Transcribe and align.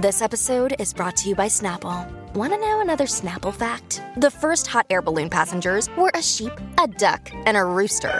This 0.00 0.22
episode 0.22 0.76
is 0.78 0.94
brought 0.94 1.14
to 1.18 1.28
you 1.28 1.34
by 1.34 1.44
Snapple. 1.44 2.08
Want 2.32 2.54
to 2.54 2.58
know 2.58 2.80
another 2.80 3.04
Snapple 3.04 3.52
fact? 3.52 4.00
The 4.16 4.30
first 4.30 4.66
hot 4.66 4.86
air 4.88 5.02
balloon 5.02 5.28
passengers 5.28 5.90
were 5.94 6.10
a 6.14 6.22
sheep, 6.22 6.52
a 6.82 6.86
duck, 6.86 7.30
and 7.44 7.54
a 7.54 7.62
rooster. 7.62 8.18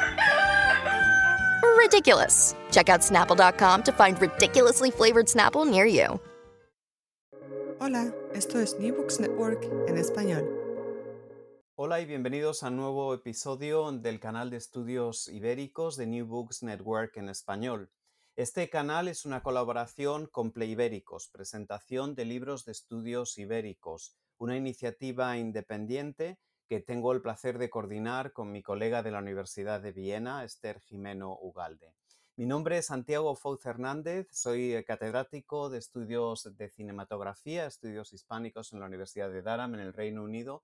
Ridiculous. 1.79 2.55
Check 2.71 2.91
out 2.91 3.01
snapple.com 3.01 3.83
to 3.85 3.93
find 3.93 4.21
ridiculously 4.21 4.91
flavored 4.91 5.25
Snapple 5.25 5.67
near 5.67 5.87
you. 5.87 6.21
Hola, 7.81 8.13
esto 8.35 8.59
es 8.59 8.79
New 8.79 8.93
Books 8.93 9.19
Network 9.19 9.65
en 9.89 9.97
español. 9.97 10.45
Hola 11.77 12.03
y 12.03 12.05
bienvenidos 12.05 12.63
a 12.63 12.69
un 12.69 12.77
nuevo 12.77 13.15
episodio 13.15 13.91
del 13.91 14.21
canal 14.21 14.51
de 14.51 14.59
estudios 14.59 15.29
ibéricos 15.29 15.97
de 15.97 16.07
New 16.07 16.27
Books 16.27 16.63
Network 16.63 17.17
en 17.17 17.31
español. 17.31 17.89
Este 18.37 18.71
canal 18.71 19.09
es 19.09 19.27
una 19.27 19.43
colaboración 19.43 20.27
con 20.27 20.53
Ibéricos, 20.57 21.29
presentación 21.29 22.15
de 22.15 22.25
libros 22.25 22.65
de 22.65 22.73
estudios 22.73 23.37
ibéricos, 23.39 24.17
una 24.39 24.57
iniciativa 24.57 25.37
independiente 25.37 26.39
que 26.69 26.81
tengo 26.81 27.13
el 27.13 27.21
placer 27.21 27.59
de 27.59 27.69
coordinar 27.69 28.33
con 28.33 28.53
mi 28.53 28.63
colega 28.63 29.03
de 29.03 29.11
la 29.11 29.19
Universidad 29.19 29.81
de 29.81 29.93
Viena, 29.93 30.45
Esther 30.45 30.81
Jimeno 30.81 31.37
Ugalde. 31.43 31.93
Mi 32.37 32.47
nombre 32.47 32.79
es 32.79 32.87
Santiago 32.87 33.35
Fouz 33.35 33.67
Hernández, 33.67 34.29
soy 34.31 34.83
catedrático 34.85 35.69
de 35.69 35.79
estudios 35.79 36.57
de 36.57 36.71
cinematografía, 36.71 37.67
estudios 37.67 38.13
hispánicos 38.13 38.73
en 38.73 38.81
la 38.81 38.87
Universidad 38.87 39.31
de 39.31 39.43
Durham, 39.43 39.75
en 39.75 39.81
el 39.81 39.93
Reino 39.93 40.23
Unido. 40.23 40.63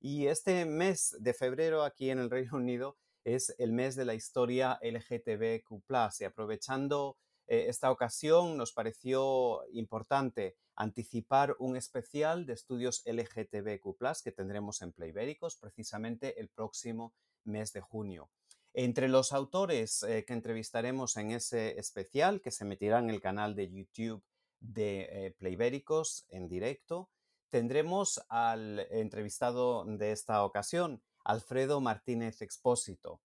Y 0.00 0.26
este 0.26 0.66
mes 0.66 1.16
de 1.18 1.32
febrero 1.32 1.82
aquí 1.82 2.10
en 2.10 2.18
el 2.18 2.30
Reino 2.30 2.58
Unido 2.58 2.98
es 3.26 3.54
el 3.58 3.72
mes 3.72 3.96
de 3.96 4.04
la 4.04 4.14
historia 4.14 4.78
LGTBQ. 4.80 5.82
Y 6.20 6.24
aprovechando 6.24 7.18
eh, 7.48 7.66
esta 7.68 7.90
ocasión, 7.90 8.56
nos 8.56 8.72
pareció 8.72 9.62
importante 9.72 10.56
anticipar 10.76 11.56
un 11.58 11.76
especial 11.76 12.46
de 12.46 12.52
estudios 12.52 13.02
LGTBQ 13.04 14.22
que 14.22 14.30
tendremos 14.30 14.80
en 14.82 14.92
Playbéricos 14.92 15.56
precisamente 15.56 16.40
el 16.40 16.48
próximo 16.48 17.14
mes 17.44 17.72
de 17.72 17.80
junio. 17.80 18.30
Entre 18.74 19.08
los 19.08 19.32
autores 19.32 20.04
eh, 20.04 20.24
que 20.24 20.32
entrevistaremos 20.32 21.16
en 21.16 21.32
ese 21.32 21.80
especial, 21.80 22.40
que 22.40 22.52
se 22.52 22.62
emitirá 22.62 23.00
en 23.00 23.10
el 23.10 23.20
canal 23.20 23.56
de 23.56 23.70
YouTube 23.70 24.22
de 24.60 25.08
eh, 25.10 25.34
Playbéricos 25.36 26.26
en 26.28 26.46
directo, 26.48 27.10
tendremos 27.50 28.20
al 28.28 28.86
entrevistado 28.90 29.84
de 29.84 30.12
esta 30.12 30.44
ocasión, 30.44 31.02
Alfredo 31.28 31.80
Martínez 31.80 32.40
Expósito. 32.40 33.20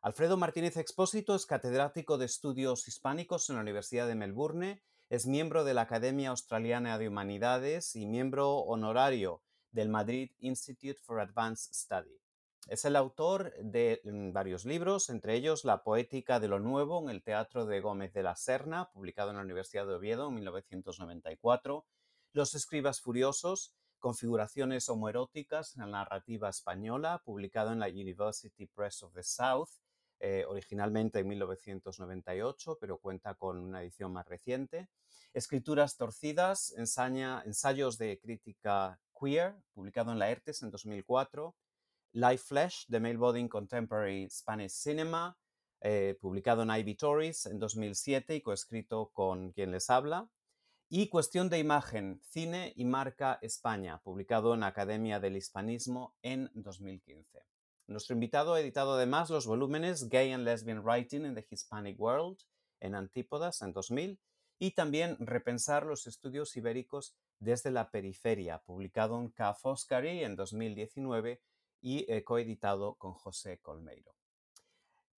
Alfredo 0.00 0.36
Martínez 0.36 0.76
Expósito 0.76 1.34
es 1.34 1.44
catedrático 1.44 2.18
de 2.18 2.26
estudios 2.26 2.86
hispánicos 2.86 3.50
en 3.50 3.56
la 3.56 3.62
Universidad 3.62 4.06
de 4.06 4.14
Melbourne, 4.14 4.80
es 5.10 5.26
miembro 5.26 5.64
de 5.64 5.74
la 5.74 5.82
Academia 5.82 6.30
Australiana 6.30 6.96
de 6.96 7.08
Humanidades 7.08 7.96
y 7.96 8.06
miembro 8.06 8.58
honorario 8.58 9.42
del 9.72 9.88
Madrid 9.88 10.30
Institute 10.38 11.00
for 11.02 11.18
Advanced 11.18 11.74
Study. 11.74 12.16
Es 12.68 12.84
el 12.84 12.94
autor 12.94 13.52
de 13.58 14.00
mm, 14.04 14.30
varios 14.30 14.64
libros, 14.64 15.10
entre 15.10 15.34
ellos 15.34 15.64
La 15.64 15.82
poética 15.82 16.38
de 16.38 16.46
lo 16.46 16.60
nuevo 16.60 17.02
en 17.02 17.08
el 17.08 17.24
Teatro 17.24 17.66
de 17.66 17.80
Gómez 17.80 18.12
de 18.12 18.22
la 18.22 18.36
Serna, 18.36 18.92
publicado 18.92 19.30
en 19.30 19.38
la 19.38 19.42
Universidad 19.42 19.84
de 19.84 19.94
Oviedo 19.94 20.28
en 20.28 20.34
1994, 20.34 21.86
Los 22.32 22.54
escribas 22.54 23.00
furiosos, 23.00 23.74
Configuraciones 24.04 24.90
homoeróticas 24.90 25.76
en 25.76 25.80
la 25.80 25.86
narrativa 25.86 26.50
española, 26.50 27.22
publicado 27.24 27.72
en 27.72 27.78
la 27.78 27.88
University 27.88 28.66
Press 28.66 29.02
of 29.02 29.14
the 29.14 29.22
South, 29.22 29.70
eh, 30.20 30.44
originalmente 30.46 31.20
en 31.20 31.28
1998, 31.28 32.76
pero 32.78 32.98
cuenta 32.98 33.34
con 33.34 33.58
una 33.58 33.80
edición 33.80 34.12
más 34.12 34.28
reciente. 34.28 34.90
Escrituras 35.32 35.96
torcidas, 35.96 36.74
ensayos 36.76 37.96
de 37.96 38.20
crítica 38.20 39.00
queer, 39.18 39.54
publicado 39.72 40.12
en 40.12 40.18
la 40.18 40.28
ERTES 40.28 40.64
en 40.64 40.70
2004. 40.70 41.56
Life 42.12 42.44
Flesh, 42.46 42.86
The 42.90 43.00
Male 43.00 43.16
Body 43.16 43.40
in 43.40 43.48
Contemporary 43.48 44.28
Spanish 44.28 44.72
Cinema, 44.72 45.38
eh, 45.80 46.18
publicado 46.20 46.64
en 46.64 46.68
Ivy 46.72 46.94
Tories 46.94 47.46
en 47.46 47.58
2007 47.58 48.36
y 48.36 48.42
coescrito 48.42 49.08
con 49.14 49.52
quien 49.52 49.70
les 49.70 49.88
habla. 49.88 50.28
Y 50.88 51.08
Cuestión 51.08 51.48
de 51.48 51.58
Imagen, 51.58 52.20
Cine 52.22 52.72
y 52.76 52.84
Marca 52.84 53.38
España, 53.40 54.00
publicado 54.02 54.54
en 54.54 54.62
Academia 54.62 55.18
del 55.18 55.36
Hispanismo 55.36 56.14
en 56.22 56.50
2015. 56.54 57.40
Nuestro 57.86 58.14
invitado 58.14 58.54
ha 58.54 58.60
editado 58.60 58.94
además 58.94 59.30
los 59.30 59.46
volúmenes 59.46 60.08
Gay 60.08 60.32
and 60.32 60.44
Lesbian 60.44 60.82
Writing 60.84 61.24
in 61.24 61.34
the 61.34 61.46
Hispanic 61.50 61.98
World 61.98 62.38
en 62.80 62.94
Antípodas 62.94 63.62
en 63.62 63.72
2000 63.72 64.20
y 64.58 64.70
también 64.72 65.16
Repensar 65.18 65.84
los 65.86 66.06
estudios 66.06 66.56
ibéricos 66.56 67.16
desde 67.38 67.70
la 67.70 67.90
periferia, 67.90 68.58
publicado 68.58 69.18
en 69.18 69.30
Ca 69.30 69.54
Foscari 69.54 70.22
en 70.22 70.36
2019 70.36 71.42
y 71.80 72.10
eh, 72.12 72.24
coeditado 72.24 72.94
con 72.94 73.14
José 73.14 73.58
Colmeiro. 73.60 74.14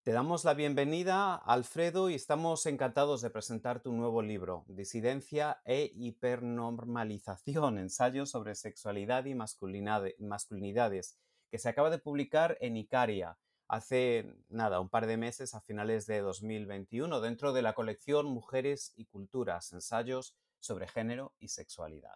Te 0.07 0.13
damos 0.13 0.45
la 0.45 0.53
bienvenida, 0.53 1.35
Alfredo, 1.35 2.09
y 2.09 2.15
estamos 2.15 2.65
encantados 2.65 3.19
de 3.19 3.29
presentar 3.29 3.81
tu 3.81 3.91
nuevo 3.91 4.21
libro, 4.21 4.63
Disidencia 4.69 5.59
e 5.65 5.91
Hipernormalización, 5.93 7.77
ensayos 7.77 8.29
sobre 8.29 8.55
sexualidad 8.55 9.25
y 9.25 9.35
masculinidades, 9.35 11.19
que 11.51 11.57
se 11.57 11.67
acaba 11.67 11.89
de 11.89 11.97
publicar 11.97 12.57
en 12.61 12.77
Icaria 12.77 13.37
hace 13.67 14.33
nada, 14.47 14.79
un 14.79 14.87
par 14.87 15.07
de 15.07 15.17
meses 15.17 15.53
a 15.53 15.59
finales 15.59 16.07
de 16.07 16.21
2021, 16.21 17.19
dentro 17.19 17.51
de 17.51 17.63
la 17.63 17.73
colección 17.73 18.27
Mujeres 18.27 18.93
y 18.95 19.07
Culturas, 19.07 19.73
ensayos 19.73 20.37
sobre 20.61 20.87
género 20.87 21.33
y 21.37 21.49
sexualidad. 21.49 22.15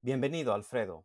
Bienvenido, 0.00 0.54
Alfredo. 0.54 1.04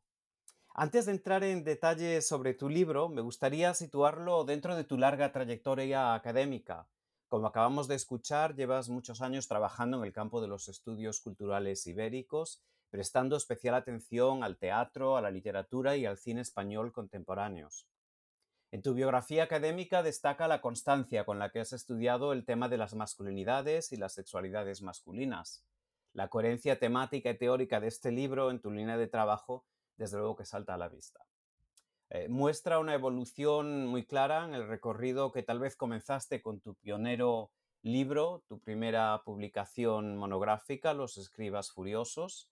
Antes 0.78 1.06
de 1.06 1.14
entrar 1.14 1.42
en 1.46 1.64
detalles 1.64 2.28
sobre 2.28 2.54
tu 2.54 2.68
libro, 2.68 3.08
me 3.08 3.22
gustaría 3.22 3.74
situarlo 3.74 4.44
dentro 4.44 4.76
de 4.76 4.84
tu 4.84 4.98
larga 4.98 5.32
trayectoria 5.32 6.14
académica. 6.14 6.90
Como 7.30 7.48
acabamos 7.48 7.88
de 7.88 7.96
escuchar, 7.96 8.56
llevas 8.56 8.90
muchos 8.90 9.22
años 9.22 9.48
trabajando 9.48 9.98
en 9.98 10.04
el 10.04 10.12
campo 10.12 10.42
de 10.42 10.50
los 10.50 10.68
estudios 10.68 11.22
culturales 11.22 11.88
ibéricos, 11.88 12.62
prestando 12.90 13.38
especial 13.38 13.74
atención 13.74 14.44
al 14.44 14.58
teatro, 14.58 15.16
a 15.16 15.22
la 15.22 15.32
literatura 15.32 15.96
y 15.96 16.06
al 16.06 16.18
cine 16.18 16.42
español 16.42 16.92
contemporáneos. 16.92 17.88
En 18.70 18.82
tu 18.82 18.94
biografía 18.94 19.44
académica 19.44 20.04
destaca 20.04 20.50
la 20.50 20.60
constancia 20.60 21.24
con 21.24 21.40
la 21.40 21.52
que 21.52 21.62
has 21.62 21.72
estudiado 21.72 22.34
el 22.34 22.44
tema 22.44 22.68
de 22.68 22.76
las 22.76 22.96
masculinidades 22.96 23.94
y 23.94 23.96
las 23.96 24.12
sexualidades 24.12 24.82
masculinas. 24.82 25.64
La 26.12 26.28
coherencia 26.28 26.78
temática 26.80 27.30
y 27.30 27.38
teórica 27.38 27.80
de 27.80 27.88
este 27.88 28.12
libro 28.12 28.52
en 28.52 28.60
tu 28.60 28.72
línea 28.72 28.98
de 28.98 29.08
trabajo 29.08 29.64
desde 29.98 30.18
luego 30.18 30.36
que 30.36 30.46
salta 30.46 30.74
a 30.74 30.78
la 30.78 30.90
vista. 30.90 31.26
Eh, 32.10 32.30
muestra 32.30 32.80
una 32.80 32.94
evolución 32.94 33.88
muy 33.88 34.06
clara 34.06 34.46
en 34.46 34.54
el 34.54 34.68
recorrido 34.68 35.32
que 35.32 35.44
tal 35.44 35.60
vez 35.60 35.76
comenzaste 35.76 36.42
con 36.42 36.60
tu 36.60 36.76
pionero 36.76 37.52
libro, 37.82 38.44
tu 38.48 38.60
primera 38.60 39.22
publicación 39.24 40.18
monográfica, 40.18 40.94
Los 40.94 41.18
escribas 41.18 41.72
furiosos, 41.72 42.50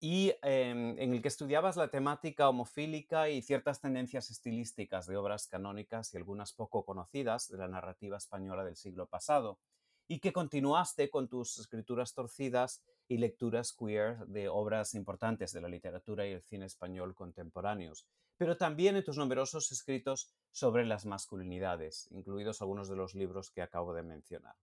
y 0.00 0.34
em, 0.42 0.98
en 0.98 1.14
el 1.14 1.22
que 1.22 1.28
estudiabas 1.28 1.76
la 1.76 1.88
temática 1.88 2.48
homofílica 2.48 3.30
y 3.30 3.40
ciertas 3.40 3.80
tendencias 3.80 4.30
estilísticas 4.30 5.06
de 5.06 5.16
obras 5.16 5.46
canónicas 5.46 6.12
y 6.12 6.18
algunas 6.18 6.52
poco 6.52 6.84
conocidas 6.84 7.48
de 7.48 7.58
la 7.58 7.68
narrativa 7.68 8.18
española 8.18 8.64
del 8.64 8.76
siglo 8.76 9.06
pasado, 9.06 9.58
y 10.06 10.18
que 10.20 10.32
continuaste 10.32 11.08
con 11.08 11.28
tus 11.28 11.58
escrituras 11.58 12.12
torcidas 12.12 12.82
y 13.08 13.18
lecturas 13.18 13.72
queer 13.72 14.18
de 14.26 14.48
obras 14.48 14.94
importantes 14.94 15.52
de 15.52 15.60
la 15.60 15.68
literatura 15.68 16.26
y 16.26 16.32
el 16.32 16.42
cine 16.42 16.66
español 16.66 17.14
contemporáneos, 17.14 18.06
pero 18.36 18.56
también 18.56 18.96
en 18.96 19.04
tus 19.04 19.18
numerosos 19.18 19.70
escritos 19.72 20.32
sobre 20.50 20.84
las 20.84 21.06
masculinidades, 21.06 22.08
incluidos 22.10 22.60
algunos 22.62 22.88
de 22.88 22.96
los 22.96 23.14
libros 23.14 23.50
que 23.50 23.62
acabo 23.62 23.94
de 23.94 24.02
mencionar. 24.02 24.56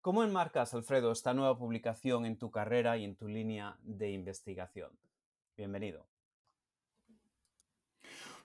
¿Cómo 0.00 0.22
enmarcas, 0.22 0.72
Alfredo, 0.72 1.10
esta 1.10 1.34
nueva 1.34 1.58
publicación 1.58 2.26
en 2.26 2.38
tu 2.38 2.50
carrera 2.50 2.96
y 2.96 3.04
en 3.04 3.16
tu 3.16 3.26
línea 3.26 3.76
de 3.82 4.12
investigación? 4.12 4.90
Bienvenido. 5.56 6.06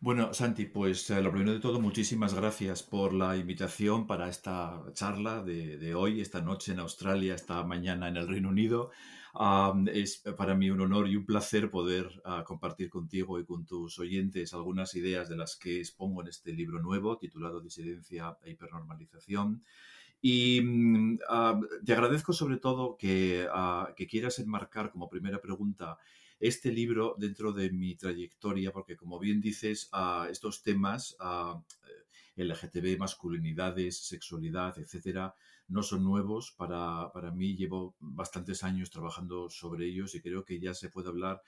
Bueno, 0.03 0.33
Santi, 0.33 0.65
pues 0.65 1.07
eh, 1.11 1.21
lo 1.21 1.29
primero 1.31 1.53
de 1.53 1.59
todo, 1.59 1.79
muchísimas 1.79 2.33
gracias 2.33 2.81
por 2.81 3.13
la 3.13 3.37
invitación 3.37 4.07
para 4.07 4.29
esta 4.29 4.81
charla 4.93 5.43
de, 5.43 5.93
hoy, 5.93 6.21
esta 6.21 6.41
noche 6.41 6.71
en 6.71 6.79
Australia, 6.79 7.35
esta 7.35 7.63
mañana 7.63 8.07
en 8.07 8.17
el 8.17 8.27
Reino 8.27 8.49
Unido. 8.49 8.89
es 9.93 10.23
para 10.35 10.55
mí 10.55 10.71
un 10.71 10.81
honor 10.81 11.07
y 11.07 11.17
un 11.17 11.27
placer 11.27 11.69
poder 11.69 12.19
ah, 12.25 12.43
compartir 12.43 12.89
contigo 12.89 13.39
y 13.39 13.45
con 13.45 13.63
tus 13.67 13.99
oyentes 13.99 14.55
algunas 14.55 14.95
ideas 14.95 15.29
de 15.29 15.37
las 15.37 15.55
que 15.55 15.77
expongo 15.77 16.21
en 16.23 16.29
este 16.29 16.51
libro 16.51 16.81
nuevo 16.81 17.19
titulado 17.19 17.61
Disidencia 17.61 18.35
e 18.43 18.49
Hipernormalización. 18.51 19.63
Y 20.19 20.61
mm, 20.61 21.19
ah, 21.29 21.59
te 21.85 21.93
agradezco 21.93 22.33
sobre 22.33 22.57
todo 22.57 22.97
que, 22.97 23.47
ah, 23.53 23.93
que 23.95 24.07
quieras 24.07 24.39
enmarcar 24.39 24.89
como 24.89 25.09
primera 25.09 25.39
pregunta 25.39 25.99
este 26.41 26.71
libro 26.71 27.15
dentro 27.17 27.53
de 27.53 27.69
mi 27.71 27.95
trayectoria, 27.95 28.71
porque 28.71 28.97
como 28.97 29.19
bien 29.19 29.39
dices, 29.39 29.89
a 29.91 30.27
estos 30.29 30.63
temas, 30.63 31.15
a 31.19 31.61
eh, 32.35 32.43
LGTB, 32.43 32.97
masculinidades, 32.97 33.97
sexualidad, 33.97 34.77
etcétera, 34.79 35.35
no 35.67 35.83
son 35.83 36.03
nuevos. 36.03 36.51
Para, 36.51 37.11
para 37.13 37.31
mí 37.31 37.55
llevo 37.55 37.95
bastantes 37.99 38.63
años 38.63 38.89
trabajando 38.89 39.49
sobre 39.49 39.85
ellos 39.85 40.15
y 40.15 40.21
creo 40.21 40.43
que 40.43 40.59
ya 40.59 40.73
se 40.73 40.89
puede 40.89 41.09
hablar 41.09 41.41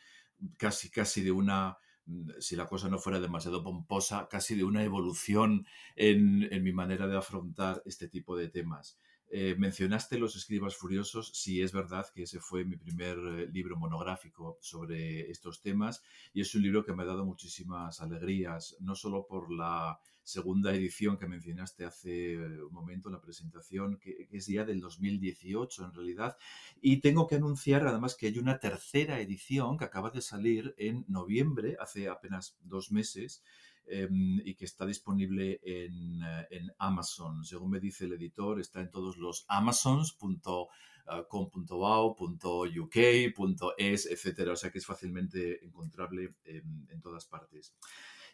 casi, 0.57 0.91
casi 0.91 1.21
de 1.21 1.31
una 1.31 1.77
mm, 2.05 2.29
si 2.39 2.55
la 2.55 2.67
cosa 2.67 2.87
no 2.87 2.99
fuera 2.99 3.19
demasiado 3.19 3.63
pomposa, 3.63 4.27
casi 4.29 4.55
de 4.55 4.63
una 4.63 4.83
evolución 4.83 5.65
en, 5.95 6.47
en 6.53 6.63
mi 6.63 6.71
manera 6.71 7.07
de 7.07 7.17
afrontar 7.17 7.81
este 7.85 8.07
tipo 8.07 8.37
de 8.37 8.49
temas. 8.49 8.99
Eh, 9.35 9.55
mencionaste 9.57 10.19
Los 10.19 10.35
Escribas 10.35 10.75
Furiosos, 10.75 11.31
sí 11.33 11.59
es 11.63 11.71
verdad 11.71 12.05
que 12.13 12.21
ese 12.21 12.39
fue 12.39 12.65
mi 12.65 12.77
primer 12.77 13.17
eh, 13.17 13.47
libro 13.51 13.75
monográfico 13.75 14.59
sobre 14.61 15.31
estos 15.31 15.59
temas 15.59 16.03
y 16.35 16.41
es 16.41 16.53
un 16.53 16.61
libro 16.61 16.85
que 16.85 16.93
me 16.93 17.01
ha 17.01 17.07
dado 17.07 17.25
muchísimas 17.25 17.99
alegrías, 17.99 18.77
no 18.79 18.93
solo 18.93 19.25
por 19.25 19.51
la 19.51 19.99
segunda 20.21 20.71
edición 20.75 21.17
que 21.17 21.25
mencionaste 21.25 21.83
hace 21.83 22.37
un 22.37 22.71
momento 22.71 23.09
en 23.09 23.13
la 23.13 23.21
presentación, 23.21 23.97
que, 23.97 24.27
es 24.31 24.45
ya 24.45 24.65
del 24.65 24.79
2018 24.79 25.83
en 25.83 25.93
realidad, 25.93 26.37
y 26.79 26.97
tengo 26.97 27.25
que 27.25 27.37
anunciar 27.37 27.87
además 27.87 28.15
que 28.15 28.27
hay 28.27 28.37
una 28.37 28.59
tercera 28.59 29.19
edición 29.19 29.79
que 29.79 29.85
acaba 29.85 30.11
de 30.11 30.21
salir 30.21 30.75
en 30.77 31.05
noviembre, 31.07 31.75
hace 31.79 32.07
apenas 32.07 32.55
dos 32.61 32.91
meses, 32.91 33.43
Em, 33.85 34.41
y 34.45 34.55
que 34.55 34.63
está 34.65 34.85
disponible 34.85 35.59
en, 35.63 36.21
eh, 36.23 36.47
en, 36.51 36.71
Amazon. 36.77 37.43
Según 37.43 37.71
me 37.71 37.81
dice 37.81 38.05
el 38.05 38.13
editor, 38.13 38.59
está 38.59 38.79
en 38.79 38.89
todos 38.89 39.17
los 39.17 39.45
amazons.com.au, 39.49 42.15
.uk, 42.81 42.95
.es, 43.77 44.05
etcétera. 44.05 44.53
O 44.53 44.55
sea 44.55 44.71
que 44.71 44.77
es 44.77 44.85
fácilmente 44.85 45.65
encontrable 45.65 46.35
en, 46.45 47.01
todas 47.01 47.25
partes. 47.25 47.75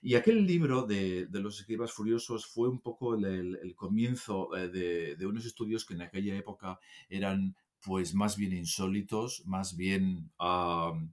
Y 0.01 0.15
aquel 0.15 0.45
libro 0.45 0.83
de, 0.83 1.25
de, 1.25 1.39
los 1.39 1.59
escribas 1.59 1.91
furiosos 1.91 2.45
fue 2.45 2.69
un 2.69 2.79
poco 2.79 3.15
el, 3.15 3.73
comienzo 3.75 4.55
eh, 4.55 4.69
de, 4.69 5.15
de, 5.15 5.25
unos 5.25 5.45
estudios 5.45 5.83
que 5.83 5.95
en 5.95 6.03
aquella 6.03 6.37
época 6.37 6.79
eran 7.09 7.55
pues 7.81 8.13
más 8.13 8.37
bien 8.37 8.53
insólitos, 8.53 9.43
más 9.45 9.75
bien... 9.75 10.31
Uh, 10.39 11.09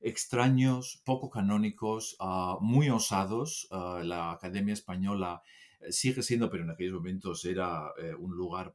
extraños, 0.00 1.02
poco 1.04 1.30
canónicos, 1.30 2.16
ah, 2.20 2.58
muy 2.60 2.90
osados. 2.90 3.68
Ah, 3.70 4.00
la 4.04 4.32
Academia 4.32 4.74
Española 4.74 5.42
eh, 5.80 5.92
sigue 5.92 6.22
siendo, 6.22 6.50
pero 6.50 6.64
en 6.64 6.70
aquellos 6.70 6.94
momentos 6.94 7.44
era 7.44 7.92
eh, 7.98 8.14
un 8.14 8.36
lugar 8.36 8.74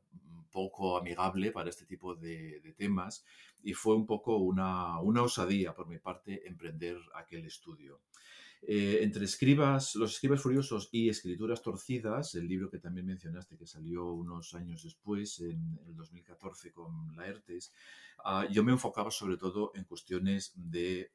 poco 0.51 0.97
amigable 0.97 1.51
para 1.51 1.69
este 1.69 1.85
tipo 1.85 2.15
de, 2.15 2.62
temas 2.77 3.25
y 3.63 3.73
fue 3.73 3.95
un 3.95 4.06
poco 4.06 4.38
una, 4.38 5.00
una, 5.00 5.21
osadía 5.21 5.73
por 5.73 5.88
mi 5.88 5.97
parte 5.97 6.47
emprender 6.47 6.97
aquel 7.15 7.45
estudio. 7.45 8.01
Eh, 8.63 9.00
entre 9.02 9.25
escribas, 9.25 9.96
Los 9.96 10.13
escribas 10.13 10.42
furiosos 10.42 10.90
y 10.92 11.10
Escrituras 11.10 11.63
torcidas, 11.63 12.36
el 12.36 12.48
libro 12.48 12.69
que 12.69 12.78
también 12.78 13.08
mencionaste 13.08 13.58
que 13.58 13.66
salió 13.66 14.12
unos 14.12 14.54
años 14.54 14.84
después, 14.84 15.40
en 15.40 15.80
el 15.88 15.96
2014 15.96 16.72
con 16.72 17.16
Laertes, 17.16 17.74
uh, 18.24 18.52
yo 18.52 18.63
me 18.63 18.72
enfocaba 18.72 19.10
sobre 19.10 19.38
todo 19.38 19.72
en 19.74 19.86
cuestiones 19.86 20.54
de 20.56 21.12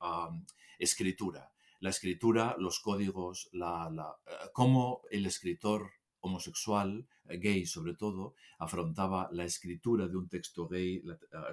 escritura. 0.78 1.52
La 1.80 1.90
escritura, 1.90 2.56
los 2.58 2.80
códigos, 2.80 3.48
la, 3.52 3.90
la, 3.90 4.16
eh, 4.26 4.48
cómo 4.52 5.02
el 5.10 5.26
escritor 5.26 5.92
homosexual, 6.20 7.06
eh, 7.28 7.38
gay 7.38 7.64
sobre 7.64 7.94
todo, 7.94 8.34
afrontaba 8.58 9.28
la 9.30 9.44
escritura 9.44 10.08
de 10.08 10.16
un 10.16 10.28
texto 10.28 10.66
gay, 10.66 11.00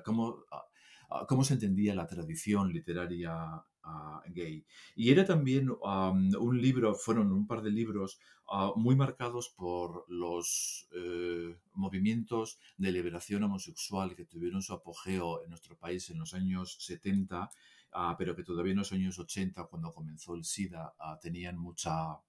cómo, 0.04 0.46
cómo 1.28 1.44
se 1.44 1.54
entendía 1.54 1.94
la 1.94 2.08
tradición 2.08 2.74
literaria 2.74 3.64
gay. 4.28 4.66
Y 4.96 5.12
era 5.12 5.26
también 5.26 5.70
un 5.70 6.62
libro, 6.62 6.96
fueron 6.96 7.32
un 7.32 7.48
par 7.48 7.62
de 7.62 7.72
libros 7.72 8.20
ah, 8.48 8.72
muy 8.76 8.96
marcados 8.96 9.50
por 9.50 10.06
los 10.08 10.88
eh, 10.92 11.56
movimientos 11.74 12.60
de 12.78 12.92
liberación 12.92 13.44
homosexual 13.44 14.16
que 14.16 14.26
tuvieron 14.26 14.62
su 14.62 14.74
apogeo 14.74 15.44
en 15.44 15.50
nuestro 15.50 15.78
país 15.78 16.10
en 16.10 16.20
los 16.20 16.34
años 16.34 16.78
70, 16.80 17.50
ah, 17.94 18.16
pero 18.18 18.36
que 18.36 18.44
todavía 18.44 18.72
en 18.72 18.80
los 18.80 18.92
años 18.92 19.20
80, 19.20 19.66
cuando 19.66 19.92
comenzó 19.92 20.36
el 20.36 20.44
SIDA, 20.44 20.94
tenían 21.22 21.58
mucha, 21.58 22.20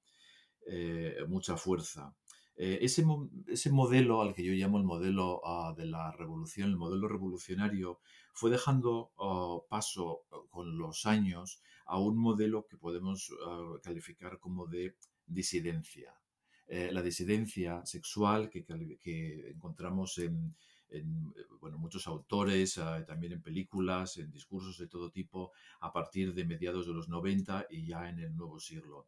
eh, 0.66 1.18
mucha 1.28 1.56
fuerza. 1.56 2.14
Eh, 2.56 2.78
ese, 2.82 3.04
ese, 3.48 3.70
modelo 3.70 4.22
al 4.22 4.32
que 4.32 4.44
yo 4.44 4.52
llamo 4.52 4.78
el 4.78 4.84
modelo 4.84 5.42
de 5.76 5.86
la 5.86 6.12
revolución, 6.12 6.70
el 6.70 6.76
modelo 6.76 7.08
revolucionario, 7.08 7.98
fue 8.34 8.50
dejando 8.50 9.12
oh, 9.16 9.66
paso 9.68 10.24
oh, 10.28 10.46
con 10.48 10.76
los 10.76 11.06
años 11.06 11.62
a 11.86 11.98
un 11.98 12.18
modelo 12.18 12.66
que 12.66 12.76
podemos 12.76 13.32
ah, 13.46 13.78
calificar 13.82 14.38
como 14.38 14.66
de 14.66 14.96
disidencia. 15.26 16.14
Eh, 16.66 16.90
la 16.92 17.02
disidencia 17.02 17.84
sexual 17.86 18.50
que 18.50 18.64
encontramos 19.50 20.18
en, 20.18 20.54
en 20.94 21.32
eh, 21.36 21.42
bueno, 21.60 21.78
muchos 21.78 22.06
autores, 22.06 22.78
ah, 22.78 23.04
también 23.06 23.32
en 23.32 23.42
películas, 23.42 24.18
en 24.18 24.30
discursos 24.30 24.78
de 24.78 24.86
todo 24.86 25.10
tipo, 25.10 25.52
a 25.80 25.92
partir 25.92 26.34
de 26.34 26.44
mediados 26.44 26.86
de 26.86 26.92
los 26.92 27.08
90 27.08 27.66
y 27.70 27.86
ya 27.86 28.08
en 28.08 28.18
el 28.18 28.36
nuevo 28.36 28.60
siglo. 28.60 29.06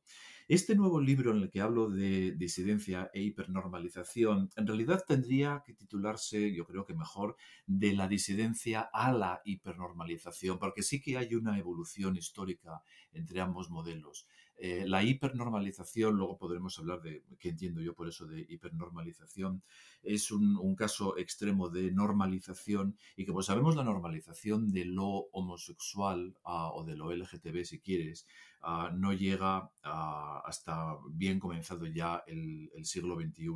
Este 0.49 0.76
nuevo 0.76 1.00
libro 1.00 1.33
en 1.33 1.43
el 1.43 1.50
que 1.50 1.61
hablo 1.61 1.90
de 1.90 2.33
disidencia 2.33 3.11
e 3.12 3.21
hipernormalización, 3.21 4.50
en 4.55 4.66
realidad 4.66 5.05
tendría 5.07 5.62
que 5.66 5.75
titularse, 5.75 6.55
yo 6.55 6.64
creo 6.64 6.87
que 6.87 6.95
mejor, 6.95 7.37
de 7.66 7.93
la 7.93 8.07
disidencia 8.07 8.88
a 8.93 9.12
la 9.12 9.40
hipernormalización, 9.45 10.59
porque 10.59 10.83
sí 10.83 11.00
que 11.00 11.19
hay 11.19 11.35
una 11.35 11.59
evolución 11.59 12.16
histórica 12.16 12.81
entre 13.12 13.40
ambos 13.40 13.71
modelos. 13.71 14.26
Eh, 14.58 14.84
la 14.86 15.02
hipernormalización, 15.02 16.16
luego 16.16 16.38
podremos 16.38 16.78
hablar 16.78 17.02
de 17.02 17.22
qué 17.38 17.50
entiendo 17.50 17.82
yo 17.82 17.94
por 17.94 18.08
eso 18.08 18.26
de 18.26 18.40
hipernormalización, 18.40 19.62
es 20.02 20.30
un, 20.30 20.75
caso 20.76 21.16
extremo 21.18 21.68
de 21.68 21.90
normalización 21.90 22.96
y 23.16 23.25
que 23.25 23.32
pues 23.32 23.46
sabemos 23.46 23.76
la 23.76 23.84
normalización 23.84 24.70
de 24.72 24.84
lo 24.84 25.26
homosexual 25.32 26.36
ah, 26.44 26.70
o 26.72 26.84
de 26.84 26.96
lo 26.96 27.12
LGTB 27.12 27.64
si 27.64 27.80
quieres, 27.80 28.26
ah, 28.62 28.90
no 28.94 29.12
llega 29.12 29.70
ah, 29.82 30.42
hasta 30.44 30.96
bien 31.10 31.38
comenzado 31.38 31.86
ya 31.86 32.22
el, 32.26 32.70
el 32.75 32.84
siglo 32.84 33.16
XXI. 33.16 33.52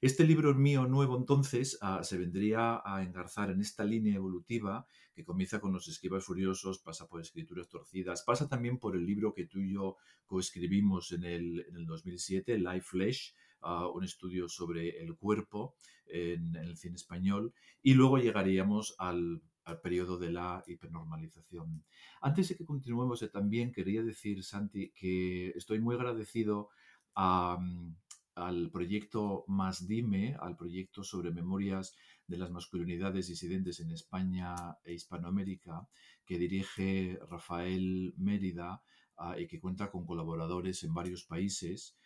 Este 0.00 0.24
libro 0.24 0.52
mío 0.54 0.86
nuevo 0.86 1.16
entonces 1.16 1.78
se 2.02 2.18
vendría 2.18 2.82
a 2.84 3.04
engarzar 3.04 3.50
en 3.50 3.60
esta 3.60 3.84
línea 3.84 4.16
evolutiva 4.16 4.84
que 5.14 5.24
comienza 5.24 5.60
con 5.60 5.72
los 5.72 5.88
escribas 5.88 6.24
furiosos, 6.24 6.78
pasa 6.78 7.06
por 7.06 7.20
escrituras 7.20 7.68
torcidas, 7.68 8.22
pasa 8.22 8.48
también 8.48 8.78
por 8.78 8.96
el 8.96 9.04
libro 9.04 9.34
que 9.34 9.46
tú 9.46 9.58
y 9.58 9.72
yo 9.74 9.96
coescribimos 10.26 11.12
en 11.12 11.24
el, 11.24 11.66
en 11.68 11.76
el 11.76 11.86
2007, 11.86 12.58
Life 12.58 12.82
Flesh, 12.82 13.34
ah, 13.60 13.88
un 13.88 14.04
estudio 14.04 14.48
sobre 14.48 15.02
el 15.02 15.14
cuerpo 15.16 15.74
en, 16.06 16.56
el 16.56 16.76
cine 16.76 16.96
español, 16.96 17.52
y 17.82 17.94
luego 17.94 18.18
llegaríamos 18.18 18.94
al, 18.98 19.42
periodo 19.82 20.18
de 20.18 20.32
la 20.32 20.64
hipernormalización. 20.66 21.84
Antes 22.20 22.48
de 22.48 22.56
que 22.56 22.64
continuemos, 22.64 23.22
eh, 23.22 23.28
también 23.28 23.70
quería 23.70 24.02
decir, 24.02 24.42
Santi, 24.42 24.90
que 24.90 25.50
estoy 25.50 25.78
muy 25.78 25.94
agradecido 25.94 26.70
al 27.14 28.70
proyecto 28.72 29.44
Más 29.46 29.86
Dime, 29.86 30.36
al 30.40 30.56
proyecto 30.56 31.04
sobre 31.04 31.30
memorias 31.30 31.94
de 32.32 32.38
las 32.38 32.50
masculinidades 32.50 33.28
disidentes 33.28 33.78
en 33.80 33.90
España 33.92 34.54
e 34.84 34.94
Hispanoamérica, 34.94 35.86
que 36.26 36.38
dirige 36.38 37.20
Rafael 37.30 38.14
Mérida 38.16 38.82
ah, 39.18 39.38
y 39.38 39.46
que 39.46 39.60
cuenta 39.60 39.90
con 39.90 40.06
colaboradores 40.06 40.82
en 40.82 40.94
varios 40.94 41.24
países, 41.24 41.96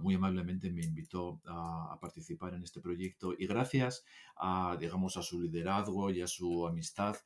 muy 0.00 0.14
amablemente 0.14 0.70
me 0.70 0.84
invitó 0.84 1.40
a, 1.46 1.98
participar 2.00 2.54
en 2.54 2.62
este 2.62 2.80
proyecto 2.80 3.34
y 3.38 3.46
gracias 3.46 4.04
a, 4.36 4.76
digamos, 4.80 5.16
a 5.16 5.22
su 5.22 5.40
liderazgo 5.40 6.10
y 6.10 6.22
a 6.22 6.26
su 6.26 6.66
amistad, 6.66 7.16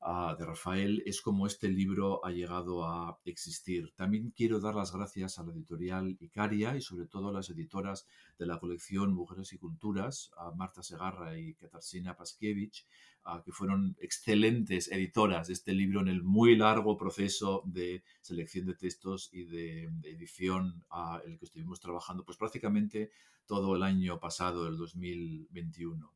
de 0.00 0.46
Rafael 0.46 1.02
es 1.06 1.20
como 1.20 1.46
este 1.46 1.68
libro 1.68 2.24
ha 2.24 2.30
llegado 2.30 2.84
a 2.84 3.18
existir. 3.24 3.92
También 3.96 4.30
quiero 4.30 4.60
dar 4.60 4.74
las 4.76 4.92
gracias 4.92 5.38
a 5.38 5.42
la 5.42 5.52
editorial 5.52 6.16
Icaria 6.20 6.76
y 6.76 6.80
sobre 6.80 7.06
todo 7.06 7.28
a 7.28 7.32
las 7.32 7.50
editoras 7.50 8.06
de 8.38 8.46
la 8.46 8.60
colección 8.60 9.12
Mujeres 9.12 9.52
y 9.52 9.58
Culturas, 9.58 10.30
a 10.38 10.52
Marta 10.52 10.82
Segarra 10.82 11.36
y 11.38 11.54
Katarzyna 11.54 12.16
Paskiewicz, 12.16 12.86
que 13.44 13.52
fueron 13.52 13.96
excelentes 14.00 14.90
editoras 14.90 15.48
de 15.48 15.54
este 15.54 15.74
libro 15.74 16.00
en 16.00 16.08
el 16.08 16.22
muy 16.22 16.56
largo 16.56 16.96
proceso 16.96 17.62
de 17.66 18.02
selección 18.22 18.66
de 18.66 18.74
textos 18.74 19.30
y 19.32 19.44
de, 19.44 19.90
edición 20.04 20.84
en 21.24 21.32
el 21.32 21.38
que 21.38 21.44
estuvimos 21.44 21.80
trabajando 21.80 22.24
pues 22.24 22.38
prácticamente 22.38 23.10
todo 23.46 23.76
el 23.76 23.82
año 23.82 24.20
pasado, 24.20 24.68
el 24.68 24.76
2021. 24.76 26.12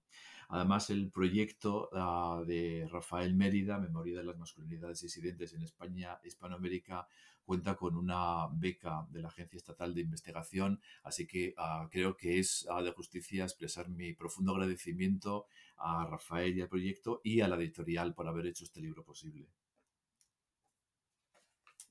Además, 0.53 0.91
el 0.91 1.11
proyecto 1.11 1.89
ah, 1.95 2.43
de 2.47 2.87
Rafael 2.93 3.35
Mérida, 3.35 3.79
Memoria 3.79 4.19
de 4.19 4.25
las 4.25 4.37
Masculinidades 4.37 5.01
Disidentes 5.01 5.55
en 5.55 5.63
España, 5.63 6.21
Hispanoamérica, 6.23 7.09
cuenta 7.43 7.75
con 7.75 7.97
una 7.97 8.49
beca 8.53 9.07
de 9.11 9.23
la 9.23 9.29
Agencia 9.29 9.57
Estatal 9.57 9.95
de 9.95 10.03
Investigación, 10.03 10.79
así 11.05 11.27
que 11.27 11.55
ah, 11.57 11.89
creo 11.91 12.19
que 12.19 12.39
es 12.39 12.67
ah, 12.71 12.83
de 12.83 12.93
justicia 12.93 13.45
expresar 13.45 13.89
mi 13.89 14.13
profundo 14.13 14.53
agradecimiento 14.53 15.47
a 15.79 16.05
Rafael 16.05 16.55
y 16.55 16.61
al 16.61 16.69
proyecto 16.69 17.23
y 17.25 17.41
a 17.41 17.49
la 17.49 17.57
editorial 17.57 18.13
por 18.13 18.29
haber 18.29 18.45
hecho 18.45 18.65
este 18.65 18.83
libro 18.83 19.03
posible. 19.05 19.49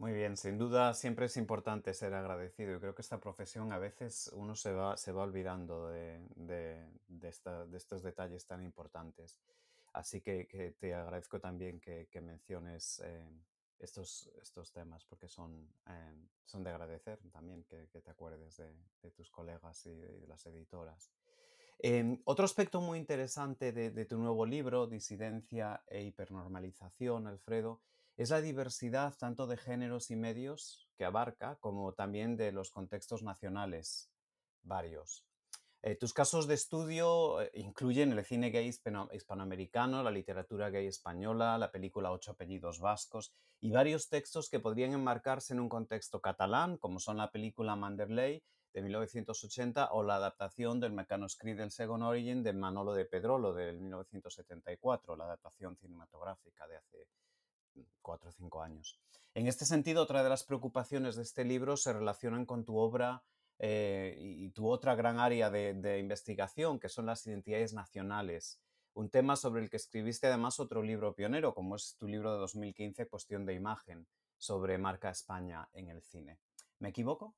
Muy 0.01 0.13
bien, 0.13 0.36
sin 0.36 0.58
duda 0.58 0.96
siempre 0.96 1.27
es 1.27 1.38
importante 1.38 1.93
ser 1.93 2.15
agradecido. 2.15 2.75
y 2.75 2.79
creo 2.79 2.96
que 2.96 3.03
esta 3.03 3.20
profesión 3.20 3.72
a 3.72 3.77
veces 3.77 4.31
uno 4.34 4.55
se 4.55 4.74
va, 4.74 4.98
se 4.98 5.12
va 5.12 5.22
olvidando 5.22 5.89
de, 5.89 6.20
de, 6.38 7.29
estos 7.77 8.01
detalles 8.01 8.48
tan 8.48 8.63
importantes. 8.63 9.39
Así 9.93 10.20
que, 10.22 10.75
te 10.79 10.96
agradezco 10.96 11.39
también 11.39 11.79
que, 11.79 12.10
menciones 12.20 13.00
eh, 13.05 13.29
estos, 13.77 14.27
estos 14.41 14.72
temas 14.72 15.05
porque 15.05 15.27
son, 15.27 15.72
eh, 15.88 16.27
son 16.46 16.63
de 16.63 16.72
agradecer 16.72 17.20
también 17.31 17.63
que, 17.65 17.86
te 17.86 18.10
acuerdes 18.10 18.58
de, 18.58 19.12
tus 19.12 19.29
colegas 19.29 19.86
y 19.86 19.93
de, 19.93 20.25
las 20.25 20.43
editoras. 20.48 21.12
Em, 21.77 22.20
otro 22.25 22.46
aspecto 22.46 22.81
muy 22.81 22.98
interesante 22.98 23.72
de, 23.72 24.05
tu 24.05 24.17
nuevo 24.17 24.48
libro, 24.48 24.88
Disidencia 24.88 25.84
e 25.86 26.01
Hipernormalización, 26.01 27.27
Alfredo, 27.27 27.81
es 28.18 28.30
la 28.30 28.41
diversidad 28.41 29.15
tanto 29.18 29.48
de 29.48 29.58
géneros 29.58 30.12
y 30.12 30.15
medios 30.15 30.88
que 30.98 31.06
abarca 31.06 31.58
como 31.60 31.94
también 31.94 32.38
de 32.38 32.51
los 32.51 32.72
contextos 32.72 33.24
nacionales 33.24 34.12
varios. 34.63 35.25
Eh, 35.84 35.96
tus 35.96 36.13
casos 36.13 36.46
de 36.46 36.53
estudio 36.53 37.41
eh, 37.41 37.50
incluyen 37.56 38.12
el 38.12 38.24
cine 38.24 38.51
gay 38.51 38.68
hispanoamericano, 38.68 40.03
la 40.03 40.12
literatura 40.12 40.70
gay 40.70 40.86
española, 40.86 41.58
la 41.58 41.72
película 41.72 42.12
Ocho 42.12 42.32
apellidos 42.32 42.80
vascos 42.80 43.34
y 43.60 43.72
varios 43.72 44.08
textos 44.08 44.48
que 44.48 44.60
podrían 44.60 44.94
enmarcarse 44.94 45.53
en 45.53 45.60
un 45.60 45.70
contexto 45.70 46.22
catalán, 46.22 46.77
como 46.77 47.00
son 47.00 47.18
la 47.18 47.32
película 47.32 47.75
Manderley 47.75 48.44
de 48.74 48.82
1980 48.84 49.89
o 49.94 50.03
la 50.03 50.18
adaptación 50.18 50.80
del 50.80 50.94
Mecanoscrit 50.94 51.58
del 51.58 51.72
Second 51.72 52.03
Origin 52.03 52.44
de 52.44 52.53
Manolo 52.53 52.94
de 52.94 53.06
Pedrolo 53.06 53.51
de 53.53 53.74
1974, 53.74 55.15
la 55.15 55.25
adaptación 55.25 55.75
cinematográfica 55.77 56.68
de 56.68 56.77
hace 56.77 57.08
cuatro 58.01 58.30
o 58.30 58.34
cinco 58.34 58.62
años. 58.62 59.00
En 59.34 59.48
este 59.48 59.66
sentido, 59.66 60.04
otra 60.04 60.24
de 60.24 60.30
las 60.30 60.44
preocupaciones 60.44 61.16
de 61.16 61.24
este 61.24 61.46
libro 61.46 61.78
se 61.78 61.94
relacionan 61.94 62.46
con 62.46 62.66
tu 62.66 62.78
obra 62.78 63.24
eh, 63.60 64.18
y 64.20 64.50
tu 64.50 64.68
otra 64.68 64.96
gran 64.96 65.20
área 65.20 65.50
de, 65.50 66.00
investigación, 66.00 66.80
que 66.80 66.90
son 66.90 67.06
las 67.06 67.25
identidades 67.28 67.74
nacionales. 67.74 68.60
Un 68.94 69.10
tema 69.10 69.38
sobre 69.38 69.63
el 69.63 69.70
que 69.70 69.78
escribiste 69.78 70.28
además 70.28 70.60
otro 70.60 70.84
libro 70.84 71.16
pionero, 71.16 71.54
como 71.54 71.75
es 71.75 71.96
tu 71.98 72.08
libro 72.08 72.34
de 72.34 72.40
2015, 72.40 73.08
Cuestión 73.08 73.46
de 73.46 73.54
Imagen, 73.54 74.06
sobre 74.38 74.78
marca 74.78 75.10
España 75.10 75.70
en 75.74 75.90
el 75.90 76.01
cine. 76.01 76.40
¿Me 76.80 76.90
equivoco? 76.90 77.36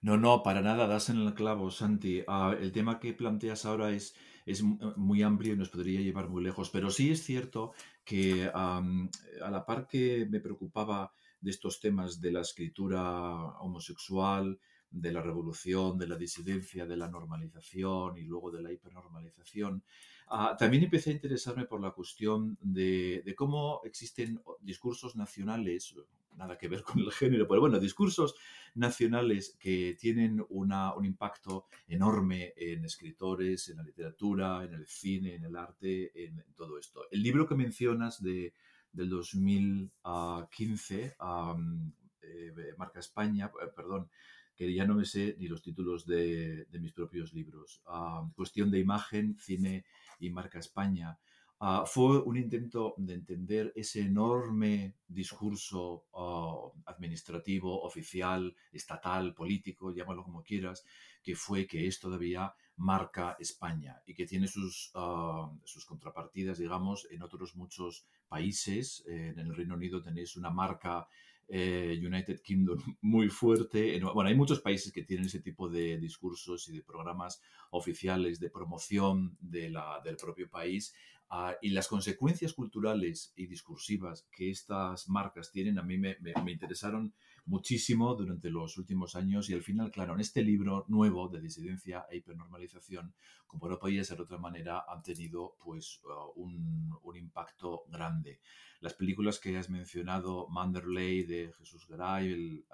No, 0.00 0.16
no, 0.16 0.42
para 0.42 0.62
nada, 0.62 0.86
das 0.86 1.10
en 1.10 1.18
el 1.18 1.34
clavo, 1.34 1.70
Santi. 1.70 2.22
Ah, 2.28 2.54
el 2.58 2.70
tema 2.72 3.00
que 3.00 3.12
planteas 3.12 3.66
ahora 3.66 3.90
es, 3.90 4.14
es 4.46 4.62
muy 4.62 5.22
amplio 5.22 5.52
y 5.54 5.56
nos 5.56 5.68
podría 5.68 6.00
llevar 6.00 6.28
muy 6.28 6.44
lejos, 6.44 6.70
pero 6.70 6.90
sí 6.90 7.10
es 7.10 7.24
cierto 7.24 7.72
que 8.06 8.48
a 8.54 9.50
la 9.50 9.66
par 9.66 9.86
que 9.86 10.26
me 10.30 10.40
preocupaba 10.40 11.12
de 11.40 11.50
estos 11.50 11.80
temas 11.80 12.20
de 12.20 12.30
la 12.30 12.40
escritura 12.40 13.58
homosexual, 13.58 14.58
de 14.90 15.12
la 15.12 15.20
revolución, 15.20 15.98
de 15.98 16.06
la 16.06 16.16
disidencia, 16.16 16.86
de 16.86 16.96
la 16.96 17.08
normalización 17.08 18.16
y 18.16 18.22
luego 18.22 18.52
de 18.52 18.62
la 18.62 18.72
hipernormalización, 18.72 19.82
ah, 20.28 20.56
también 20.56 20.84
empecé 20.84 21.10
a 21.10 21.14
interesarme 21.14 21.64
por 21.66 21.82
la 21.82 21.90
cuestión 21.90 22.56
de, 22.60 23.22
de, 23.24 23.34
cómo 23.34 23.80
existen 23.84 24.40
discursos 24.60 25.16
nacionales, 25.16 25.94
nada 26.36 26.56
que 26.56 26.68
ver 26.68 26.82
con 26.84 27.00
el 27.00 27.10
género, 27.10 27.48
pero 27.48 27.60
bueno, 27.60 27.80
discursos 27.80 28.36
nacionales 28.76 29.56
que 29.58 29.96
tienen 29.98 30.44
una, 30.50 30.94
un 30.94 31.04
impacto 31.04 31.66
enorme 31.88 32.52
en 32.56 32.84
escritores, 32.84 33.68
en 33.68 33.78
la 33.78 33.82
literatura, 33.82 34.64
en 34.64 34.74
el 34.74 34.86
cine, 34.86 35.34
en 35.34 35.44
el 35.44 35.56
arte, 35.56 36.24
en, 36.24 36.44
todo 36.54 36.78
esto. 36.78 37.02
El 37.10 37.22
libro 37.22 37.46
que 37.46 37.54
mencionas 37.54 38.22
de, 38.22 38.54
del 38.92 39.08
2015, 39.08 41.16
eh, 42.22 42.74
Marca 42.76 43.00
España, 43.00 43.50
eh, 43.62 43.68
perdón, 43.74 44.10
que 44.54 44.72
ya 44.72 44.86
no 44.86 44.94
me 44.94 45.04
sé 45.04 45.36
ni 45.38 45.48
los 45.48 45.62
títulos 45.62 46.06
de, 46.06 46.66
mis 46.72 46.92
propios 46.92 47.34
libros. 47.34 47.82
cuestión 48.34 48.70
de 48.70 48.78
imagen, 48.78 49.36
cine 49.38 49.84
y 50.18 50.30
Marca 50.30 50.58
España. 50.58 51.18
Ah, 51.58 51.84
fue 51.86 52.20
un 52.20 52.36
intento 52.36 52.94
de 52.98 53.14
entender 53.14 53.72
ese 53.74 54.00
enorme 54.02 54.96
discurso 55.08 56.04
ah, 56.14 56.70
administrativo, 56.84 57.82
oficial, 57.82 58.54
estatal, 58.72 59.32
político, 59.32 59.90
llámalo 59.90 60.22
como 60.22 60.42
quieras, 60.42 60.84
que 61.22 61.34
fue 61.34 61.66
que 61.66 61.86
es 61.86 61.98
todavía 61.98 62.54
marca 62.76 63.36
España 63.38 64.02
y 64.04 64.12
que 64.12 64.26
tiene 64.26 64.48
sus, 64.48 64.90
ah, 64.94 65.50
sus 65.64 65.86
contrapartidas, 65.86 66.58
digamos, 66.58 67.08
en 67.10 67.22
otros 67.22 67.56
muchos 67.56 68.06
países. 68.28 69.02
en 69.06 69.38
el 69.38 69.54
Reino 69.54 69.76
Unido 69.76 70.02
tenéis 70.02 70.36
una 70.36 70.50
marca 70.50 71.08
eh, 71.48 72.00
United 72.04 72.40
Kingdom 72.42 72.78
muy 73.02 73.28
fuerte. 73.28 74.00
Bueno, 74.00 74.28
hay 74.28 74.34
muchos 74.34 74.60
países 74.60 74.92
que 74.92 75.04
tienen 75.04 75.26
ese 75.26 75.40
tipo 75.40 75.68
de 75.68 75.98
discursos 75.98 76.68
y 76.68 76.72
de 76.72 76.82
programas 76.82 77.40
oficiales 77.70 78.40
de 78.40 78.50
promoción 78.50 79.36
de 79.40 79.70
la, 79.70 80.00
del 80.04 80.16
propio 80.16 80.48
país. 80.50 80.94
Ah, 81.28 81.56
y 81.60 81.70
las 81.70 81.88
consecuencias 81.88 82.52
culturales 82.52 83.32
y 83.34 83.48
discursivas 83.48 84.28
que 84.30 84.48
estas 84.48 85.08
marcas 85.08 85.50
tienen 85.50 85.76
a 85.76 85.82
mí 85.82 85.98
me, 85.98 86.16
me, 86.20 86.52
interesaron 86.52 87.14
muchísimo 87.46 88.14
durante 88.14 88.48
los 88.48 88.78
últimos 88.78 89.16
años 89.16 89.50
y 89.50 89.54
al 89.54 89.62
final, 89.62 89.90
claro, 89.90 90.14
en 90.14 90.20
este 90.20 90.42
libro 90.42 90.84
nuevo 90.86 91.28
de 91.28 91.40
disidencia 91.40 92.06
e 92.10 92.18
hipernormalización, 92.18 93.12
como 93.48 93.68
no 93.68 93.76
podía 93.76 94.04
ser 94.04 94.18
de 94.18 94.22
otra 94.22 94.38
manera, 94.38 94.84
han 94.88 95.02
tenido 95.02 95.56
pues 95.64 96.00
ah, 96.08 96.26
un, 96.36 96.96
un, 97.02 97.16
impacto 97.16 97.86
grande. 97.88 98.40
Las 98.80 98.94
películas 98.94 99.40
que 99.40 99.56
has 99.56 99.68
mencionado, 99.68 100.48
Manderley 100.48 101.24
de 101.24 101.52
Jesús 101.58 101.88
Garay, 101.88 102.32
el, 102.32 102.64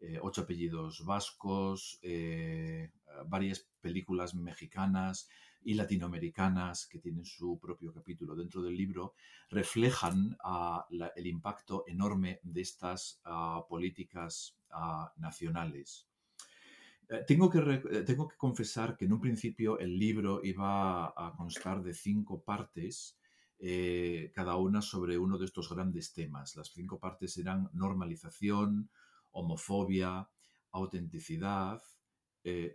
eh, 0.00 0.18
Ocho 0.22 0.42
apellidos 0.42 1.04
vascos, 1.04 1.98
eh, 2.02 2.90
varias 3.26 3.68
películas 3.80 4.34
mexicanas, 4.34 5.28
y 5.62 5.74
latinoamericanas, 5.74 6.86
que 6.86 6.98
tienen 6.98 7.24
su 7.24 7.58
propio 7.58 7.92
capítulo 7.92 8.34
dentro 8.34 8.62
del 8.62 8.76
libro, 8.76 9.14
reflejan 9.50 10.36
ah, 10.44 10.86
el 11.16 11.26
impacto 11.26 11.84
enorme 11.86 12.40
de 12.42 12.60
estas 12.60 13.20
ah, 13.24 13.64
políticas 13.68 14.56
ah, 14.70 15.12
nacionales. 15.16 16.08
Eh, 17.08 17.24
tengo 17.26 17.48
que, 17.48 17.58
eh, 17.58 18.02
tengo 18.02 18.28
que 18.28 18.36
confesar 18.36 18.96
que 18.96 19.06
en 19.06 19.14
un 19.14 19.20
principio 19.20 19.78
el 19.78 19.98
libro 19.98 20.40
iba 20.44 21.06
a 21.06 21.34
constar 21.36 21.82
de 21.82 21.94
cinco 21.94 22.42
partes, 22.42 23.18
eh, 23.58 24.30
cada 24.34 24.56
una 24.56 24.82
sobre 24.82 25.16
uno 25.16 25.38
de 25.38 25.46
estos 25.46 25.70
grandes 25.70 26.12
temas. 26.12 26.54
Las 26.54 26.68
cinco 26.68 26.98
partes 26.98 27.38
eran 27.38 27.70
normalización, 27.72 28.90
homofobia, 29.30 30.28
autenticidad, 30.72 31.82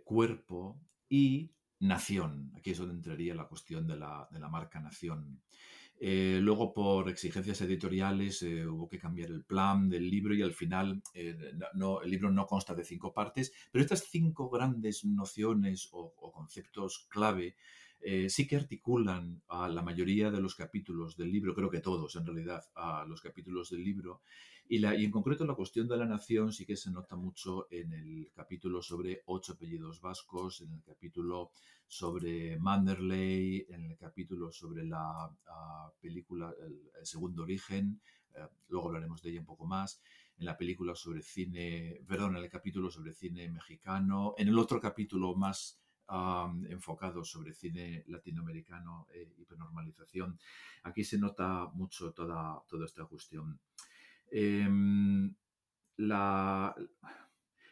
cuerpo 0.04 0.80
y 1.08 1.50
nación. 1.84 2.52
Aquí 2.56 2.70
es 2.70 2.78
donde 2.78 2.94
entraría 2.94 3.34
la 3.34 3.46
cuestión 3.46 3.86
de 3.86 3.96
la, 3.96 4.28
marca 4.50 4.80
nación. 4.80 5.40
Eh, 6.00 6.38
luego, 6.40 6.72
por 6.72 7.08
exigencias 7.08 7.60
editoriales, 7.60 8.42
eh, 8.42 8.66
hubo 8.66 8.88
que 8.88 8.98
cambiar 8.98 9.30
el 9.30 9.44
plan 9.44 9.88
del 9.88 10.10
libro 10.10 10.34
y 10.34 10.42
al 10.42 10.52
final 10.52 11.02
eh, 11.14 11.36
el 12.02 12.10
libro 12.10 12.30
no 12.30 12.46
consta 12.46 12.74
de 12.74 12.84
cinco 12.84 13.12
partes, 13.12 13.52
pero 13.70 13.82
estas 13.82 14.08
cinco 14.10 14.50
grandes 14.50 15.04
nociones 15.04 15.88
o, 15.92 16.12
conceptos 16.32 17.06
clave 17.08 17.54
eh, 18.06 18.28
sí 18.28 18.46
que 18.46 18.56
articulan 18.56 19.42
a 19.48 19.66
la 19.66 19.80
mayoría 19.80 20.30
de 20.30 20.38
los 20.38 20.54
capítulos 20.54 21.16
del 21.16 21.32
libro, 21.32 21.54
creo 21.54 21.70
que 21.70 21.80
todos 21.80 22.14
en 22.16 22.26
realidad, 22.26 22.62
a 22.74 23.06
los 23.08 23.22
capítulos 23.22 23.70
del 23.70 23.82
libro, 23.82 24.20
y, 24.68 24.78
la, 24.78 24.94
y 24.94 25.06
en 25.06 25.10
concreto 25.10 25.46
la 25.46 25.54
cuestión 25.54 25.88
de 25.88 25.96
la 25.96 26.04
nación 26.04 26.52
sí 26.52 26.66
que 26.66 26.76
se 26.76 26.90
nota 26.90 27.16
mucho 27.16 27.66
en 27.70 27.94
el 27.94 28.30
capítulo 28.34 28.82
sobre 28.82 29.22
ocho 29.24 29.54
apellidos 29.54 30.02
vascos, 30.02 30.60
en 30.60 30.72
el 30.74 30.82
capítulo 30.82 31.52
sobre 31.86 32.58
Manderley, 32.58 33.64
en 33.70 33.84
el 33.84 33.96
capítulo 33.96 34.52
sobre 34.52 34.84
la 34.84 35.30
ah, 35.48 35.90
película 35.98 36.52
el, 36.60 37.06
Segundo 37.06 37.44
Origen, 37.44 38.02
eh, 38.34 38.46
luego 38.68 38.88
hablaremos 38.88 39.22
de 39.22 39.30
ella 39.30 39.40
un 39.40 39.46
poco 39.46 39.64
más, 39.64 40.02
en 40.36 40.44
la 40.44 40.58
película 40.58 40.94
sobre 40.94 41.22
cine, 41.22 42.02
perdón, 42.06 42.36
en 42.36 42.44
el 42.44 42.50
capítulo 42.50 42.90
sobre 42.90 43.14
cine 43.14 43.48
mexicano, 43.48 44.34
en 44.36 44.48
el 44.48 44.58
otro 44.58 44.78
capítulo 44.78 45.34
más 45.34 45.80
enfocado 46.68 47.24
sobre 47.24 47.54
cine 47.54 48.04
latinoamericano 48.08 49.06
e 49.12 49.34
hipernormalización. 49.38 50.38
Aquí 50.84 51.04
se 51.04 51.18
nota 51.18 51.70
mucho 51.74 52.12
toda, 52.12 52.62
toda 52.68 52.84
esta 52.84 53.04
cuestión. 53.06 53.58
Em, 54.30 55.34
la, 55.96 56.74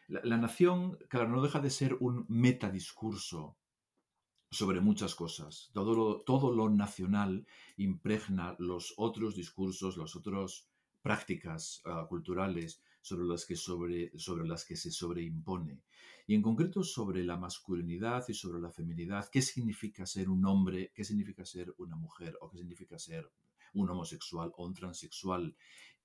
la, 0.07 0.37
nación, 0.37 0.97
claro, 1.09 1.29
no 1.29 1.41
deja 1.41 1.59
de 1.59 1.69
ser 1.69 1.97
un 1.99 2.25
metadiscurso 2.29 3.57
sobre 4.49 4.81
muchas 4.81 5.15
cosas. 5.15 5.69
Todo 5.73 5.93
lo, 5.95 6.21
todo 6.21 6.51
lo 6.51 6.69
nacional 6.69 7.45
impregna 7.77 8.55
los 8.59 8.93
otros 8.97 9.35
discursos, 9.35 9.97
las 9.97 10.15
otras 10.15 10.69
prácticas 11.01 11.81
ah, 11.85 12.05
culturales 12.07 12.81
sobre 13.03 13.25
las, 13.25 13.45
que 13.45 13.57
sobre, 13.57 14.17
sobre 14.17 14.47
las 14.47 14.63
que 14.65 14.77
se 14.77 14.89
sobreimpone. 14.89 15.81
Y 16.25 16.35
en 16.35 16.41
concreto 16.41 16.83
sobre 16.83 17.23
la 17.25 17.35
masculinidad 17.35 18.23
y 18.29 18.33
sobre 18.33 18.61
la 18.61 18.71
feminidad, 18.71 19.29
qué 19.29 19.41
significa 19.41 20.05
ser 20.05 20.29
un 20.29 20.45
hombre, 20.45 20.91
qué 20.95 21.03
significa 21.03 21.45
ser 21.45 21.75
una 21.77 21.97
mujer 21.97 22.37
o 22.39 22.49
qué 22.49 22.59
significa 22.59 22.97
ser 22.97 23.29
un 23.73 23.89
homosexual 23.89 24.53
o 24.55 24.65
un 24.65 24.73
transexual 24.73 25.53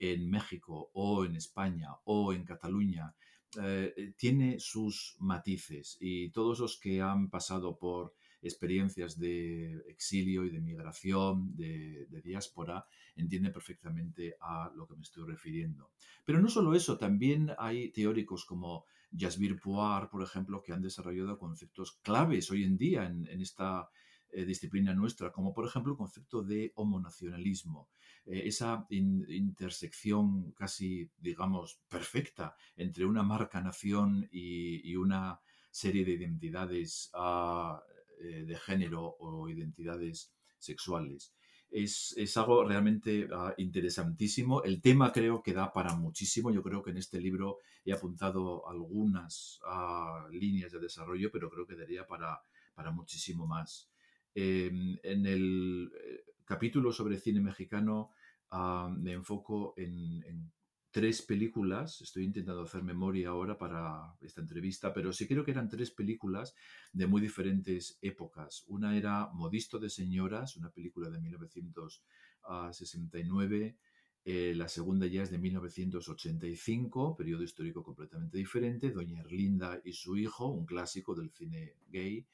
en 0.00 0.28
México 0.28 0.90
o 0.93 1.25
en 1.25 1.37
España 1.37 1.90
o 2.05 2.33
en 2.33 2.45
Cataluña, 2.45 3.14
eh, 3.62 4.14
tiene 4.17 4.59
sus 4.59 5.17
matices 5.21 5.97
y 6.00 6.31
todos 6.31 6.59
los 6.59 6.81
que 6.81 7.00
han 7.00 7.31
pasado 7.31 7.78
por 7.78 8.14
experiencias 8.40 9.18
de 9.18 9.83
exilio 9.88 10.45
y 10.45 10.50
de 10.50 10.61
migración, 10.61 11.54
de, 11.57 12.07
diáspora, 12.23 12.87
entiende 13.16 13.50
perfectamente 13.50 14.37
a 14.40 14.71
lo 14.75 14.87
que 14.87 14.97
me 14.97 15.02
estoy 15.02 15.26
refiriendo. 15.26 15.90
Pero 16.25 16.40
no 16.40 16.49
solo 16.49 16.75
eso, 16.75 16.99
también 16.99 17.52
hay 17.59 17.90
teóricos 17.90 18.45
como 18.45 18.85
Jasbir 19.16 19.59
Puar, 19.59 20.11
por 20.11 20.23
ejemplo, 20.23 20.62
que 20.62 20.73
han 20.73 20.83
desarrollado 20.83 21.38
conceptos 21.38 21.99
claves 22.02 22.50
hoy 22.50 22.64
en 22.64 22.76
día 22.76 23.07
en, 23.07 23.26
esta 23.40 23.88
eh, 24.30 24.45
disciplina 24.45 24.95
nuestra, 24.95 25.33
como 25.33 25.54
por 25.54 25.66
ejemplo 25.66 25.92
el 25.92 25.99
concepto 25.99 26.42
de 26.42 26.73
homonacionalismo, 26.76 27.88
eh, 28.26 28.42
esa 28.45 28.87
intersección 28.90 30.52
casi, 30.52 31.11
digamos, 31.18 31.80
perfecta 31.88 32.54
entre 32.76 33.07
una 33.07 33.23
marca 33.23 33.61
nación 33.61 34.28
y, 34.30 34.95
una 34.97 35.40
serie 35.71 36.04
de 36.04 36.12
identidades 36.12 37.11
ah, 37.14 37.80
eh, 38.21 38.45
de 38.45 38.57
género 38.57 39.17
o 39.19 39.49
identidades 39.49 40.33
sexuales. 40.59 41.33
Es, 41.71 42.37
algo 42.37 42.65
realmente 42.65 43.29
ah, 43.33 43.55
interesantísimo. 43.59 44.63
El 44.63 44.81
tema 44.81 45.13
creo 45.13 45.43
que 45.43 45.53
da 45.53 45.73
para 45.73 45.95
muchísimo. 45.95 46.51
Yo 46.51 46.63
creo 46.63 46.83
que 46.83 46.91
en 46.91 46.97
este 46.97 47.21
libro 47.21 47.59
he 47.85 47.93
apuntado 47.93 48.69
algunas 48.69 49.61
ah, 49.67 50.27
líneas 50.31 50.73
de 50.73 50.81
desarrollo, 50.81 51.31
pero 51.31 51.51
creo 51.51 51.67
que 51.67 51.77
daría 51.77 52.07
para, 52.07 52.41
para 52.75 52.91
muchísimo 52.91 53.47
más. 53.47 53.91
Em, 54.35 54.99
en 55.03 55.27
el 55.27 55.91
eh, 55.95 56.25
capítulo 56.45 56.93
sobre 56.93 57.19
cine 57.19 57.41
mexicano 57.41 58.11
ah, 58.51 58.91
me 58.97 59.13
enfoco 59.13 59.75
en, 59.77 60.25
en 60.25 60.51
tres 60.90 61.23
películas, 61.23 62.00
estoy 62.00 62.25
intentando 62.25 62.62
hacer 62.62 62.83
memoria 62.83 63.28
ahora 63.28 63.57
para 63.59 64.16
esta 64.21 64.40
entrevista, 64.40 64.92
pero 64.92 65.12
sí 65.12 65.26
creo 65.26 65.45
que 65.45 65.50
eran 65.50 65.68
tres 65.68 65.90
películas 65.90 66.54
de 66.92 67.07
muy 67.07 67.21
diferentes 67.21 67.99
épocas. 68.00 68.64
Una 68.68 68.97
era 68.97 69.28
Modisto 69.33 69.78
de 69.78 69.90
Señoras, 69.90 70.57
una 70.57 70.71
película 70.71 71.11
de 71.11 71.21
1969, 71.21 73.76
eh, 74.25 74.52
la 74.54 74.68
segunda 74.68 75.07
ya 75.07 75.23
es 75.23 75.30
de 75.30 75.38
1985, 75.38 77.16
periodo 77.16 77.42
histórico 77.42 77.83
completamente 77.83 78.37
diferente, 78.37 78.90
Doña 78.90 79.20
Erlinda 79.20 79.81
y 79.85 79.92
su 79.92 80.18
hijo, 80.18 80.48
un 80.48 80.66
clásico 80.66 81.14
del 81.14 81.31
cine 81.31 81.77
gay, 81.88 82.27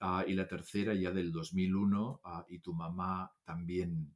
ah, 0.00 0.24
y 0.26 0.32
la 0.34 0.48
tercera 0.48 0.94
ya 0.94 1.10
del 1.10 1.32
2001, 1.32 2.20
ah, 2.24 2.46
y 2.48 2.60
tu 2.60 2.72
mamá 2.72 3.30
también 3.44 4.15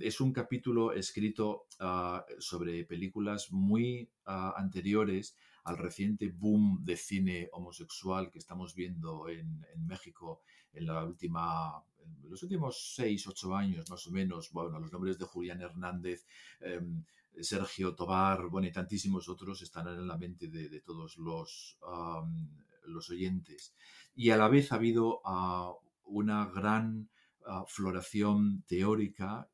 es 0.00 0.20
un 0.20 0.32
capítulo 0.32 0.92
escrito 0.92 1.66
ah, 1.80 2.24
sobre 2.38 2.84
películas 2.84 3.50
muy 3.50 4.08
ah, 4.24 4.54
anteriores 4.56 5.36
al 5.64 5.76
reciente 5.76 6.28
boom 6.28 6.84
de 6.84 6.96
cine 6.96 7.48
homosexual 7.52 8.30
que 8.30 8.38
estamos 8.38 8.74
viendo 8.76 9.28
en, 9.28 9.64
México 9.84 10.42
en 10.72 10.86
la 10.86 11.04
última 11.04 11.82
los 12.22 12.40
últimos 12.44 12.94
seis, 12.94 13.26
ocho 13.26 13.56
años 13.56 13.90
más 13.90 14.06
o 14.06 14.12
menos, 14.12 14.52
bueno, 14.52 14.78
los 14.78 14.92
nombres 14.92 15.18
de 15.18 15.24
Julián 15.24 15.60
Hernández, 15.60 16.24
em, 16.60 17.04
Sergio 17.40 17.96
Tobar, 17.96 18.48
bueno, 18.48 18.68
y 18.68 18.72
tantísimos 18.72 19.28
otros 19.28 19.60
están 19.62 19.88
en 19.88 20.06
la 20.06 20.16
mente 20.16 20.46
de, 20.46 20.80
todos 20.80 21.18
los, 21.18 21.78
los 22.84 23.10
oyentes. 23.10 23.74
Y 24.14 24.30
a 24.30 24.36
la 24.36 24.48
vez 24.48 24.70
ha 24.70 24.76
habido 24.76 25.20
ah, 25.24 25.72
una 26.04 26.46
gran 26.46 27.08
floración 27.68 28.64
teórica 28.66 29.48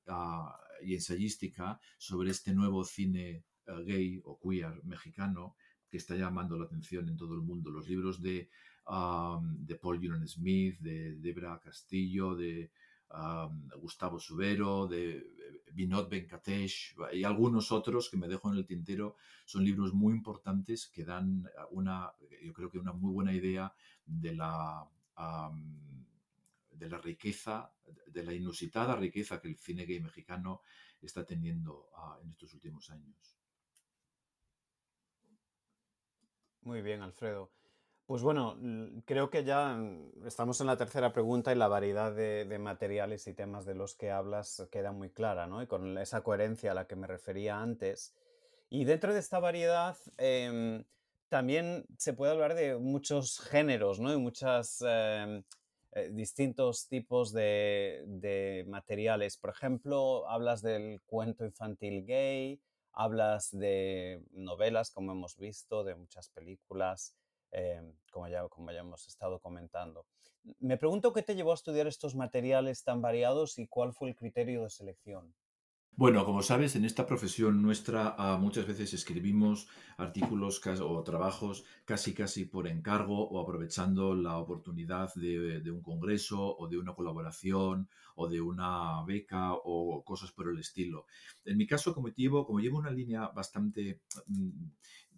y 0.82 0.94
ensayística 0.94 1.80
sobre 1.98 2.30
este 2.30 2.54
nuevo 2.54 2.84
cine 2.84 3.44
eh, 3.66 3.84
gay 3.84 4.20
o 4.24 4.38
queer 4.40 4.82
mexicano 4.84 5.56
que 5.88 5.98
está 5.98 6.16
llamando 6.16 6.56
la 6.56 6.64
atención 6.64 7.08
en 7.08 7.16
todo 7.16 7.34
el 7.34 7.42
mundo. 7.42 7.70
Los 7.70 7.88
libros 7.88 8.22
de, 8.22 8.48
de 9.58 9.74
Paul 9.76 9.96
Julian 9.98 10.26
Smith, 10.26 10.78
de 10.80 11.16
Debra 11.16 11.60
Castillo, 11.60 12.34
de 12.34 12.70
Gustavo 13.78 14.18
Subero, 14.18 14.86
de 14.86 15.22
Vinod 15.72 16.08
Venkatesh 16.08 16.94
y 17.12 17.24
algunos 17.24 17.72
otros 17.72 18.08
que 18.08 18.16
me 18.16 18.26
dejo 18.28 18.50
en 18.50 18.58
el 18.58 18.66
tintero, 18.66 19.16
son 19.44 19.64
libros 19.64 19.92
muy 19.92 20.14
importantes 20.14 20.88
que 20.88 21.04
dan 21.04 21.44
una, 21.70 22.10
yo 22.42 22.52
creo 22.54 22.70
que 22.70 22.78
una 22.78 22.92
muy 22.92 23.12
buena 23.12 23.34
idea 23.34 23.74
de 24.06 24.34
la 24.34 24.88
de 26.72 26.88
la 26.88 26.98
riqueza, 26.98 27.72
de 28.06 28.22
la 28.24 28.32
inusitada 28.32 28.96
riqueza 28.96 29.40
que 29.40 29.48
el 29.48 29.56
cine 29.56 29.84
gay 29.84 30.00
mexicano 30.00 30.62
está 31.00 31.24
teniendo 31.24 31.90
ah, 31.96 32.18
en 32.22 32.30
estos 32.30 32.52
últimos 32.54 32.90
años. 32.90 33.36
Muy 36.62 36.80
bien, 36.80 37.02
Alfredo. 37.02 37.50
Pues 38.06 38.22
bueno, 38.22 38.58
creo 39.04 39.30
que 39.30 39.44
ya 39.44 39.74
mm, 39.74 40.26
estamos 40.26 40.60
en 40.60 40.66
la 40.66 40.76
tercera 40.76 41.12
pregunta 41.12 41.52
y 41.52 41.56
la 41.56 41.68
variedad 41.68 42.14
de, 42.14 42.58
materiales 42.58 43.26
y 43.26 43.34
temas 43.34 43.64
de 43.64 43.74
los 43.74 43.94
que 43.94 44.10
hablas 44.10 44.68
queda 44.70 44.92
muy 44.92 45.10
clara, 45.10 45.46
¿no? 45.46 45.62
Y 45.62 45.66
con 45.66 45.96
esa 45.98 46.22
coherencia 46.22 46.72
a 46.72 46.74
la 46.74 46.86
que 46.86 46.96
me 46.96 47.06
refería 47.06 47.60
antes. 47.60 48.14
Y 48.68 48.84
dentro 48.84 49.12
de 49.12 49.20
esta 49.20 49.38
variedad 49.38 49.96
em, 50.18 50.84
también 51.28 51.86
se 51.98 52.12
puede 52.12 52.32
hablar 52.32 52.54
de 52.54 52.76
muchos 52.76 53.40
géneros, 53.40 54.00
¿no? 54.00 54.12
Y 54.12 54.18
muchas 54.18 54.84
em, 54.86 55.42
eh, 55.92 56.08
distintos 56.10 56.88
tipos 56.88 57.32
de, 57.32 58.64
materiales. 58.66 59.36
Por 59.36 59.50
ejemplo, 59.50 60.26
hablas 60.28 60.62
del 60.62 61.02
cuento 61.06 61.44
infantil 61.44 62.06
gay, 62.06 62.60
hablas 62.92 63.50
de 63.50 64.22
novelas, 64.32 64.90
como 64.90 65.12
hemos 65.12 65.36
visto, 65.36 65.84
de 65.84 65.94
muchas 65.94 66.30
películas, 66.30 67.14
em, 67.50 67.92
como, 68.10 68.28
ya, 68.28 68.48
como 68.48 68.72
ya 68.72 68.80
hemos 68.80 69.06
estado 69.06 69.38
comentando. 69.38 70.06
Me 70.58 70.78
pregunto 70.78 71.12
qué 71.12 71.22
te 71.22 71.34
llevó 71.34 71.52
a 71.52 71.54
estudiar 71.54 71.86
estos 71.86 72.14
materiales 72.14 72.84
tan 72.84 73.02
variados 73.02 73.58
y 73.58 73.66
cuál 73.66 73.92
fue 73.92 74.08
el 74.08 74.16
criterio 74.16 74.64
de 74.64 74.70
selección. 74.70 75.34
Bueno, 75.94 76.24
como 76.24 76.42
sabes, 76.42 76.74
en 76.74 76.86
esta 76.86 77.06
profesión 77.06 77.60
nuestra 77.60 78.14
ah, 78.16 78.38
muchas 78.40 78.66
veces 78.66 78.94
escribimos 78.94 79.68
artículos 79.98 80.60
o 80.80 81.02
trabajos 81.02 81.64
casi 81.84 82.14
casi 82.14 82.46
por 82.46 82.66
encargo 82.66 83.28
o 83.28 83.38
aprovechando 83.38 84.14
la 84.14 84.38
oportunidad 84.38 85.12
de, 85.14 85.70
un 85.70 85.82
congreso 85.82 86.56
o 86.56 86.66
de 86.66 86.78
una 86.78 86.94
colaboración 86.94 87.90
o 88.16 88.26
de 88.26 88.40
una 88.40 89.04
beca 89.04 89.52
o 89.52 90.02
cosas 90.02 90.32
por 90.32 90.48
el 90.48 90.58
estilo. 90.58 91.04
En 91.44 91.58
mi 91.58 91.66
caso, 91.66 91.94
como 91.94 92.08
llevo, 92.08 92.46
como 92.46 92.60
llevo 92.60 92.78
una 92.78 92.90
línea 92.90 93.28
bastante, 93.28 94.00
mm, 94.28 94.50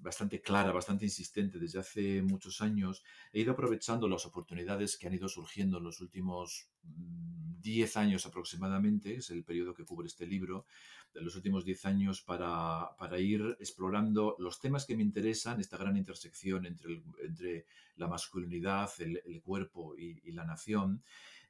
bastante 0.05 0.41
clara, 0.41 0.71
bastante 0.71 1.07
insistente 1.07 1.59
desde 1.59 1.81
hace 1.81 2.23
muchos 2.23 2.61
años, 2.61 3.03
he 3.33 3.41
ido 3.41 3.53
aprovechando 3.53 4.07
las 4.07 4.27
oportunidades 4.27 4.97
que 4.97 5.07
han 5.07 5.15
ido 5.15 5.29
surgiendo 5.29 5.79
en 5.79 5.85
los 5.85 6.01
últimos 6.01 6.69
10 6.83 7.97
años 7.97 8.27
aproximadamente, 8.27 9.17
es 9.17 9.31
el 9.31 9.43
periodo 9.43 9.73
que 9.73 9.87
cubre 9.87 10.07
este 10.07 10.27
libro, 10.27 10.67
de 11.15 11.23
los 11.23 11.35
últimos 11.37 11.65
10 11.65 11.87
años 11.87 12.21
para, 12.21 12.95
ir 13.19 13.57
explorando 13.59 14.37
los 14.39 14.61
temas 14.61 14.85
que 14.85 14.97
me 14.97 15.03
interesan, 15.03 15.59
esta 15.61 15.79
gran 15.79 15.97
intersección 15.97 16.67
entre, 16.67 17.03
entre 17.25 17.67
la 17.97 18.07
masculinidad, 18.07 18.91
el, 18.99 19.41
cuerpo 19.43 19.97
y, 19.97 20.31
la 20.33 20.45
nación, 20.45 21.03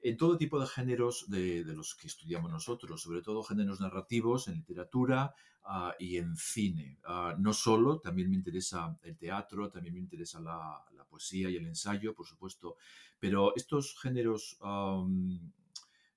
en 0.05 0.19
todo 0.19 0.37
tipo 0.37 0.61
de 0.61 0.67
géneros 0.67 1.25
de, 1.31 1.65
los 1.65 1.95
que 1.95 2.09
estudiamos 2.09 2.51
nosotros, 2.51 3.01
sobre 3.01 3.23
todo 3.23 3.43
géneros 3.43 3.81
narrativos, 3.81 4.49
en 4.49 4.57
literatura 4.57 5.35
ah, 5.65 5.95
y 5.99 6.19
en 6.19 6.37
cine. 6.37 6.99
Ah, 7.07 7.35
no 7.39 7.55
solo, 7.55 8.01
también 8.01 8.29
me 8.29 8.37
interesa 8.37 8.99
el 9.03 9.17
teatro, 9.17 9.71
también 9.71 9.95
me 9.95 10.01
interesa 10.01 10.41
la, 10.41 10.85
poesía 11.09 11.49
y 11.49 11.57
el 11.57 11.67
ensayo, 11.67 12.13
por 12.15 12.27
supuesto, 12.27 12.77
pero 13.19 13.57
estos 13.57 13.99
géneros... 13.99 14.59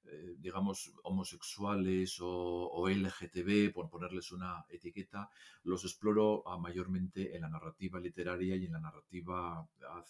Eh, 0.09 0.37
digamos, 0.39 0.93
homosexuales 1.03 2.19
o, 2.21 2.87
LGTB, 2.87 3.73
por 3.73 3.89
ponerles 3.89 4.31
una 4.31 4.63
etiqueta, 4.69 5.29
los 5.63 5.83
exploro 5.83 6.47
ah, 6.47 6.57
mayormente 6.57 7.35
en 7.35 7.41
la 7.41 7.49
narrativa 7.49 7.99
literaria 7.99 8.55
y 8.55 8.67
en 8.67 8.71
la 8.71 8.79
narrativa 8.79 9.67
ah, 9.89 10.03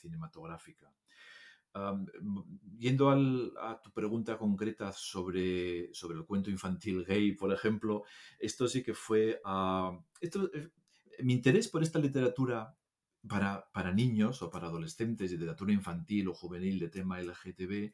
yendo 2.78 3.10
a 3.10 3.82
tu 3.82 3.92
pregunta 3.92 4.38
concreta 4.38 4.92
sobre, 4.94 5.94
sobre 5.94 6.18
el 6.18 6.26
cuento 6.26 6.50
infantil 6.50 7.06
gay, 7.06 7.34
por 7.34 7.54
ejemplo, 7.54 8.04
esto 8.40 8.68
sí 8.68 8.84
que 8.84 8.94
fue... 8.94 9.42
Ah, 9.44 10.00
esto, 10.22 10.50
eh, 10.54 10.70
mi 11.24 11.34
interés 11.34 11.68
por 11.68 11.82
esta 11.82 12.00
literatura 12.00 12.76
para, 13.28 13.70
para, 13.72 13.92
niños 13.92 14.42
o 14.42 14.50
para 14.50 14.68
adolescentes, 14.68 15.32
literatura 15.32 15.74
infantil 15.74 16.28
o 16.28 16.34
juvenil 16.34 16.80
de 16.80 16.90
tema 16.90 17.20
LGTB, 17.20 17.94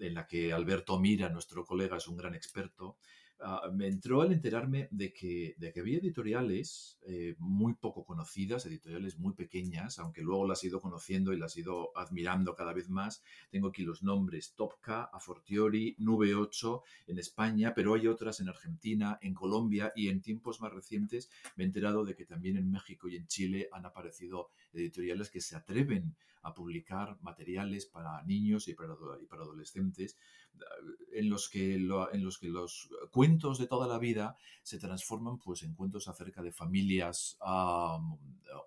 en 0.00 0.14
la 0.14 0.26
que 0.26 0.52
Alberto 0.52 0.98
Mira, 0.98 1.28
nuestro 1.28 1.64
colega, 1.64 1.96
es 1.96 2.08
un 2.08 2.16
gran 2.16 2.34
experto, 2.34 2.98
Ah, 3.46 3.70
me 3.70 3.88
entró 3.88 4.22
al 4.22 4.32
enterarme 4.32 4.88
de 4.90 5.12
que, 5.12 5.54
de 5.58 5.70
que 5.70 5.80
había 5.80 5.98
editoriales 5.98 6.98
eh, 7.02 7.34
muy 7.38 7.74
poco 7.74 8.02
conocidas, 8.02 8.64
editoriales 8.64 9.18
muy 9.18 9.34
pequeñas, 9.34 9.98
aunque 9.98 10.22
luego 10.22 10.48
las 10.48 10.64
he 10.64 10.68
ido 10.68 10.80
conociendo 10.80 11.30
y 11.30 11.36
las 11.36 11.54
he 11.54 11.60
ido 11.60 11.90
admirando 11.94 12.54
cada 12.54 12.72
vez 12.72 12.88
más. 12.88 13.22
Tengo 13.50 13.68
aquí 13.68 13.82
los 13.82 14.02
nombres 14.02 14.54
Topka, 14.54 15.10
Afortiori, 15.12 15.94
Nube 15.98 16.34
8 16.34 16.82
en 17.08 17.18
España, 17.18 17.74
pero 17.74 17.92
hay 17.92 18.06
otras 18.06 18.40
en 18.40 18.48
Argentina, 18.48 19.18
en 19.20 19.34
Colombia 19.34 19.92
y 19.94 20.08
en 20.08 20.22
tiempos 20.22 20.62
más 20.62 20.72
recientes 20.72 21.28
me 21.56 21.64
he 21.64 21.66
enterado 21.66 22.06
de 22.06 22.14
que 22.16 22.24
también 22.24 22.56
en 22.56 22.70
México 22.70 23.08
y 23.08 23.16
en 23.16 23.26
Chile 23.26 23.68
han 23.72 23.84
aparecido 23.84 24.48
editoriales 24.72 25.28
que 25.28 25.42
se 25.42 25.54
atreven 25.54 26.16
a 26.44 26.54
publicar 26.54 27.18
materiales 27.22 27.86
para 27.86 28.22
niños 28.22 28.68
y 28.68 28.74
para, 28.74 28.94
y 29.20 29.26
para 29.26 29.42
adolescentes 29.42 30.16
en 31.12 31.30
los 31.30 31.48
que, 31.48 31.74
en 31.74 31.88
los, 31.88 32.38
que 32.38 32.48
los 32.48 32.88
cuentos 33.10 33.58
de 33.58 33.66
toda 33.66 33.86
la 33.86 33.98
vida 33.98 34.36
se 34.62 34.78
transforman 34.78 35.38
pues, 35.38 35.62
en 35.62 35.74
cuentos 35.74 36.08
acerca 36.08 36.42
de 36.42 36.52
familias 36.52 37.38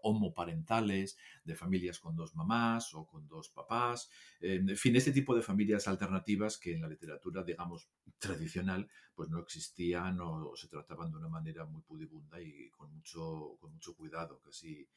homoparentales, 0.02 1.18
de 1.44 1.56
familias 1.56 2.00
con 2.00 2.16
dos 2.16 2.36
mamás 2.36 2.94
o 2.94 3.06
con 3.06 3.28
dos 3.28 3.50
papás, 3.50 4.10
en 4.40 4.76
fin, 4.78 4.96
este 4.96 5.12
tipo 5.12 5.36
de 5.36 5.42
familias 5.42 5.88
alternativas 5.88 6.58
que 6.58 6.74
en 6.74 6.82
la 6.82 6.88
literatura, 6.88 7.44
digamos, 7.44 7.90
tradicional, 8.18 8.88
pues 9.14 9.30
no 9.30 9.40
existían 9.40 10.20
o, 10.22 10.56
se 10.56 10.68
trataban 10.68 11.12
de 11.12 11.18
una 11.18 11.30
manera 11.30 11.66
muy 11.66 11.82
pudibunda 11.82 12.42
y 12.42 12.70
con 12.70 12.94
mucho, 12.94 13.58
con 13.60 13.74
mucho 13.74 13.96
cuidado, 13.96 14.40
casi, 14.40 14.88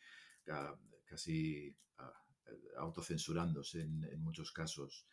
casi 1.04 1.74
ah, 1.98 2.12
autocensurándose 2.78 3.80
en 3.80 4.22
muchos 4.22 4.52
casos. 4.52 5.06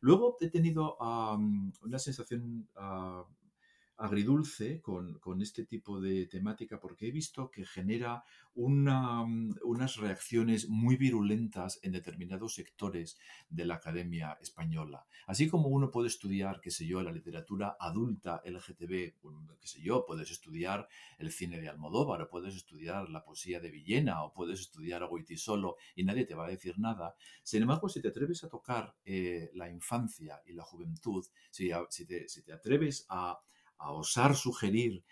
Luego 0.00 0.36
he 0.40 0.48
tenido 0.48 0.96
una 0.98 1.98
sensación 1.98 2.68
ah, 2.76 3.24
agridulce 4.02 4.80
con, 4.80 5.40
este 5.40 5.64
tipo 5.64 6.00
de 6.00 6.26
temática 6.26 6.80
porque 6.80 7.06
he 7.06 7.12
visto 7.12 7.50
que 7.50 7.64
genera 7.64 8.24
unas 8.54 9.96
reacciones 9.96 10.68
muy 10.68 10.96
virulentas 10.96 11.78
en 11.82 11.92
determinados 11.92 12.54
sectores 12.54 13.16
de 13.48 13.64
la 13.64 13.76
academia 13.76 14.36
española. 14.40 15.06
Así 15.26 15.48
como 15.48 15.68
uno 15.68 15.92
puede 15.92 16.08
estudiar, 16.08 16.60
qué 16.60 16.72
sé 16.72 16.84
yo, 16.84 17.00
la 17.00 17.12
literatura 17.12 17.76
adulta 17.78 18.42
LGTB, 18.44 19.14
qué 19.60 19.66
sé 19.66 19.80
yo, 19.80 20.04
puedes 20.04 20.32
estudiar 20.32 20.88
el 21.18 21.30
cine 21.30 21.60
de 21.60 21.68
Almodóvar, 21.68 22.22
o 22.22 22.28
puedes 22.28 22.56
estudiar 22.56 23.08
la 23.08 23.22
poesía 23.22 23.60
de 23.60 23.70
Villena, 23.70 24.24
o 24.24 24.32
puedes 24.32 24.58
estudiar 24.60 25.04
a 25.04 25.08
Solo 25.36 25.76
y 25.94 26.02
nadie 26.02 26.24
te 26.24 26.34
va 26.34 26.46
a 26.46 26.50
decir 26.50 26.78
nada. 26.78 27.14
Sin 27.44 27.62
embargo, 27.62 27.88
si 27.88 28.02
te 28.02 28.08
atreves 28.08 28.42
a 28.42 28.48
tocar 28.48 28.96
eh, 29.04 29.50
la 29.54 29.70
infancia 29.70 30.42
y 30.44 30.54
la 30.54 30.64
juventud, 30.64 31.24
si 31.50 31.70
te 32.04 32.52
atreves 32.52 33.06
a 33.08 33.40
a 33.82 33.92
osar 33.92 34.34
sugerir 34.34 35.04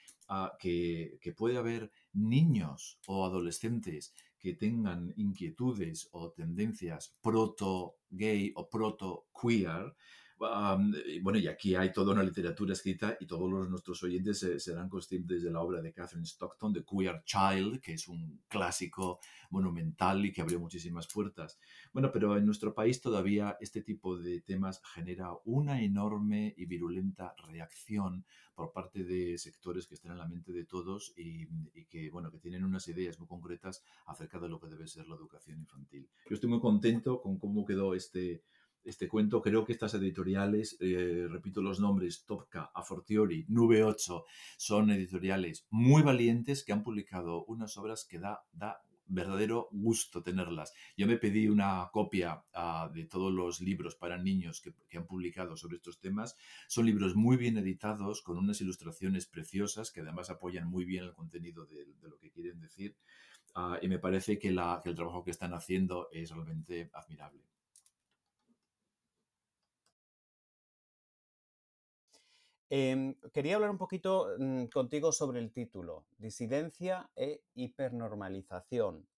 que, 0.58 1.34
puede 1.36 1.58
haber 1.58 1.90
niños 2.12 2.98
o 3.06 3.24
adolescentes 3.24 4.14
que 4.38 4.54
tengan 4.54 5.12
inquietudes 5.16 6.08
o 6.12 6.30
tendencias 6.30 7.14
proto-gay 7.20 8.52
o 8.54 8.70
proto-queer, 8.70 9.94
bueno, 10.40 11.38
y 11.38 11.46
aquí 11.46 11.74
hay 11.74 11.92
toda 11.92 12.12
una 12.12 12.22
literatura 12.22 12.72
escrita 12.72 13.16
y 13.20 13.26
todos 13.26 13.50
los, 13.50 13.68
nuestros 13.68 14.02
oyentes 14.02 14.46
serán 14.58 14.88
conscientes 14.88 15.42
de 15.42 15.50
la 15.50 15.60
obra 15.60 15.82
de 15.82 15.92
Catherine 15.92 16.26
Stockton, 16.26 16.72
The 16.72 16.84
Queer 16.84 17.22
Child, 17.24 17.80
que 17.80 17.92
es 17.92 18.08
un 18.08 18.40
clásico 18.48 19.20
monumental 19.50 20.24
y 20.24 20.32
que 20.32 20.40
abrió 20.40 20.58
muchísimas 20.58 21.08
puertas. 21.08 21.58
Bueno, 21.92 22.10
pero 22.10 22.36
en 22.38 22.46
nuestro 22.46 22.72
país 22.72 23.00
todavía 23.00 23.58
este 23.60 23.82
tipo 23.82 24.16
de 24.16 24.40
temas 24.40 24.80
genera 24.94 25.30
una 25.44 25.82
enorme 25.82 26.54
y 26.56 26.64
virulenta 26.64 27.34
reacción 27.48 28.24
por 28.54 28.72
parte 28.72 29.04
de 29.04 29.36
sectores 29.36 29.86
que 29.86 29.94
están 29.94 30.12
en 30.12 30.18
la 30.18 30.28
mente 30.28 30.52
de 30.52 30.64
todos 30.64 31.12
y, 31.16 31.48
y 31.74 31.84
que, 31.86 32.10
bueno, 32.10 32.30
que 32.30 32.38
tienen 32.38 32.64
unas 32.64 32.88
ideas 32.88 33.18
muy 33.18 33.28
concretas 33.28 33.82
acerca 34.06 34.38
de 34.38 34.48
lo 34.48 34.58
que 34.58 34.68
debe 34.68 34.86
ser 34.86 35.06
la 35.06 35.16
educación 35.16 35.58
infantil. 35.58 36.08
Yo 36.28 36.34
estoy 36.34 36.48
muy 36.48 36.60
contento 36.60 37.20
con 37.20 37.38
cómo 37.38 37.66
quedó 37.66 37.94
este 37.94 38.42
este 38.84 39.08
cuento. 39.08 39.42
Creo 39.42 39.64
que 39.64 39.72
estas 39.72 39.94
editoriales, 39.94 40.76
eh, 40.80 41.26
repito 41.28 41.62
los 41.62 41.80
nombres, 41.80 42.24
Topka, 42.24 42.70
Afortiori, 42.74 43.44
Nube 43.48 43.84
8, 43.84 44.24
son 44.56 44.90
editoriales 44.90 45.66
muy 45.70 46.02
valientes 46.02 46.64
que 46.64 46.72
han 46.72 46.82
publicado 46.82 47.44
unas 47.44 47.76
obras 47.76 48.04
que 48.04 48.18
da, 48.18 48.42
da 48.52 48.82
verdadero 49.10 49.68
gusto 49.72 50.22
tenerlas. 50.22 50.72
Yo 50.96 51.06
me 51.06 51.16
pedí 51.16 51.48
una 51.48 51.88
copia 51.92 52.44
ah, 52.54 52.90
de 52.92 53.04
todos 53.04 53.32
los 53.32 53.60
libros 53.60 53.96
para 53.96 54.16
niños 54.16 54.60
que, 54.60 54.72
han 54.96 55.06
publicado 55.06 55.56
sobre 55.56 55.76
estos 55.76 56.00
temas. 56.00 56.36
Son 56.68 56.86
libros 56.86 57.14
muy 57.16 57.36
bien 57.36 57.58
editados, 57.58 58.22
con 58.22 58.38
unas 58.38 58.60
ilustraciones 58.60 59.26
preciosas 59.26 59.90
que 59.90 60.00
además 60.00 60.30
apoyan 60.30 60.68
muy 60.68 60.84
bien 60.84 61.04
el 61.04 61.12
contenido 61.12 61.66
de, 61.66 61.86
lo 62.02 62.18
que 62.18 62.30
quieren 62.30 62.60
decir. 62.60 62.96
Ah, 63.54 63.78
y 63.82 63.88
me 63.88 63.98
parece 63.98 64.38
que, 64.38 64.54
que 64.82 64.88
el 64.88 64.94
trabajo 64.94 65.24
que 65.24 65.32
están 65.32 65.54
haciendo 65.54 66.08
es 66.12 66.30
realmente 66.30 66.90
admirable. 66.94 67.42
Em, 72.72 73.16
quería 73.32 73.56
hablar 73.56 73.70
un 73.70 73.78
poquito 73.78 74.28
mm, 74.38 74.66
contigo 74.66 75.10
sobre 75.10 75.40
el 75.40 75.50
título, 75.50 76.04
disidencia 76.18 77.10
e 77.16 77.42
hipernormalización. 77.56 79.08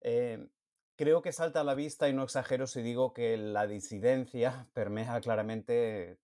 Em, 0.00 0.48
creo 0.96 1.20
que 1.20 1.30
salta 1.30 1.60
a 1.60 1.64
la 1.64 1.74
vista 1.74 2.08
y 2.08 2.14
no 2.14 2.24
exagero 2.24 2.66
si 2.66 2.80
digo 2.80 3.12
que 3.12 3.36
la 3.36 3.66
disidencia 3.66 4.66
permea 4.72 5.20
claramente 5.20 6.18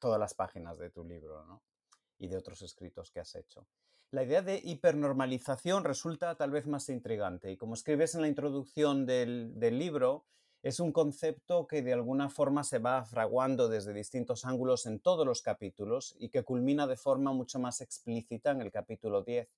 todas 0.00 0.18
las 0.18 0.34
páginas 0.34 0.78
de 0.78 0.90
tu 0.90 1.04
libro 1.04 1.62
y 2.18 2.26
de 2.26 2.36
otros 2.36 2.60
escritos 2.62 3.12
que 3.12 3.20
has 3.20 3.36
hecho. 3.36 3.64
La 4.10 4.24
idea 4.24 4.42
de 4.42 4.60
hipernormalización 4.64 5.84
resulta 5.84 6.34
tal 6.34 6.50
vez 6.50 6.66
más 6.66 6.88
intrigante 6.88 7.52
y 7.52 7.56
como 7.56 7.74
escribes 7.74 8.16
en 8.16 8.22
la 8.22 8.28
introducción 8.28 9.06
del 9.06 9.78
libro, 9.78 10.24
es 10.62 10.78
un 10.78 10.92
concepto 10.92 11.66
que 11.66 11.80
de 11.82 11.94
alguna 11.94 12.28
forma 12.28 12.64
se 12.64 12.78
va 12.78 13.04
fraguando 13.04 13.68
desde 13.68 13.94
distintos 13.94 14.44
ángulos 14.44 14.84
en 14.84 15.00
todos 15.00 15.26
los 15.26 15.40
capítulos 15.40 16.14
y 16.18 16.28
que 16.28 16.42
culmina 16.42 16.86
de 16.86 16.96
forma 16.96 17.32
mucho 17.32 17.58
más 17.58 17.80
explícita 17.80 18.50
en 18.50 18.60
el 18.60 18.70
capítulo 18.70 19.22
10, 19.22 19.48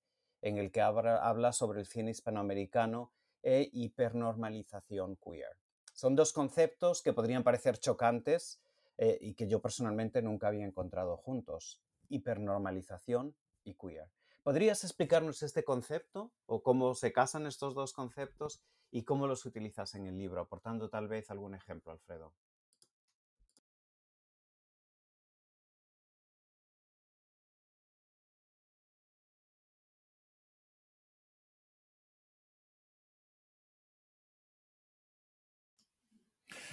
en 0.42 0.58
el 0.58 0.70
que 0.70 0.80
habla 0.80 1.52
sobre 1.52 1.80
el 1.80 1.86
cine 1.86 2.12
hispanoamericano 2.12 3.10
e 3.42 3.68
hipernormalización 3.72 5.16
queer. 5.16 5.56
Son 5.92 6.14
dos 6.14 6.32
conceptos 6.32 7.02
que 7.02 7.12
podrían 7.12 7.42
parecer 7.42 7.78
chocantes 7.78 8.60
eh, 8.96 9.18
y 9.20 9.34
que 9.34 9.48
yo 9.48 9.60
personalmente 9.60 10.22
nunca 10.22 10.48
había 10.48 10.64
encontrado 10.64 11.16
juntos, 11.16 11.82
hipernormalización 12.08 13.34
y 13.64 13.74
queer. 13.74 14.08
¿Podrías 14.44 14.84
explicarnos 14.84 15.42
este 15.42 15.64
concepto 15.64 16.32
o 16.46 16.62
cómo 16.62 16.94
se 16.94 17.12
casan 17.12 17.46
estos 17.46 17.74
dos 17.74 17.92
conceptos 17.92 18.62
y 18.92 19.02
cómo 19.02 19.26
los 19.26 19.44
utilizas 19.46 19.94
en 19.96 20.06
el 20.06 20.16
libro, 20.16 20.40
aportando 20.40 20.88
tal 20.88 21.08
vez 21.08 21.30
algún 21.32 21.54
ejemplo, 21.56 21.90
Alfredo? 21.90 22.32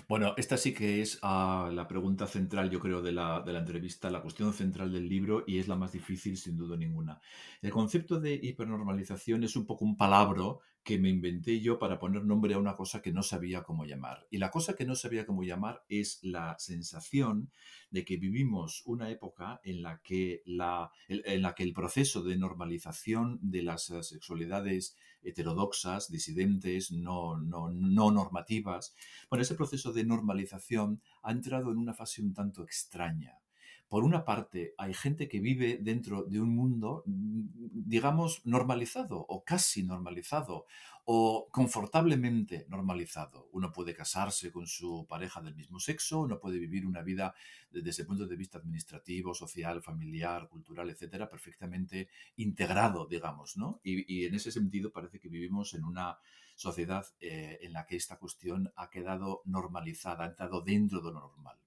Bueno, 0.08 0.34
esta 0.38 0.58
sí 0.58 0.74
que 0.74 1.02
es 1.02 1.20
ah, 1.22 1.70
la 1.74 1.88
pregunta 1.88 2.28
central, 2.28 2.70
yo 2.70 2.80
creo, 2.80 3.02
de 3.02 3.12
la, 3.12 3.42
de 3.42 3.54
la 3.54 3.60
entrevista, 3.60 4.10
la 4.10 4.22
cuestión 4.22 4.54
central 4.54 4.92
del 4.92 5.08
libro 5.08 5.44
y 5.48 5.60
es 5.60 5.68
la 5.68 5.76
más 5.76 5.92
difícil, 5.92 6.38
sin 6.38 6.58
duda 6.58 6.76
ninguna. 6.78 7.20
El 7.62 7.72
concepto 7.72 8.20
de 8.20 8.34
hipernormalización 8.42 9.44
es 9.44 9.56
un 9.56 9.66
poco 9.66 9.86
un 9.86 9.98
palabro 9.98 10.62
que 10.84 10.98
me 10.98 11.10
inventé 11.10 11.60
yo 11.60 11.78
para 11.78 12.00
poner 12.00 12.24
nombre 12.26 12.54
a 12.54 12.58
una 12.60 12.76
cosa 12.76 13.02
que 13.02 13.12
no 13.12 13.22
sabía 13.22 13.64
cómo 13.64 13.86
llamar. 13.86 14.26
Y 14.32 14.38
la 14.38 14.50
cosa 14.50 14.76
que 14.76 14.86
no 14.86 14.96
sabía 14.96 15.26
cómo 15.26 15.44
llamar 15.44 15.84
es 15.90 16.20
la 16.24 16.58
sensación 16.58 17.52
de 17.92 18.06
que 18.06 18.18
vivimos 18.18 18.84
una 18.86 19.10
época 19.10 19.60
en 19.64 19.82
la 19.82 20.02
que, 20.02 20.42
la, 20.46 20.92
en 21.08 21.42
la 21.42 21.54
que 21.54 21.64
el 21.64 21.74
proceso 21.74 22.24
de 22.24 22.38
normalización 22.38 23.40
de 23.42 23.64
las 23.64 23.90
eh, 23.90 24.04
sexualidades 24.04 24.96
heterodoxas, 25.22 26.10
disidentes, 26.10 26.92
no, 26.92 27.38
no, 27.38 27.70
no 27.70 28.12
normativas, 28.12 28.96
bueno, 29.30 29.44
ese 29.44 29.56
proceso 29.56 29.92
de 29.92 30.06
normalización 30.06 31.02
ha 31.24 31.32
entrado 31.32 31.72
en 31.72 31.78
una 31.78 31.94
fase 31.94 32.22
un 32.22 32.34
tanto 32.34 32.64
extraña 32.64 33.40
por 33.90 34.04
una 34.04 34.24
parte, 34.24 34.76
hay 34.78 34.94
gente 34.94 35.28
que 35.28 35.40
vive 35.40 35.80
dentro 35.82 36.24
de 36.24 36.40
un 36.40 36.56
mundo, 36.56 37.04
digamos, 37.08 38.46
normalizado 38.46 39.18
o 39.18 39.44
casi 39.44 39.82
normalizado 39.82 40.68
o 41.06 41.48
confortablemente 41.50 42.68
normalizado. 42.70 43.50
Uno 43.52 43.72
puede 43.72 43.96
casarse 43.96 44.52
con 44.52 44.68
su 44.68 45.08
pareja 45.10 45.42
del 45.42 45.56
mismo 45.56 45.80
sexo, 45.80 46.22
uno 46.22 46.40
puede 46.40 46.60
vivir 46.60 46.86
una 46.86 47.02
vida 47.02 47.34
desde 47.72 48.04
el 48.04 48.08
punto 48.08 48.28
de 48.28 48.36
vista 48.36 48.60
administrativo, 48.60 49.34
social, 49.34 49.82
familiar, 49.82 50.48
cultural, 50.50 50.92
etcétera, 50.92 51.28
perfectamente 51.28 52.10
integrado, 52.36 53.08
digamos, 53.08 53.58
¿no? 53.58 53.82
Y, 53.84 54.26
en 54.26 54.36
ese 54.36 54.52
sentido 54.52 54.92
parece 54.92 55.20
que 55.20 55.30
vivimos 55.30 55.74
en 55.74 55.84
una 55.84 56.20
sociedad 56.54 57.08
eh, 57.20 57.58
en 57.64 57.74
la 57.74 57.88
que 57.88 57.96
esta 57.96 58.20
cuestión 58.20 58.72
ha 58.76 58.92
quedado 58.92 59.42
normalizada, 59.46 60.26
ha 60.26 60.28
entrado 60.28 60.62
dentro 60.62 61.02
de 61.02 61.12
lo 61.12 61.22
normal. 61.22 61.58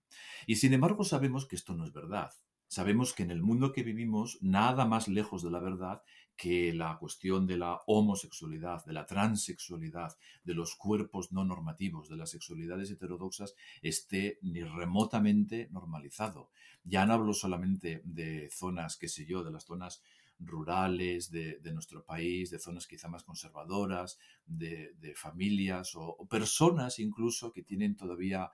Y 0.46 0.56
sin 0.56 0.72
embargo 0.72 1.04
sabemos 1.04 1.46
que 1.46 1.56
esto 1.56 1.74
no 1.74 1.84
es 1.84 1.92
verdad. 1.92 2.32
Sabemos 2.68 3.12
que 3.12 3.22
en 3.22 3.30
el 3.30 3.42
mundo 3.42 3.72
que 3.72 3.82
vivimos, 3.82 4.38
nada 4.40 4.86
más 4.86 5.06
lejos 5.06 5.42
de 5.42 5.50
la 5.50 5.60
verdad 5.60 6.02
que 6.36 6.72
la 6.72 6.96
cuestión 6.98 7.46
de 7.46 7.58
la 7.58 7.82
homosexualidad, 7.86 8.84
de 8.86 8.94
la 8.94 9.04
transexualidad, 9.04 10.16
de 10.42 10.54
los 10.54 10.74
cuerpos 10.76 11.32
no 11.32 11.44
normativos, 11.44 12.08
de 12.08 12.16
las 12.16 12.30
sexualidades 12.30 12.90
heterodoxas, 12.90 13.54
esté 13.82 14.38
ni 14.40 14.62
remotamente 14.62 15.68
normalizado. 15.70 16.50
Ya 16.82 17.04
no 17.04 17.12
hablo 17.12 17.34
solamente 17.34 18.00
de 18.04 18.48
zonas, 18.50 18.96
qué 18.96 19.08
sé 19.08 19.26
yo, 19.26 19.44
de 19.44 19.50
las 19.50 19.64
zonas 19.64 20.02
rurales 20.40 21.30
de, 21.30 21.60
nuestro 21.72 22.04
país, 22.04 22.50
de 22.50 22.58
zonas 22.58 22.86
quizá 22.86 23.08
más 23.08 23.24
conservadoras, 23.24 24.18
de, 24.46 25.14
familias 25.14 25.92
o, 25.94 26.26
personas 26.28 26.98
incluso 26.98 27.52
que 27.52 27.62
tienen 27.62 27.96
todavía 27.96 28.50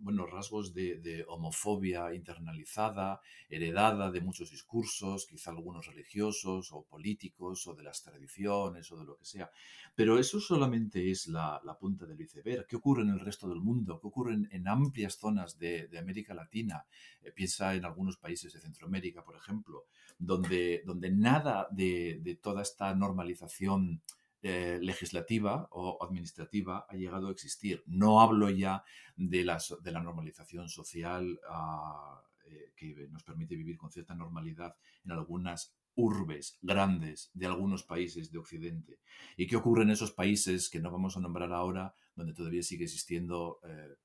bueno, 0.00 0.26
rasgos 0.26 0.72
de, 0.74 1.24
homofobia 1.28 2.12
internalizada, 2.14 3.20
heredada 3.48 4.10
de 4.10 4.20
muchos 4.20 4.50
discursos, 4.50 5.26
quizá 5.26 5.50
algunos 5.50 5.86
religiosos 5.86 6.72
o 6.72 6.82
políticos 6.82 7.66
o 7.66 7.74
de 7.74 7.82
las 7.82 8.02
tradiciones 8.02 8.90
o 8.92 8.96
de 8.98 9.04
lo 9.04 9.16
que 9.16 9.24
sea. 9.24 9.50
Pero 9.94 10.18
eso 10.18 10.40
solamente 10.40 11.10
es 11.10 11.26
la, 11.26 11.60
punta 11.78 12.06
del 12.06 12.20
iceberg. 12.20 12.66
¿Qué 12.66 12.76
ocurre 12.76 13.02
en 13.02 13.10
el 13.10 13.20
resto 13.20 13.48
del 13.48 13.60
mundo? 13.60 13.98
¿Qué 14.00 14.06
ocurre 14.06 14.34
en, 14.34 14.68
amplias 14.68 15.14
zonas 15.16 15.58
de, 15.58 15.88
América 15.98 16.34
Latina? 16.34 16.84
Eh, 17.22 17.32
piensa 17.32 17.74
en 17.74 17.84
algunos 17.84 18.16
países 18.16 18.52
de 18.52 18.60
Centroamérica, 18.60 19.24
por 19.24 19.36
ejemplo, 19.36 19.86
donde, 20.18 20.82
donde 20.84 21.10
nada 21.10 21.68
de, 21.70 22.18
de 22.22 22.34
toda 22.36 22.62
esta 22.62 22.94
normalización 22.94 24.02
eh, 24.42 24.78
legislativa 24.80 25.68
o 25.70 25.98
administrativa 26.02 26.86
ha 26.88 26.94
llegado 26.94 27.28
a 27.28 27.32
existir. 27.32 27.82
No 27.86 28.20
hablo 28.20 28.48
ya 28.50 28.84
de, 29.16 29.44
de 29.82 29.92
la 29.92 30.00
normalización 30.00 30.68
social 30.68 31.38
ah, 31.48 32.22
eh, 32.46 32.72
que 32.74 33.08
nos 33.10 33.22
permite 33.22 33.54
vivir 33.54 33.76
con 33.76 33.90
cierta 33.90 34.14
normalidad 34.14 34.74
en 35.04 35.12
algunas 35.12 35.76
urbes 35.94 36.58
grandes 36.62 37.30
de 37.34 37.46
algunos 37.46 37.82
países 37.82 38.32
de 38.32 38.38
Occidente. 38.38 39.00
¿Y 39.36 39.46
qué 39.46 39.56
ocurre 39.56 39.82
en 39.82 39.90
esos 39.90 40.12
países 40.12 40.70
que 40.70 40.80
no 40.80 40.90
vamos 40.90 41.16
a 41.16 41.20
nombrar 41.20 41.52
ahora, 41.52 41.94
donde 42.14 42.32
todavía 42.32 42.62
sigue 42.62 42.84
existiendo 42.84 43.60
eh, 43.64 43.96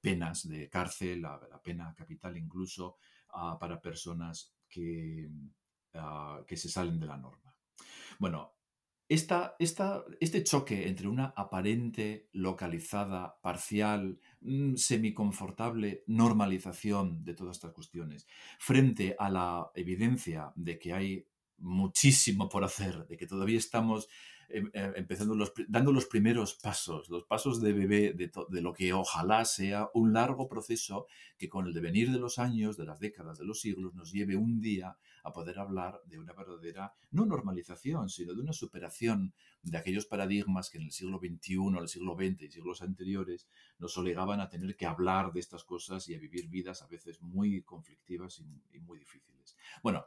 penas 0.00 0.46
de 0.46 0.68
cárcel, 0.68 1.22
la, 1.22 1.40
pena 1.62 1.94
capital 1.96 2.36
incluso, 2.36 2.98
ah, 3.30 3.56
para 3.58 3.80
personas 3.80 4.52
que, 4.68 5.30
ah, 5.94 6.42
que 6.46 6.56
se 6.56 6.68
salen 6.68 7.00
de 7.00 7.06
la 7.06 7.16
norma? 7.16 7.54
Bueno, 8.18 8.57
esta, 9.08 9.56
este 9.58 10.44
choque 10.44 10.88
entre 10.88 11.08
una 11.08 11.32
aparente, 11.36 12.28
localizada, 12.32 13.40
parcial, 13.40 14.18
mm, 14.40 14.74
semiconfortable 14.74 16.04
normalización 16.06 17.24
de 17.24 17.34
todas 17.34 17.56
estas 17.56 17.72
cuestiones, 17.72 18.26
frente 18.58 19.16
a 19.18 19.30
la 19.30 19.70
evidencia 19.74 20.52
de 20.56 20.78
que 20.78 20.92
hay 20.92 21.26
muchísimo 21.58 22.48
por 22.48 22.64
hacer, 22.64 23.06
de 23.06 23.16
que 23.16 23.26
todavía 23.26 23.58
estamos 23.58 24.08
Em, 24.50 24.70
eh, 24.72 24.92
empezando 24.96 25.34
los, 25.34 25.52
dando 25.68 25.92
los 25.92 26.06
primeros 26.06 26.54
pasos, 26.54 27.10
los 27.10 27.24
pasos 27.24 27.60
de 27.60 27.74
bebé 27.74 28.14
de, 28.14 28.30
de, 28.48 28.62
lo 28.62 28.72
que 28.72 28.94
ojalá 28.94 29.44
sea 29.44 29.90
un 29.92 30.14
largo 30.14 30.48
proceso 30.48 31.06
que 31.36 31.50
con 31.50 31.66
el 31.66 31.74
devenir 31.74 32.10
de 32.10 32.18
los 32.18 32.38
años, 32.38 32.78
de 32.78 32.86
las 32.86 32.98
décadas, 32.98 33.38
de 33.38 33.44
los 33.44 33.60
siglos, 33.60 33.94
nos 33.94 34.10
lleve 34.10 34.36
un 34.36 34.58
día 34.58 34.96
a 35.24 35.32
poder 35.32 35.58
hablar 35.58 36.00
de 36.06 36.18
una 36.18 36.32
verdadera, 36.32 36.94
no 37.10 37.26
normalización, 37.26 38.08
sino 38.08 38.34
de 38.34 38.40
una 38.40 38.52
superación 38.52 39.34
de 39.62 39.78
aquellos 39.78 40.06
paradigmas 40.06 40.70
que 40.70 40.78
en 40.78 40.84
el 40.84 40.92
siglo 40.92 41.18
XXI, 41.18 41.78
el 41.80 41.88
siglo 41.88 42.16
XX 42.16 42.42
y 42.42 42.50
siglos 42.50 42.82
anteriores 42.82 43.48
nos 43.78 43.96
obligaban 43.98 44.40
a 44.40 44.48
tener 44.48 44.76
que 44.76 44.86
hablar 44.86 45.32
de 45.32 45.40
estas 45.40 45.64
cosas 45.64 46.08
y 46.08 46.14
a 46.14 46.18
vivir 46.18 46.48
vidas 46.48 46.82
a 46.82 46.86
veces 46.86 47.20
muy 47.20 47.62
conflictivas 47.62 48.40
y, 48.40 48.80
muy 48.80 48.98
difíciles. 48.98 49.56
Bueno, 49.82 50.06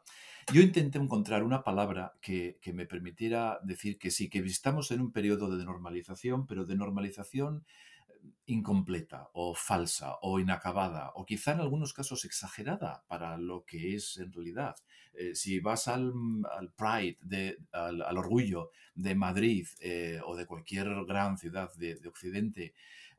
yo 0.54 0.62
intenté 0.62 0.98
encontrar 0.98 1.44
una 1.44 1.64
palabra 1.64 2.14
que, 2.22 2.58
que 2.62 2.74
me 2.74 2.86
permitiera 2.86 3.60
decir 3.64 3.98
que 3.98 4.10
sí, 4.10 4.30
que 4.30 4.40
estamos 4.40 4.92
en 4.92 5.02
un 5.02 5.12
periodo 5.12 5.56
de 5.56 5.66
normalización, 5.66 6.48
pero 6.48 6.66
de 6.66 6.76
normalización 6.76 7.66
incompleta 8.46 9.30
o 9.34 9.56
falsa 9.56 10.18
o 10.22 10.40
inacabada 10.40 11.12
o 11.16 11.26
quizá 11.26 11.54
en 11.54 11.62
algunos 11.62 11.94
casos 11.94 12.26
exagerada 12.26 13.04
para 13.08 13.38
lo 13.38 13.66
que 13.66 13.96
es 13.96 14.18
en 14.18 14.32
realidad. 14.32 14.76
Eh, 15.14 15.36
si 15.36 15.60
vas 15.60 15.88
al, 15.88 16.14
Pride, 16.76 17.18
de, 17.22 17.58
al, 17.72 18.18
orgullo 18.18 18.72
de 18.96 19.16
Madrid 19.16 19.68
eh, 19.80 20.20
o 20.26 20.36
de 20.36 20.46
cualquier 20.46 20.88
gran 21.06 21.38
ciudad 21.38 21.74
de 21.76 22.08
Occidente, 22.08 22.74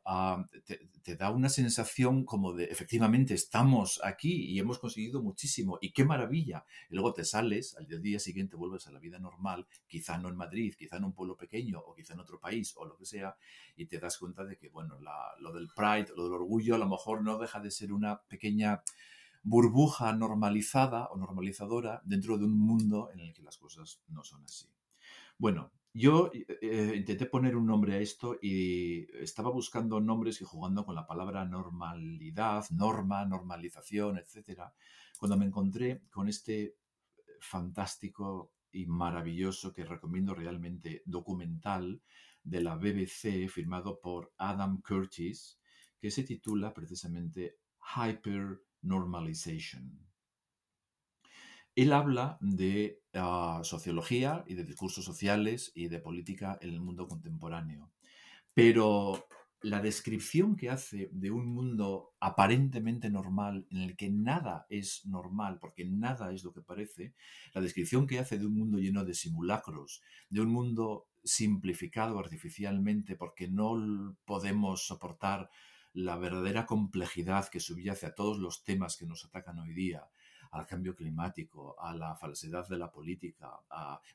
Ah, 0.05 0.49
te, 0.65 1.17
da 1.17 1.31
una 1.31 1.49
sensación 1.49 2.25
como 2.25 2.53
de 2.53 2.65
efectivamente 2.65 3.35
estamos 3.35 4.01
aquí 4.03 4.47
y 4.47 4.59
hemos 4.59 4.81
conseguido 4.81 5.23
muchísimo 5.23 5.79
y 5.81 5.93
qué 5.93 6.05
maravilla. 6.05 6.65
Y 6.91 6.95
luego 6.95 7.13
te 7.13 7.25
sales, 7.25 7.77
al 7.77 7.87
día 8.03 8.19
siguiente 8.19 8.57
vuelves 8.57 8.87
a 8.89 8.93
la 8.93 8.99
vida 8.99 9.19
normal, 9.19 9.67
quizá 9.87 10.19
no 10.19 10.29
en 10.29 10.37
Madrid, 10.37 10.75
quizá 10.77 10.97
en 10.97 11.05
un 11.05 11.13
pueblo 11.13 11.37
pequeño 11.37 11.79
o 11.79 11.95
quizá 11.95 12.15
en 12.15 12.21
otro 12.21 12.41
país 12.41 12.75
o 12.77 12.85
lo 12.85 12.97
que 12.97 13.07
sea, 13.07 13.37
y 13.77 13.87
te 13.87 13.99
das 13.99 14.19
cuenta 14.19 14.45
de 14.45 14.57
que, 14.57 14.69
bueno, 14.69 14.99
lo 15.39 15.53
del 15.53 15.69
pride, 15.69 16.09
lo 16.17 16.25
del 16.25 16.35
orgullo 16.35 16.75
a 16.75 16.79
lo 16.79 16.89
mejor 16.89 17.23
no 17.23 17.39
deja 17.39 17.61
de 17.61 17.71
ser 17.71 17.93
una 17.93 18.23
pequeña 18.23 18.83
burbuja 19.45 20.13
normalizada 20.13 21.07
o 21.07 21.17
normalizadora 21.17 22.01
dentro 22.05 22.39
de 22.39 22.45
un 22.45 22.59
mundo 22.59 23.11
en 23.13 23.21
el 23.21 23.33
que 23.33 23.43
las 23.43 23.57
cosas 23.57 24.01
no 24.09 24.25
son 24.25 24.45
así. 24.45 24.69
Bueno, 25.39 25.73
yo 25.95 26.31
eh, 26.33 26.95
intenté 26.97 27.27
poner 27.27 27.55
un 27.55 27.67
nombre 27.67 27.95
a 27.95 27.99
esto 27.99 28.39
y 28.41 29.07
estaba 29.21 29.51
buscando 29.51 30.01
nombres 30.01 30.41
y 30.41 30.45
jugando 30.45 30.85
con 30.85 30.95
la 30.95 31.07
palabra 31.07 31.45
normalidad, 31.45 32.65
norma, 32.71 33.27
normalización, 33.27 34.19
etc. 34.19 34.63
Cuando 35.19 35.37
me 35.37 35.45
encontré 35.45 36.03
con 36.11 36.29
este 36.29 36.77
fantástico 37.41 38.53
y 38.71 38.87
maravilloso, 38.87 39.73
que 39.73 39.85
recomiendo 39.85 40.35
realmente, 40.35 41.03
documental 41.05 42.01
de 42.43 42.63
la 42.63 42.77
BBC 42.77 43.49
firmado 43.49 44.01
por 44.01 44.33
Adam 44.39 44.81
Curtis, 44.81 45.59
que 46.01 46.11
se 46.11 46.25
titula 46.25 46.73
precisamente 46.73 47.59
Hyper 47.97 48.63
Normalization. 48.81 50.12
Él 51.75 51.93
habla 51.93 52.39
de 52.41 53.01
ah, 53.15 53.61
sociología 53.65 54.45
y 54.47 54.55
de 54.55 54.65
discursos 54.65 55.05
sociales 55.05 55.73
y 55.75 55.89
de 55.89 56.01
política 56.01 56.59
en 56.61 56.71
el 56.71 56.81
mundo 56.81 57.09
contemporáneo. 57.09 57.91
Pero 58.55 59.27
la 59.63 59.81
descripción 59.81 60.57
que 60.57 60.71
hace 60.71 61.09
de 61.13 61.31
un 61.31 61.47
mundo 61.47 62.15
aparentemente 62.21 63.09
normal, 63.11 63.67
en 63.71 63.79
el 63.79 63.97
que 63.97 64.11
nada 64.11 64.67
es 64.69 65.07
normal, 65.07 65.59
porque 65.61 65.85
nada 65.85 66.33
es 66.33 66.43
lo 66.43 66.53
que 66.53 66.63
parece, 66.63 67.15
la 67.55 67.61
descripción 67.61 68.07
que 68.07 68.19
hace 68.19 68.39
de 68.39 68.47
un 68.47 68.55
mundo 68.55 68.79
lleno 68.79 69.05
de 69.05 69.15
simulacros, 69.15 70.03
de 70.29 70.41
un 70.41 70.49
mundo 70.49 71.07
simplificado 71.25 72.19
artificialmente, 72.19 73.15
porque 73.17 73.49
no 73.49 74.17
podemos 74.25 74.85
soportar 74.87 75.49
la 75.95 76.17
verdadera 76.17 76.67
complejidad 76.67 77.49
que 77.49 77.61
subyace 77.61 78.07
a 78.07 78.15
todos 78.15 78.39
los 78.39 78.65
temas 78.65 78.97
que 78.97 79.07
nos 79.07 79.25
atacan 79.25 79.59
hoy 79.61 79.73
día, 79.75 80.09
al 80.53 80.67
cambio 80.67 80.95
climático, 80.95 81.77
a 81.81 81.95
la 81.95 82.15
falsedad 82.15 82.69
de 82.69 82.79
la 82.79 82.91
política, 82.91 83.51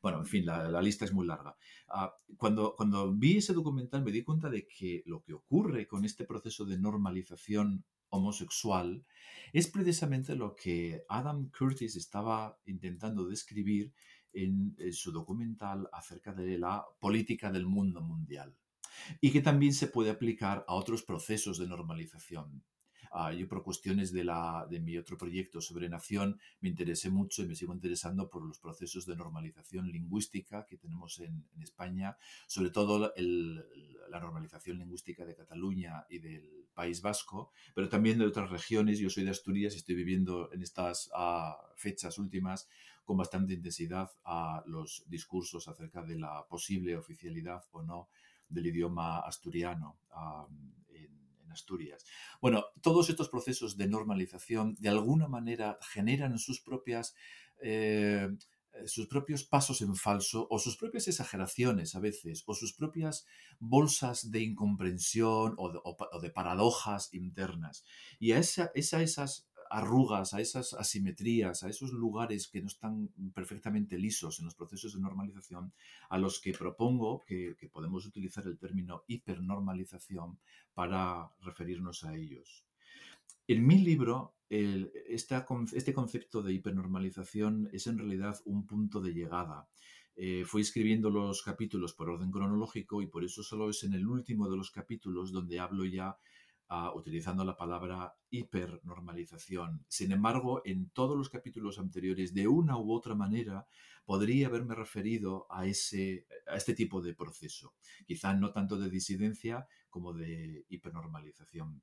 bueno, 0.01 0.19
en 0.19 0.25
fin, 0.25 0.45
la, 0.45 0.81
lista 0.81 1.05
es 1.05 1.13
muy 1.13 1.27
larga. 1.27 1.55
Ah, 1.89 2.13
cuando, 2.37 2.75
cuando 2.75 3.13
vi 3.13 3.37
ese 3.37 3.53
documental 3.53 4.03
me 4.03 4.11
di 4.11 4.23
cuenta 4.23 4.49
de 4.49 4.67
que 4.67 5.03
lo 5.05 5.21
que 5.21 5.33
ocurre 5.33 5.87
con 5.87 6.05
este 6.05 6.25
proceso 6.25 6.65
de 6.65 6.77
normalización 6.77 7.83
homosexual 8.09 9.03
es 9.53 9.67
precisamente 9.67 10.35
lo 10.35 10.55
que 10.55 11.03
Adam 11.09 11.49
Curtis 11.49 11.95
estaba 11.95 12.57
intentando 12.65 13.27
describir 13.27 13.93
en, 14.33 14.75
su 14.91 15.11
documental 15.11 15.89
acerca 15.91 16.33
de 16.33 16.57
la 16.57 16.85
política 16.99 17.51
del 17.51 17.65
mundo 17.65 18.01
mundial 18.01 18.55
y 19.21 19.31
que 19.31 19.41
también 19.41 19.73
se 19.73 19.87
puede 19.87 20.11
aplicar 20.11 20.65
a 20.67 20.75
otros 20.75 21.03
procesos 21.03 21.57
de 21.57 21.67
normalización. 21.67 22.63
Ah, 23.11 23.31
yo 23.31 23.47
por 23.47 23.63
cuestiones 23.63 24.11
de, 24.11 24.23
la, 24.23 24.67
de 24.69 24.79
mi 24.79 24.97
otro 24.97 25.17
proyecto 25.17 25.61
sobre 25.61 25.89
nación 25.89 26.39
me 26.61 26.69
interesé 26.69 27.09
mucho 27.09 27.43
y 27.43 27.47
me 27.47 27.55
sigo 27.55 27.73
interesando 27.73 28.29
por 28.29 28.45
los 28.45 28.59
procesos 28.59 29.05
de 29.05 29.15
normalización 29.15 29.91
lingüística 29.91 30.65
que 30.65 30.77
tenemos 30.77 31.19
en, 31.19 31.45
España, 31.61 32.17
sobre 32.47 32.69
todo 32.69 33.13
la 33.17 34.19
normalización 34.19 34.77
lingüística 34.77 35.25
de 35.25 35.35
Cataluña 35.35 36.05
y 36.09 36.19
del 36.19 36.67
País 36.73 37.01
Vasco, 37.01 37.51
pero 37.73 37.89
también 37.89 38.19
de 38.19 38.25
otras 38.25 38.49
regiones. 38.49 38.99
Yo 38.99 39.09
soy 39.09 39.23
de 39.25 39.31
Asturias 39.31 39.73
y 39.73 39.77
estoy 39.77 39.95
viviendo 39.95 40.51
en 40.53 40.61
estas 40.61 41.09
ah, 41.13 41.57
fechas 41.75 42.17
últimas 42.17 42.67
con 43.03 43.17
bastante 43.17 43.53
intensidad 43.53 44.11
a 44.25 44.63
los 44.65 45.03
discursos 45.07 45.67
acerca 45.67 46.03
de 46.03 46.19
la 46.19 46.45
posible 46.47 46.97
oficialidad 46.97 47.63
o 47.71 47.81
no 47.81 48.09
del 48.49 48.67
idioma 48.67 49.19
asturiano 49.19 49.97
Asturias. 51.51 52.05
Bueno, 52.41 52.65
todos 52.81 53.09
estos 53.09 53.29
procesos 53.29 53.77
de 53.77 53.87
normalización 53.87 54.75
de 54.79 54.89
alguna 54.89 55.27
manera 55.27 55.77
generan 55.91 56.37
sus 56.37 56.61
propias... 56.61 57.15
Eh, 57.61 58.29
sus 58.85 59.07
propios 59.07 59.43
pasos 59.43 59.81
en 59.81 59.95
falso 59.95 60.47
o 60.51 60.59
sus 60.59 60.77
propias 60.77 61.07
exageraciones 61.07 61.95
a 61.95 61.99
veces 61.99 62.43
o 62.45 62.53
sus 62.53 62.73
propias 62.73 63.25
bolsas 63.59 64.29
de 64.29 64.41
incomprensión 64.41 65.55
o 65.57 66.21
de, 66.21 66.29
paradojas 66.29 67.11
internas. 67.13 67.83
Y 68.19 68.33
a, 68.33 68.37
esa, 68.37 68.71
esas 68.75 69.49
arrugas, 69.69 70.33
a 70.33 70.41
esas 70.41 70.73
asimetrías, 70.73 71.63
a 71.63 71.69
esos 71.69 71.91
lugares 71.91 72.47
que 72.47 72.61
no 72.61 72.67
están 72.67 73.09
perfectamente 73.33 73.97
lisos 73.97 74.39
en 74.39 74.45
los 74.45 74.55
procesos 74.55 74.93
de 74.93 75.01
normalización, 75.01 75.73
a 76.09 76.17
los 76.17 76.39
que 76.39 76.53
propongo 76.53 77.23
que, 77.25 77.55
podemos 77.71 78.05
utilizar 78.05 78.45
el 78.47 78.57
término 78.57 79.03
hipernormalización 79.07 80.39
para 80.73 81.29
referirnos 81.41 82.03
a 82.03 82.15
ellos. 82.15 82.65
En 83.47 83.65
mi 83.65 83.77
libro, 83.77 84.35
este 84.49 85.93
concepto 85.93 86.41
de 86.41 86.53
hipernormalización 86.53 87.69
es 87.71 87.87
en 87.87 87.97
realidad 87.97 88.39
un 88.45 88.65
punto 88.65 89.01
de 89.01 89.13
llegada. 89.13 89.67
Eh, 90.15 90.45
fui 90.45 90.61
escribiendo 90.63 91.11
los 91.11 91.43
capítulos 91.43 91.93
por 91.93 92.09
orden 92.09 92.31
cronológico 92.31 93.03
y 93.03 93.07
por 93.07 93.23
eso 93.23 93.43
solo 93.43 93.69
es 93.69 93.83
en 93.83 93.93
el 93.93 94.07
último 94.07 94.49
de 94.49 94.57
los 94.57 94.71
capítulos 94.71 95.31
donde 95.31 95.59
hablo 95.59 95.85
ya 95.85 96.17
utilizando 96.95 97.45
la 97.45 97.55
palabra 97.55 98.13
hipernormalización. 98.29 99.85
Sin 99.87 100.11
embargo, 100.11 100.61
en 100.65 100.89
todos 100.89 101.17
los 101.17 101.29
capítulos 101.29 101.79
anteriores, 101.79 102.33
de 102.33 102.47
una 102.47 102.77
u 102.77 102.91
otra 102.91 103.15
manera, 103.15 103.65
podría 104.05 104.47
haberme 104.47 104.75
referido 104.75 105.47
a, 105.49 105.65
ese, 105.65 106.25
a 106.47 106.55
este 106.55 106.73
tipo 106.73 107.01
de 107.01 107.13
proceso. 107.13 107.73
Quizá 108.05 108.33
no 108.33 108.51
tanto 108.51 108.77
de 108.77 108.89
disidencia 108.89 109.67
como 109.89 110.13
de 110.13 110.65
hipernormalización. 110.69 111.81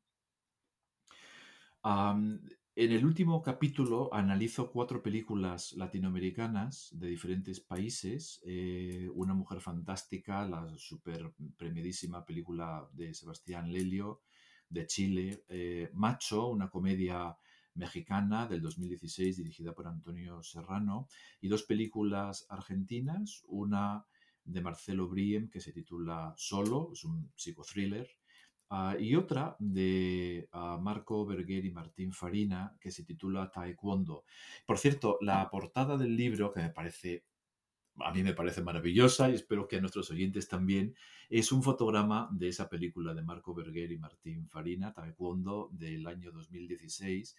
en 1.85 2.90
el 2.92 3.05
último 3.05 3.42
capítulo 3.42 4.12
analizo 4.12 4.70
cuatro 4.70 5.03
películas 5.03 5.73
latinoamericanas 5.75 6.90
de 6.92 7.09
diferentes 7.09 7.61
países. 7.61 8.40
Eh, 8.47 9.09
una 9.14 9.35
mujer 9.35 9.61
fantástica, 9.61 10.47
la 10.47 10.77
super 10.79 11.33
premiadísima 11.57 12.25
película 12.25 12.88
de 12.92 13.14
Sebastián 13.14 13.70
Lelio, 13.73 14.23
de 14.75 14.87
Chile, 14.87 15.45
eh, 15.49 15.89
Macho, 15.95 16.49
una 16.49 16.69
comedia 16.69 17.35
mexicana 17.75 18.47
del 18.47 18.61
2016 18.61 19.37
dirigida 19.37 19.73
por 19.73 19.87
Antonio 19.87 20.43
Serrano, 20.43 21.09
y 21.41 21.49
dos 21.49 21.63
películas 21.63 22.47
argentinas, 22.49 23.45
una 23.47 24.05
de 24.45 24.61
Marcelo 24.61 25.09
Briem 25.09 25.49
que 25.49 25.61
se 25.61 25.73
titula 25.73 26.35
Solo, 26.37 26.91
es 26.93 27.05
un 27.05 27.33
psicothriller, 27.37 28.09
uh, 28.71 29.01
y 29.01 29.15
otra 29.15 29.57
de 29.59 30.49
ah, 30.53 30.79
Marco 30.81 31.25
Berger 31.25 31.65
y 31.65 31.71
Martín 31.71 32.13
Farina 32.13 32.77
que 32.81 32.91
se 32.91 33.05
titula 33.05 33.51
Taekwondo. 33.51 34.25
Por 34.67 34.79
cierto, 34.79 35.19
la 35.21 35.49
portada 35.51 35.97
del 35.97 36.17
libro, 36.17 36.51
que 36.53 36.61
me 36.61 36.71
parece 36.71 37.25
a 38.01 38.13
mí 38.13 38.23
me 38.23 38.35
parece 38.35 38.63
maravillosa 38.63 39.31
y 39.31 39.35
espero 39.35 39.69
que 39.69 39.77
a 39.77 39.81
nuestros 39.81 40.11
oyentes 40.11 40.49
también, 40.49 40.95
es 41.29 41.53
un 41.53 41.63
fotograma 41.63 42.29
de 42.33 42.49
esa 42.49 42.69
película 42.69 43.15
de 43.15 43.23
Marco 43.23 43.55
Berger 43.55 43.93
y 43.93 43.99
Martín 43.99 44.49
Farina, 44.49 44.93
Taekwondo, 44.93 45.71
del 45.73 46.07
año 46.07 46.33
2016. 46.33 47.37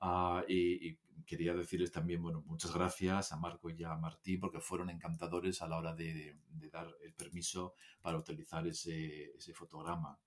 Ah, 0.00 0.44
y, 0.48 0.98
quería 1.24 1.54
decirles 1.54 1.92
también, 1.92 2.20
bueno, 2.20 2.42
muchas 2.46 2.74
gracias 2.74 3.32
a 3.32 3.36
Marco 3.36 3.70
y 3.70 3.84
a 3.84 3.94
Martín 3.94 4.40
porque 4.40 4.60
fueron 4.60 4.90
encantadores 4.90 5.62
a 5.62 5.68
la 5.68 5.78
hora 5.78 5.94
de, 5.94 6.36
dar 6.72 6.88
el 7.02 7.14
permiso 7.14 7.74
para 8.00 8.18
utilizar 8.18 8.66
ese 8.66 9.54
fotograma. 9.54 10.18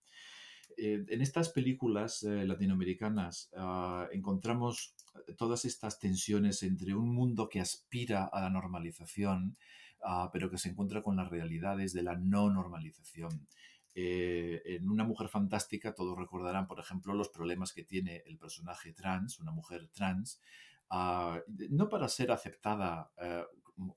Eh, 0.77 1.05
en 1.07 1.21
estas 1.21 1.49
películas 1.49 2.23
eh, 2.23 2.45
latinoamericanas 2.45 3.49
ah, 3.55 4.07
encontramos 4.11 4.93
eh, 5.27 5.33
todas 5.33 5.65
estas 5.65 5.99
tensiones 5.99 6.63
entre 6.63 6.95
un 6.95 7.13
mundo 7.13 7.47
que 7.47 7.61
aspira 7.61 8.25
a 8.25 8.41
la 8.41 8.49
normalización, 8.49 9.57
ah, 10.03 10.29
pero 10.33 10.49
que 10.49 10.57
se 10.57 10.69
encuentra 10.69 11.01
con 11.01 11.15
las 11.15 11.29
realidades 11.29 11.93
de 11.93 12.03
la 12.03 12.15
no 12.15 12.49
normalización. 12.49 13.47
en 13.95 14.89
Una 14.89 15.05
mujer 15.05 15.29
fantástica 15.29 15.95
todos 15.95 16.17
recordarán, 16.17 16.67
por 16.67 16.79
ejemplo, 16.79 17.13
los 17.13 17.29
problemas 17.29 17.71
que 17.71 17.83
tiene 17.83 18.23
el 18.25 18.37
personaje 18.37 18.91
trans, 18.91 19.39
una 19.39 19.51
mujer 19.51 19.87
trans, 19.93 20.41
ah, 20.89 21.39
no 21.69 21.87
para 21.87 22.09
ser 22.09 22.31
aceptada 22.31 23.11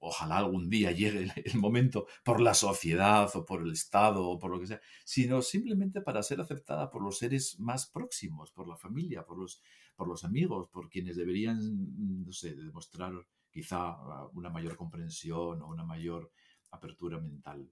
ojalá 0.00 0.38
algún 0.38 0.68
día 0.68 0.92
llegue 0.92 1.32
el, 1.44 1.58
momento 1.58 2.06
por 2.24 2.40
la 2.40 2.54
sociedad 2.54 3.30
o 3.34 3.44
por 3.44 3.62
el 3.62 3.72
Estado 3.72 4.26
o 4.26 4.38
por 4.38 4.50
lo 4.50 4.60
que 4.60 4.66
sea, 4.66 4.80
sino 5.04 5.42
simplemente 5.42 6.00
para 6.00 6.22
ser 6.22 6.40
aceptada 6.40 6.90
por 6.90 7.02
los 7.02 7.18
seres 7.18 7.58
más 7.60 7.86
próximos, 7.86 8.50
por 8.50 8.68
la 8.68 8.76
familia, 8.76 9.24
por 9.24 9.38
los, 9.38 9.60
por 9.96 10.08
los 10.08 10.24
amigos, 10.24 10.68
por 10.68 10.88
quienes 10.88 11.16
deberían, 11.16 12.24
no 12.24 12.32
sé, 12.32 12.54
demostrar 12.54 13.12
quizá 13.50 13.96
una 14.34 14.50
mayor 14.50 14.76
comprensión 14.76 15.62
o 15.62 15.68
una 15.68 15.84
mayor 15.84 16.30
apertura 16.70 17.18
mental. 17.18 17.70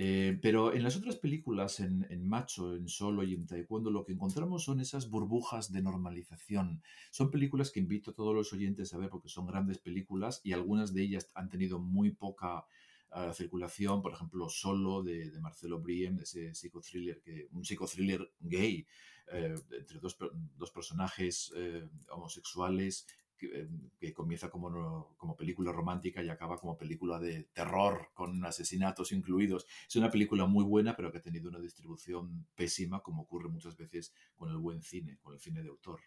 Eh, 0.00 0.38
pero 0.40 0.72
en 0.72 0.84
las 0.84 0.96
otras 0.96 1.16
películas, 1.16 1.80
en, 1.80 2.06
Macho, 2.24 2.76
en 2.76 2.86
Solo 2.86 3.24
y 3.24 3.34
en 3.34 3.48
Taekwondo, 3.48 3.90
lo 3.90 4.04
que 4.04 4.12
encontramos 4.12 4.62
son 4.62 4.78
esas 4.78 5.10
burbujas 5.10 5.72
de 5.72 5.82
normalización. 5.82 6.84
Son 7.10 7.32
películas 7.32 7.72
que 7.72 7.80
invito 7.80 8.12
a 8.12 8.14
todos 8.14 8.32
los 8.32 8.52
oyentes 8.52 8.94
a 8.94 8.98
ver 8.98 9.10
porque 9.10 9.28
son 9.28 9.48
grandes 9.48 9.78
películas 9.78 10.40
y 10.44 10.52
algunas 10.52 10.94
de 10.94 11.02
ellas 11.02 11.28
han 11.34 11.48
tenido 11.48 11.80
muy 11.80 12.12
poca 12.12 12.64
ah, 13.10 13.32
circulación. 13.34 14.00
Por 14.00 14.12
ejemplo, 14.12 14.48
Solo 14.48 15.02
de, 15.02 15.32
Marcelo 15.40 15.80
Briem, 15.80 16.20
ese 16.20 16.54
psicothriller, 16.54 17.20
que, 17.20 17.48
un 17.50 17.64
psicothriller 17.64 18.30
gay 18.38 18.86
eh, 19.32 19.56
entre 19.72 19.98
dos, 19.98 20.16
dos 20.56 20.70
personajes 20.70 21.52
eh, 21.56 21.84
homosexuales 22.10 23.04
eh, 23.40 23.68
que, 23.98 24.12
comienza 24.12 24.50
como, 24.50 25.14
como 25.16 25.36
película 25.36 25.72
romántica 25.72 26.22
y 26.22 26.28
acaba 26.28 26.58
como 26.58 26.76
película 26.76 27.18
de 27.18 27.44
terror, 27.52 28.10
con 28.14 28.44
asesinatos 28.44 29.12
incluidos. 29.12 29.66
Es 29.86 29.96
una 29.96 30.10
película 30.10 30.46
muy 30.46 30.64
buena, 30.64 30.96
pero 30.96 31.12
que 31.12 31.18
ha 31.18 31.22
tenido 31.22 31.48
una 31.48 31.60
distribución 31.60 32.46
pésima, 32.54 33.00
como 33.00 33.22
ocurre 33.22 33.48
muchas 33.48 33.76
veces 33.76 34.12
con 34.36 34.50
el 34.50 34.58
buen 34.58 34.82
cine, 34.82 35.18
con 35.22 35.34
el 35.34 35.40
cine 35.40 35.62
de 35.62 35.68
autor. 35.68 36.00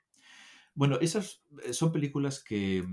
Bueno, 0.73 0.97
esas 1.01 1.43
eh, 1.63 1.73
son 1.73 1.91
películas 1.91 2.43
que, 2.43 2.85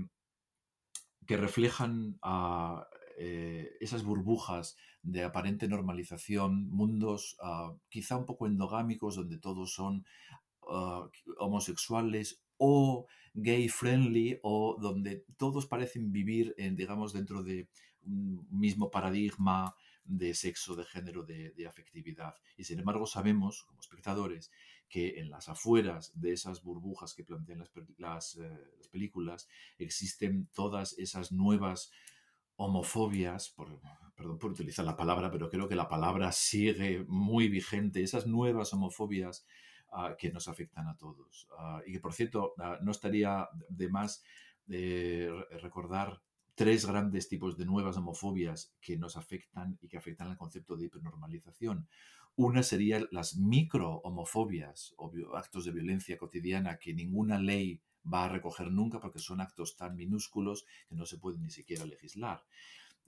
que 1.25 1.37
reflejan 1.37 2.17
a 2.21 2.87
eh, 3.17 3.75
esas 3.81 4.03
burbujas 4.03 4.77
de 5.01 5.23
aparente 5.23 5.67
normalización, 5.67 6.69
mundos 6.69 7.37
ah, 7.41 7.75
quizá 7.89 8.15
un 8.17 8.25
poco 8.25 8.47
endogámicos 8.47 9.15
donde 9.15 9.37
todos 9.37 9.73
son 9.73 10.05
ah, 10.69 11.09
homosexuales 11.37 12.41
o 12.59 13.07
gay 13.33 13.67
friendly 13.69 14.39
o 14.43 14.77
donde 14.79 15.25
todos 15.37 15.65
parecen 15.65 16.11
vivir, 16.11 16.53
digamos, 16.73 17.13
dentro 17.13 17.41
de 17.41 17.67
un 18.03 18.47
mismo 18.51 18.91
paradigma 18.91 19.75
de 20.03 20.33
sexo, 20.33 20.75
de 20.75 20.85
género, 20.85 21.23
de, 21.23 21.67
afectividad. 21.67 22.35
Y 22.57 22.63
sin 22.63 22.79
embargo 22.79 23.05
sabemos, 23.05 23.63
como 23.63 23.79
espectadores, 23.79 24.51
que 24.89 25.19
en 25.19 25.29
las 25.29 25.49
afueras 25.49 26.11
de 26.19 26.33
esas 26.33 26.63
burbujas 26.63 27.13
que 27.13 27.23
plantean 27.23 27.63
las, 27.97 28.37
eh, 28.37 28.49
películas 28.91 29.47
existen 29.77 30.49
todas 30.53 30.97
esas 30.97 31.31
nuevas 31.31 31.91
homofobias, 32.55 33.49
por, 33.49 33.79
perdón 34.15 34.39
por 34.39 34.51
utilizar 34.51 34.83
la 34.83 34.97
palabra, 34.97 35.29
pero 35.31 35.49
creo 35.49 35.69
que 35.69 35.75
la 35.75 35.87
palabra 35.87 36.31
sigue 36.31 37.05
muy 37.07 37.47
vigente, 37.47 38.01
esas 38.01 38.25
nuevas 38.25 38.73
homofobias 38.73 39.45
que 40.17 40.31
nos 40.31 40.47
afectan 40.47 40.87
a 40.87 40.95
todos. 40.95 41.47
Ah, 41.57 41.81
y 41.85 41.93
que, 41.93 41.99
por 41.99 42.13
cierto, 42.13 42.53
ah, 42.59 42.77
no 42.81 42.91
estaría 42.91 43.47
de 43.69 43.89
más 43.89 44.23
eh, 44.69 45.29
recordar 45.61 46.21
tres 46.55 46.85
grandes 46.85 47.27
tipos 47.29 47.57
de 47.57 47.65
nuevas 47.65 47.97
homofobias 47.97 48.73
que 48.81 48.97
nos 48.97 49.17
afectan 49.17 49.77
y 49.81 49.87
que 49.87 49.97
afectan 49.97 50.29
al 50.29 50.37
concepto 50.37 50.75
de 50.75 50.85
hipernormalización. 50.85 51.87
Una 52.35 52.63
sería 52.63 53.01
las 53.11 53.37
micro-homofobias 53.37 54.93
o 54.97 55.11
actos 55.35 55.65
de 55.65 55.71
violencia 55.71 56.17
cotidiana 56.17 56.77
que 56.77 56.93
ninguna 56.93 57.39
ley 57.39 57.81
va 58.11 58.25
a 58.25 58.29
recoger 58.29 58.71
nunca 58.71 58.99
porque 58.99 59.19
son 59.19 59.41
actos 59.41 59.75
tan 59.75 59.95
minúsculos 59.95 60.65
que 60.87 60.95
no 60.95 61.05
se 61.05 61.17
pueden 61.17 61.43
ni 61.43 61.49
siquiera 61.49 61.85
legislar. 61.85 62.43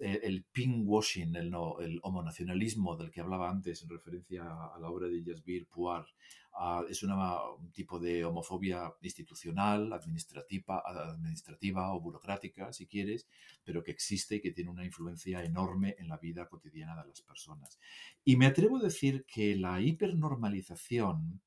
Eh, 0.02 0.20
el 0.24 0.44
pinkwashing, 0.44 1.36
el, 1.36 1.54
el 1.80 2.00
homonacionalismo 2.04 2.98
del 2.98 3.12
que 3.12 3.22
hablaba 3.22 3.50
antes 3.50 3.84
en 3.84 3.90
referencia 3.90 4.44
a 4.44 4.80
la 4.80 4.90
obra 4.90 5.08
de 5.08 5.24
Jasbir 5.24 5.68
Puar, 5.68 6.06
Ah, 6.54 6.84
es 6.90 7.02
un 7.04 7.72
tipo 7.72 7.98
de 7.98 8.26
homofobia 8.26 8.94
institucional, 9.02 9.94
administrativa, 9.94 10.84
administrativa 10.86 11.94
o 11.94 12.02
burocrática, 12.02 12.74
si 12.74 12.88
quieres, 12.88 13.28
pero 13.64 13.84
que 13.84 13.92
existe 13.92 14.36
y 14.36 14.42
que 14.42 14.52
tiene 14.52 14.70
una 14.70 14.86
influencia 14.86 15.44
enorme 15.44 15.96
en 15.98 16.10
la 16.10 16.18
vida 16.18 16.48
cotidiana 16.50 17.02
de 17.02 17.08
las 17.08 17.22
personas. 17.22 17.80
Y 18.26 18.36
me 18.36 18.48
atrevo 18.48 18.78
a 18.78 18.84
decir 18.84 19.26
que 19.26 19.56
la 19.56 19.80
hipernormalización 19.82 21.42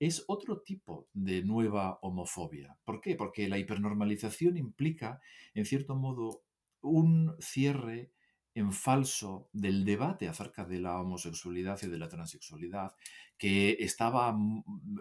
es 0.00 0.24
otro 0.26 0.60
tipo 0.60 1.08
de 1.12 1.42
nueva 1.44 1.98
homofobia. 2.02 2.76
¿Por 2.84 3.00
qué? 3.00 3.14
Porque 3.14 3.48
la 3.48 3.58
hipernormalización 3.58 4.56
implica, 4.56 5.20
en 5.54 5.66
cierto 5.66 5.94
modo, 5.94 6.42
un 6.82 7.34
cierre 7.40 8.12
en 8.54 8.72
falso 8.72 9.48
del 9.52 9.84
debate 9.84 10.28
acerca 10.28 10.64
de 10.64 10.80
la 10.80 11.00
homosexualidad 11.00 11.78
y 11.82 11.86
de 11.86 11.98
la 11.98 12.08
transexualidad 12.08 12.94
que, 13.38 13.76
estaba, 13.78 14.36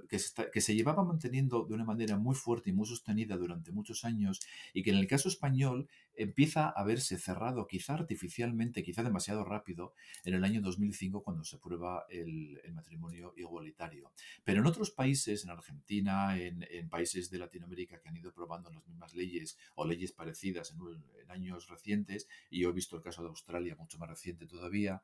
que, 0.08 0.62
se 0.62 0.76
llevaba 0.76 1.04
manteniendo 1.04 1.66
de 1.66 1.74
una 1.74 1.84
manera 1.84 2.18
muy 2.18 2.36
fuerte 2.36 2.70
y 2.70 2.74
muy 2.74 2.86
sostenida 2.86 3.36
durante 3.36 3.72
muchos 3.72 4.06
años 4.06 4.42
y 4.74 4.84
que 4.84 4.92
en 4.92 4.98
el 4.98 5.08
caso 5.08 5.28
español 5.28 5.90
empieza 6.14 6.70
a 6.70 6.84
verse 6.84 7.18
cerrado 7.18 7.68
quizá 7.68 7.96
artificialmente, 7.96 8.84
quizá 8.84 9.04
demasiado 9.04 9.44
rápido, 9.44 9.94
en 10.24 10.36
el 10.36 10.44
año 10.44 10.62
2005 10.62 11.24
cuando 11.24 11.44
se 11.44 11.56
aprueba 11.56 12.06
el, 12.10 12.62
matrimonio 12.74 13.34
igualitario. 13.38 14.12
Pero 14.44 14.62
en 14.62 14.68
otros 14.68 14.92
países, 14.92 15.44
en 15.44 15.50
Argentina, 15.50 16.38
en, 16.38 16.90
países 16.90 17.32
de 17.32 17.40
Latinoamérica 17.40 18.00
que 18.00 18.10
han 18.10 18.18
ido 18.18 18.32
probando 18.32 18.70
las 18.70 18.86
mismas 18.88 19.16
leyes 19.16 19.58
o 19.76 19.86
leyes 19.86 20.12
parecidas 20.12 20.72
en, 20.72 20.80
en 21.24 21.32
años 21.32 21.68
recientes, 21.68 22.28
y 22.52 22.62
yo 22.62 22.70
he 22.70 22.74
visto 22.74 22.96
el 22.96 23.02
caso 23.02 23.24
de 23.24 23.30
Australia 23.30 23.76
mucho 23.76 23.98
más 23.98 24.10
reciente 24.10 24.46
todavía, 24.46 25.02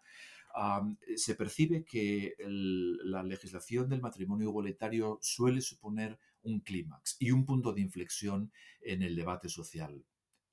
se 1.15 1.35
percibe 1.35 1.83
que 1.83 2.35
la 2.39 3.23
legislación 3.23 3.89
del 3.89 4.01
matrimonio 4.01 4.49
igualitario 4.49 5.19
suele 5.21 5.61
suponer 5.61 6.19
un 6.43 6.59
clímax 6.59 7.17
y 7.19 7.31
un 7.31 7.45
punto 7.45 7.73
de 7.73 7.81
inflexión 7.81 8.51
en 8.81 9.01
el 9.01 9.15
debate 9.15 9.49
social. 9.49 10.03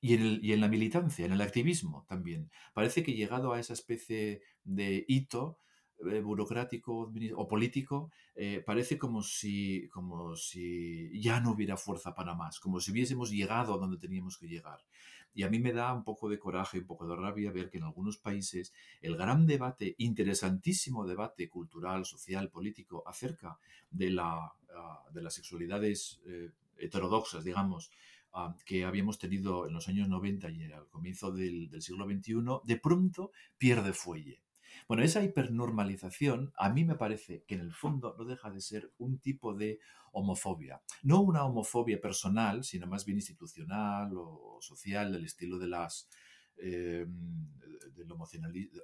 Y 0.03 0.15
en, 0.15 0.61
la 0.63 0.69
militancia, 0.69 1.27
en 1.27 1.33
el 1.33 1.43
activismo 1.43 2.07
también. 2.09 2.51
Parece 2.73 3.03
que 3.03 3.13
llegado 3.13 3.53
a 3.53 3.61
esa 3.61 3.75
especie 3.75 4.41
de 4.65 5.05
hito, 5.09 5.59
burocrático 6.23 7.13
o 7.35 7.49
político, 7.49 8.11
eh, 8.35 8.63
parece 8.65 8.97
como 8.99 9.23
si, 9.23 9.89
como 9.89 10.35
si 10.37 11.11
ya 11.21 11.41
no 11.41 11.53
hubiera 11.53 11.77
fuerza 11.77 12.15
para 12.15 12.35
más, 12.35 12.59
como 12.59 12.81
si 12.81 12.91
hubiésemos 12.91 13.31
llegado 13.31 13.75
a 13.75 13.79
donde 13.79 13.99
teníamos 13.99 14.39
que 14.39 14.49
llegar. 14.49 14.81
Y 15.33 15.45
a 15.45 15.49
mí 15.49 15.61
me 15.61 15.73
da 15.73 15.93
un 15.93 16.03
poco 16.03 16.29
de 16.29 16.39
coraje, 16.39 16.79
un 16.79 16.87
poco 16.87 17.07
de 17.07 17.15
rabia 17.15 17.53
ver 17.53 17.71
que 17.71 17.79
en 17.79 17.85
algunos 17.85 18.17
países 18.19 18.73
el 19.01 19.17
gran 19.17 19.47
debate, 19.47 19.95
interesantísimo 19.99 21.07
debate 21.07 21.49
cultural, 21.49 22.05
social, 22.05 22.51
político 22.51 23.05
acerca 23.07 23.59
de, 23.91 24.11
la, 24.11 24.53
ah, 24.75 25.05
de 25.13 25.23
las 25.23 25.35
sexualidades 25.35 26.21
eh, 26.27 26.51
heterodoxas, 26.79 27.45
digamos, 27.45 27.93
ah, 28.33 28.57
que 28.65 28.85
habíamos 28.85 29.19
tenido 29.19 29.69
en 29.69 29.75
los 29.75 29.87
años 29.87 30.09
90 30.09 30.51
y 30.51 30.65
al 30.73 30.89
comienzo 30.89 31.31
del, 31.31 31.71
del 31.71 31.83
siglo 31.83 32.07
XXI, 32.07 32.35
de 32.65 32.77
pronto 32.77 33.31
pierde 33.57 33.93
fuelle. 33.93 34.43
Bueno, 34.89 35.03
esa 35.03 35.23
hipernormalización 35.23 36.53
a 36.57 36.71
mí 36.71 36.85
me 36.85 36.95
parece 36.95 37.45
que 37.47 37.55
en 37.55 37.63
el 37.63 37.73
fondo 37.73 38.15
no 38.19 38.25
deja 38.25 38.51
de 38.51 38.61
ser 38.61 38.93
un 38.99 39.19
tipo 39.19 39.55
de 39.55 39.81
homofobia. 40.13 40.83
No 41.03 41.21
una 41.21 41.45
homofobia 41.45 42.01
personal, 42.01 42.65
sino 42.65 42.87
más 42.87 43.05
bien 43.05 43.19
institucional 43.19 44.13
o 44.17 44.59
social, 44.61 45.13
del 45.13 45.25
estilo 45.25 45.59
de 45.59 45.69
las, 45.69 46.09
eh, 46.57 47.07
del 47.95 48.09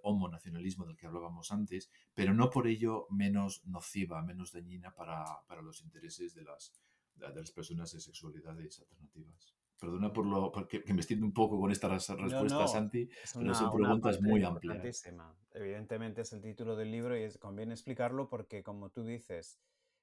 homonacionalismo 0.02 0.86
del 0.86 0.96
que 0.96 1.06
hablábamos 1.06 1.50
antes, 1.52 1.90
pero 2.14 2.34
no 2.34 2.50
por 2.50 2.66
ello 2.66 3.06
menos 3.10 3.64
nociva, 3.66 4.22
menos 4.22 4.52
dañina 4.52 4.94
para, 4.94 5.42
los 5.62 5.82
intereses 5.82 6.34
de 6.34 6.44
las, 6.44 6.72
de 7.14 7.34
las 7.34 7.50
personas 7.50 7.92
de 7.92 8.00
sexualidades 8.00 8.80
alternativas. 8.80 9.55
Perdona 9.78 10.12
por 10.12 10.24
lo 10.24 10.50
porque 10.50 10.82
me 10.86 10.96
extiendo 10.96 11.26
un 11.26 11.34
poco 11.34 11.60
con 11.60 11.70
esta 11.70 11.88
respuesta, 11.88 12.66
Santi, 12.66 13.08
pero 13.34 13.54
son 13.54 13.70
preguntas 13.70 14.20
muy 14.22 14.42
amplias. 14.42 15.04
Evidentemente 15.52 16.22
es 16.22 16.32
el 16.32 16.40
título 16.40 16.76
del 16.76 16.90
libro 16.90 17.16
y 17.16 17.28
conviene 17.38 17.74
explicarlo 17.74 18.28
porque, 18.28 18.62
como 18.62 18.90
tú 18.90 19.04
dices, 19.04 19.58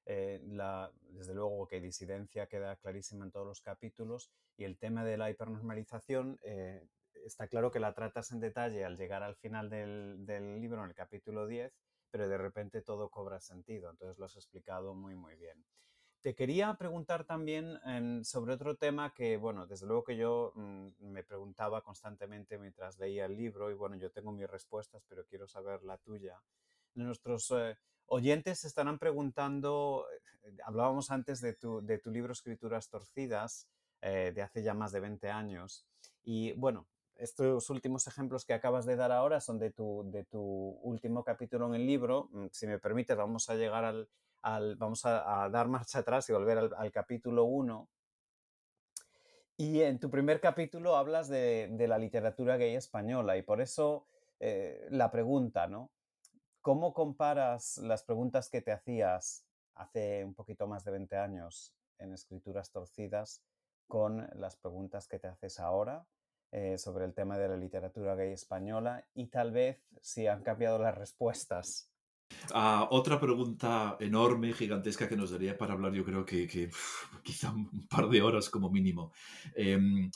eh, 0.06 0.40
la, 0.46 0.92
desde 1.10 1.34
luego 1.34 1.66
que 1.66 1.80
disidencia 1.80 2.46
queda 2.46 2.76
clarísima 2.76 3.24
en 3.24 3.32
todos 3.32 3.46
los 3.46 3.62
capítulos 3.62 4.30
y 4.56 4.64
el 4.64 4.78
tema 4.78 5.02
de 5.02 5.16
la 5.16 5.30
hipernormalización 5.30 6.38
eh, 6.42 6.86
está 7.24 7.48
claro 7.48 7.70
que 7.70 7.80
la 7.80 7.94
tratas 7.94 8.30
en 8.30 8.40
detalle 8.40 8.84
al 8.84 8.96
llegar 8.96 9.22
al 9.22 9.36
final 9.36 9.70
del, 9.70 10.24
del 10.26 10.60
libro, 10.60 10.82
en 10.82 10.90
el 10.90 10.94
capítulo 10.94 11.46
10, 11.46 11.72
pero 12.10 12.28
de 12.28 12.38
repente 12.38 12.82
todo 12.82 13.08
cobra 13.08 13.40
sentido. 13.40 13.90
Entonces 13.90 14.18
lo 14.18 14.26
has 14.26 14.36
explicado 14.36 14.94
muy, 14.94 15.16
muy 15.16 15.34
bien. 15.36 15.64
Te 16.24 16.34
quería 16.34 16.72
preguntar 16.78 17.24
también 17.24 17.78
sobre 18.24 18.54
otro 18.54 18.76
tema 18.76 19.12
que, 19.12 19.36
bueno, 19.36 19.66
desde 19.66 19.86
luego 19.86 20.04
que 20.04 20.16
yo 20.16 20.52
mm, 20.54 20.88
me 21.00 21.22
preguntaba 21.22 21.82
constantemente 21.82 22.56
mientras 22.56 22.98
leía 22.98 23.26
el 23.26 23.36
libro 23.36 23.70
y, 23.70 23.74
bueno, 23.74 23.96
yo 23.96 24.10
tengo 24.10 24.32
mis 24.32 24.48
respuestas, 24.48 25.04
pero 25.06 25.26
quiero 25.26 25.46
saber 25.46 25.82
la 25.82 25.98
tuya. 25.98 26.40
Nuestros 26.94 27.50
eh, 27.50 27.76
oyentes 28.06 28.64
estarán 28.64 28.98
preguntando, 28.98 30.06
eh, 30.44 30.56
hablábamos 30.64 31.10
antes 31.10 31.42
de 31.42 31.52
tu, 31.52 31.84
de 31.84 31.98
tu 31.98 32.10
libro 32.10 32.32
Escrituras 32.32 32.88
Torcidas, 32.88 33.68
eh, 34.00 34.32
de 34.34 34.40
hace 34.40 34.62
ya 34.62 34.72
más 34.72 34.92
de 34.92 35.00
20 35.00 35.28
años, 35.28 35.84
y, 36.22 36.52
bueno, 36.52 36.86
estos 37.16 37.68
últimos 37.68 38.06
ejemplos 38.06 38.46
que 38.46 38.54
acabas 38.54 38.86
de 38.86 38.96
dar 38.96 39.12
ahora 39.12 39.42
son 39.42 39.58
de 39.58 39.72
tu, 39.72 40.10
de 40.10 40.24
tu 40.24 40.40
último 40.40 41.22
capítulo 41.22 41.66
en 41.66 41.74
el 41.74 41.86
libro. 41.86 42.30
Mm, 42.32 42.46
si 42.50 42.66
me 42.66 42.78
permites, 42.78 43.14
vamos 43.14 43.50
a 43.50 43.56
llegar 43.56 43.84
al, 43.84 44.08
vamos 44.76 45.04
a, 45.04 45.48
dar 45.50 45.68
marcha 45.68 46.00
atrás 46.00 46.28
y 46.28 46.32
volver 46.32 46.58
al, 46.76 46.92
capítulo 46.92 47.44
1. 47.44 47.88
Y 49.56 49.82
en 49.82 49.98
tu 49.98 50.10
primer 50.10 50.40
capítulo 50.40 50.96
hablas 50.96 51.28
de, 51.28 51.74
la 51.88 51.98
literatura 51.98 52.56
gay 52.56 52.74
española 52.74 53.36
y 53.36 53.42
por 53.42 53.60
eso 53.60 54.06
eh, 54.40 54.86
la 54.90 55.10
pregunta, 55.10 55.66
¿no? 55.66 55.90
¿Cómo 56.60 56.92
comparas 56.92 57.78
las 57.78 58.02
preguntas 58.02 58.48
que 58.48 58.62
te 58.62 58.72
hacías 58.72 59.46
hace 59.74 60.24
un 60.24 60.34
poquito 60.34 60.66
más 60.66 60.84
de 60.84 60.92
20 60.92 61.16
años 61.16 61.74
en 61.98 62.12
Escrituras 62.12 62.70
Torcidas 62.70 63.42
con 63.86 64.28
las 64.34 64.56
preguntas 64.56 65.06
que 65.06 65.18
te 65.18 65.28
haces 65.28 65.60
ahora 65.60 66.06
eh, 66.52 66.78
sobre 66.78 67.04
el 67.04 67.14
tema 67.14 67.38
de 67.38 67.48
la 67.48 67.56
literatura 67.56 68.14
gay 68.14 68.32
española 68.32 69.06
y 69.14 69.26
tal 69.26 69.52
vez 69.52 69.82
si 70.00 70.26
han 70.26 70.42
cambiado 70.42 70.78
las 70.78 70.96
respuestas 70.96 71.90
Ah, 72.52 72.88
otra 72.90 73.20
pregunta 73.20 73.96
enorme, 74.00 74.52
gigantesca 74.52 75.08
que 75.08 75.16
nos 75.16 75.30
daría 75.30 75.56
para 75.56 75.74
hablar, 75.74 75.92
yo 75.92 76.04
creo 76.04 76.24
que, 76.24 76.70
quizá 77.22 77.50
un 77.52 77.86
par 77.88 78.08
de 78.08 78.22
horas 78.22 78.50
como 78.50 78.70
mínimo. 78.70 79.12
Em, 79.54 80.10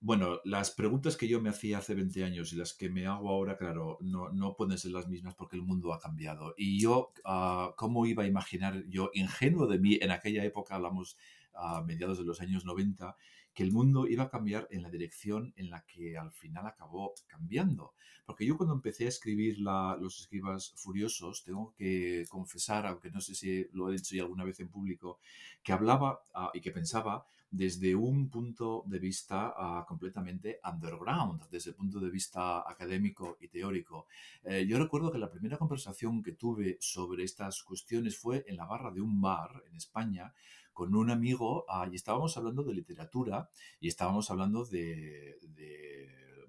bueno, 0.00 0.40
las 0.44 0.70
preguntas 0.70 1.16
que 1.16 1.28
yo 1.28 1.40
me 1.40 1.50
hacía 1.50 1.78
hace 1.78 1.94
20 1.94 2.24
años 2.24 2.52
y 2.52 2.56
las 2.56 2.72
que 2.74 2.88
me 2.88 3.06
hago 3.06 3.30
ahora, 3.30 3.56
claro, 3.56 3.98
no, 4.00 4.30
no 4.30 4.54
pueden 4.56 4.78
ser 4.78 4.92
las 4.92 5.08
mismas 5.08 5.34
porque 5.34 5.56
el 5.56 5.62
mundo 5.62 5.92
ha 5.92 5.98
cambiado. 5.98 6.54
Y 6.56 6.80
yo, 6.80 7.12
ah, 7.24 7.74
¿cómo 7.76 8.06
iba 8.06 8.22
a 8.22 8.26
imaginar 8.26 8.84
yo, 8.88 9.10
ingenuo 9.14 9.66
de 9.66 9.78
mí, 9.78 9.98
en 10.00 10.10
aquella 10.10 10.44
época, 10.44 10.76
hablamos 10.76 11.16
a 11.54 11.82
mediados 11.82 12.18
de 12.18 12.24
los 12.24 12.40
años 12.40 12.64
90, 12.64 13.16
que 13.58 13.64
el 13.64 13.72
mundo 13.72 14.06
iba 14.06 14.22
a 14.22 14.30
cambiar 14.30 14.68
en 14.70 14.82
la 14.82 14.88
dirección 14.88 15.52
en 15.56 15.68
la 15.68 15.84
que 15.84 16.16
al 16.16 16.30
final 16.30 16.64
acabó 16.64 17.14
cambiando. 17.26 17.92
Porque 18.24 18.46
yo 18.46 18.56
cuando 18.56 18.72
empecé 18.72 19.06
a 19.06 19.08
escribir 19.08 19.58
Los 19.58 20.20
escribas 20.20 20.74
furiosos, 20.76 21.42
tengo 21.42 21.74
que 21.76 22.24
confesar, 22.28 22.86
aunque 22.86 23.10
no 23.10 23.20
sé 23.20 23.34
si 23.34 23.66
lo 23.72 23.88
he 23.88 23.94
dicho 23.94 24.14
ya 24.14 24.22
alguna 24.22 24.44
vez 24.44 24.60
en 24.60 24.68
público, 24.68 25.18
que 25.64 25.72
hablaba 25.72 26.22
ah, 26.34 26.52
y 26.54 26.60
que 26.60 26.70
pensaba 26.70 27.26
desde 27.50 27.96
un 27.96 28.28
punto 28.28 28.84
de 28.86 29.00
vista 29.00 29.52
ah, 29.56 29.84
completamente 29.88 30.60
underground, 30.62 31.48
desde 31.50 31.70
el 31.70 31.76
punto 31.76 31.98
de 31.98 32.10
vista 32.10 32.60
académico 32.60 33.38
y 33.40 33.48
teórico. 33.48 34.06
Eh, 34.44 34.66
yo 34.68 34.78
recuerdo 34.78 35.10
que 35.10 35.18
la 35.18 35.30
primera 35.30 35.58
conversación 35.58 36.22
que 36.22 36.32
tuve 36.32 36.76
sobre 36.80 37.24
estas 37.24 37.64
cuestiones 37.64 38.16
fue 38.16 38.44
en 38.46 38.56
la 38.56 38.66
barra 38.66 38.92
de 38.92 39.00
un 39.00 39.20
bar 39.20 39.64
en 39.68 39.74
España 39.74 40.32
con 40.78 40.94
un 40.94 41.10
amigo 41.10 41.64
ah, 41.68 41.88
y 41.90 41.96
estábamos 41.96 42.36
hablando 42.36 42.62
de 42.62 42.72
literatura 42.72 43.50
y 43.80 43.88
estábamos 43.88 44.30
hablando 44.30 44.64
de, 44.64 45.36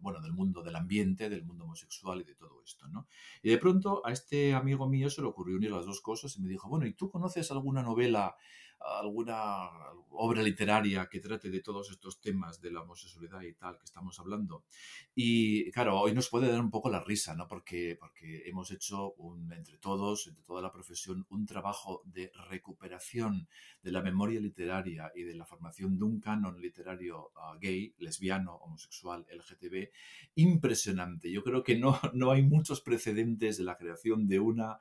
bueno, 0.01 0.21
del 0.21 0.33
mundo 0.33 0.61
del 0.61 0.75
ambiente, 0.75 1.31
del 1.31 1.43
mundo 1.43 1.63
homosexual 1.63 2.21
y 2.21 2.25
de 2.25 2.35
todo 2.35 2.61
esto, 2.63 2.87
¿no? 2.89 3.07
Y 3.41 3.49
de 3.49 3.57
pronto 3.57 4.05
a 4.05 4.11
este 4.11 4.53
amigo 4.53 4.87
mío 4.87 5.09
se 5.09 5.23
le 5.23 5.27
ocurrió 5.29 5.55
unir 5.55 5.71
las 5.71 5.87
dos 5.87 5.99
cosas 6.01 6.37
y 6.37 6.43
me 6.43 6.47
dijo, 6.47 6.69
bueno, 6.69 6.85
¿y 6.85 6.93
tú 6.93 7.09
conoces 7.09 7.49
alguna 7.49 7.81
novela 7.81 8.35
alguna 8.79 9.69
obra 10.11 10.41
literaria 10.41 11.07
que 11.09 11.19
trate 11.19 11.49
de 11.49 11.61
todos 11.61 11.91
estos 11.91 12.19
temas 12.19 12.59
de 12.61 12.71
la 12.71 12.81
homosexualidad 12.81 13.41
y 13.41 13.53
tal 13.53 13.77
que 13.77 13.85
estamos 13.85 14.19
hablando. 14.19 14.65
Y 15.15 15.71
claro, 15.71 15.99
hoy 15.99 16.13
nos 16.13 16.29
puede 16.29 16.51
dar 16.51 16.59
un 16.59 16.71
poco 16.71 16.89
la 16.89 17.03
risa, 17.03 17.35
¿no? 17.35 17.47
Porque, 17.47 17.97
porque 17.99 18.43
hemos 18.45 18.71
hecho 18.71 19.13
un, 19.13 19.51
entre 19.53 19.77
todos, 19.77 20.27
entre 20.27 20.43
toda 20.43 20.61
la 20.61 20.71
profesión, 20.71 21.25
un 21.29 21.45
trabajo 21.45 22.01
de 22.05 22.31
recuperación 22.49 23.47
de 23.81 23.91
la 23.91 24.01
memoria 24.01 24.39
literaria 24.39 25.11
y 25.15 25.23
de 25.23 25.35
la 25.35 25.45
formación 25.45 25.97
de 25.97 26.03
un 26.03 26.19
canon 26.19 26.59
literario 26.59 27.31
ah, 27.35 27.57
gay, 27.59 27.93
lesbiano, 27.99 28.55
homosexual, 28.55 29.25
LGTB, 29.29 29.89
impresionante. 30.35 31.31
Yo 31.31 31.43
creo 31.43 31.63
que 31.63 31.77
no, 31.77 31.99
no 32.13 32.31
hay 32.31 32.43
muchos 32.43 32.81
precedentes 32.81 33.57
de 33.57 33.63
la 33.63 33.77
creación 33.77 34.27
de 34.27 34.39
una 34.39 34.79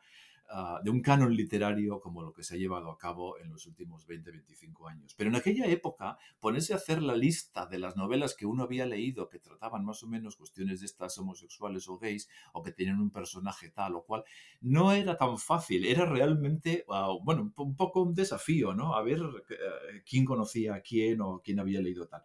Ah, 0.50 0.80
de 0.82 0.90
un 0.90 1.02
canon 1.02 1.34
literario 1.36 2.00
como 2.00 2.22
lo 2.22 2.32
que 2.32 2.42
se 2.42 2.54
ha 2.54 2.56
llevado 2.56 2.90
a 2.90 2.96
cabo 2.96 3.38
en 3.38 3.50
los 3.50 3.66
últimos 3.66 4.06
20-25 4.06 4.88
años. 4.88 5.14
Pero 5.14 5.28
en 5.28 5.36
aquella 5.36 5.66
época, 5.66 6.16
ponerse 6.40 6.72
a 6.72 6.76
hacer 6.76 7.02
la 7.02 7.14
lista 7.14 7.66
de 7.66 7.78
las 7.78 7.98
novelas 7.98 8.34
que 8.34 8.46
uno 8.46 8.62
había 8.62 8.86
leído 8.86 9.28
que 9.28 9.40
trataban 9.40 9.84
más 9.84 10.02
o 10.02 10.06
menos 10.06 10.36
cuestiones 10.36 10.80
de 10.80 10.86
estas 10.86 11.18
homosexuales 11.18 11.86
o 11.90 11.98
gays 11.98 12.30
o 12.54 12.62
que 12.62 12.72
tenían 12.72 12.98
un 12.98 13.10
personaje 13.10 13.68
tal 13.68 13.96
o 13.96 14.04
cual, 14.04 14.24
no 14.62 14.92
era 14.92 15.18
tan 15.18 15.36
fácil, 15.36 15.84
era 15.84 16.06
realmente, 16.06 16.86
ah, 16.88 17.10
bueno, 17.22 17.52
un 17.54 17.76
poco 17.76 18.00
un 18.00 18.14
desafío, 18.14 18.72
¿no? 18.72 18.94
A 18.94 19.02
ver 19.02 19.20
eh, 19.50 20.02
quién 20.08 20.24
conocía 20.24 20.76
a 20.76 20.80
quién 20.80 21.20
o 21.20 21.42
quién 21.44 21.60
había 21.60 21.82
leído 21.82 22.08
tal. 22.08 22.22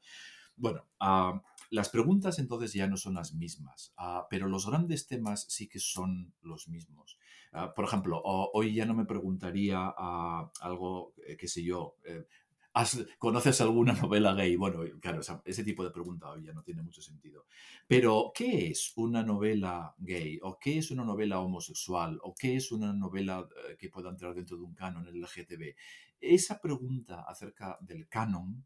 Bueno, 0.55 0.85
uh, 1.01 1.39
las 1.71 1.89
preguntas 1.89 2.37
entonces 2.39 2.71
ya 2.73 2.87
no 2.87 2.97
son 2.97 3.15
las 3.15 3.33
mismas, 3.33 3.93
ah, 3.97 4.27
pero 4.29 4.47
los 4.47 4.67
grandes 4.67 5.07
temas 5.07 5.45
sí 5.49 5.67
que 5.67 5.79
son 5.79 6.33
los 6.41 6.67
mismos. 6.67 7.17
Ah, 7.53 7.73
por 7.73 7.85
ejemplo, 7.85 8.21
hoy 8.23 8.73
ya 8.73 8.85
no 8.85 8.95
me 8.95 9.05
preguntaría 9.05 9.93
ah, 9.95 10.51
algo, 10.61 11.13
eh, 11.27 11.37
qué 11.37 11.47
sé 11.47 11.63
yo, 11.63 11.97
eh, 12.03 12.25
¿Conoces 13.19 13.61
alguna 13.61 13.93
novela 14.01 14.33
gay? 14.33 14.55
Bueno, 14.55 14.79
claro, 14.99 15.21
ese 15.45 15.63
tipo 15.63 15.83
de 15.83 15.91
pregunta 15.91 16.31
hoy 16.31 16.43
ya 16.43 16.53
no 16.53 16.63
tiene 16.63 16.81
mucho 16.81 17.01
sentido. 17.01 17.45
Pero, 17.87 18.31
¿qué 18.33 18.69
es 18.69 18.93
una 18.95 19.21
novela 19.21 19.93
gay? 19.99 20.39
¿O 20.41 20.57
qué 20.59 20.79
es 20.79 20.89
una 20.89 21.05
novela 21.05 21.39
homosexual? 21.39 22.19
¿O 22.23 22.33
qué 22.33 22.55
es 22.55 22.71
una 22.71 22.91
novela 22.91 23.47
eh, 23.69 23.77
que 23.77 23.89
pueda 23.89 24.09
entrar 24.09 24.33
dentro 24.33 24.57
de 24.57 24.63
un 24.63 24.73
canon 24.73 25.07
LGTB? 25.07 25.75
Esa 26.19 26.59
pregunta 26.59 27.25
acerca 27.27 27.77
del 27.79 28.07
canon, 28.07 28.65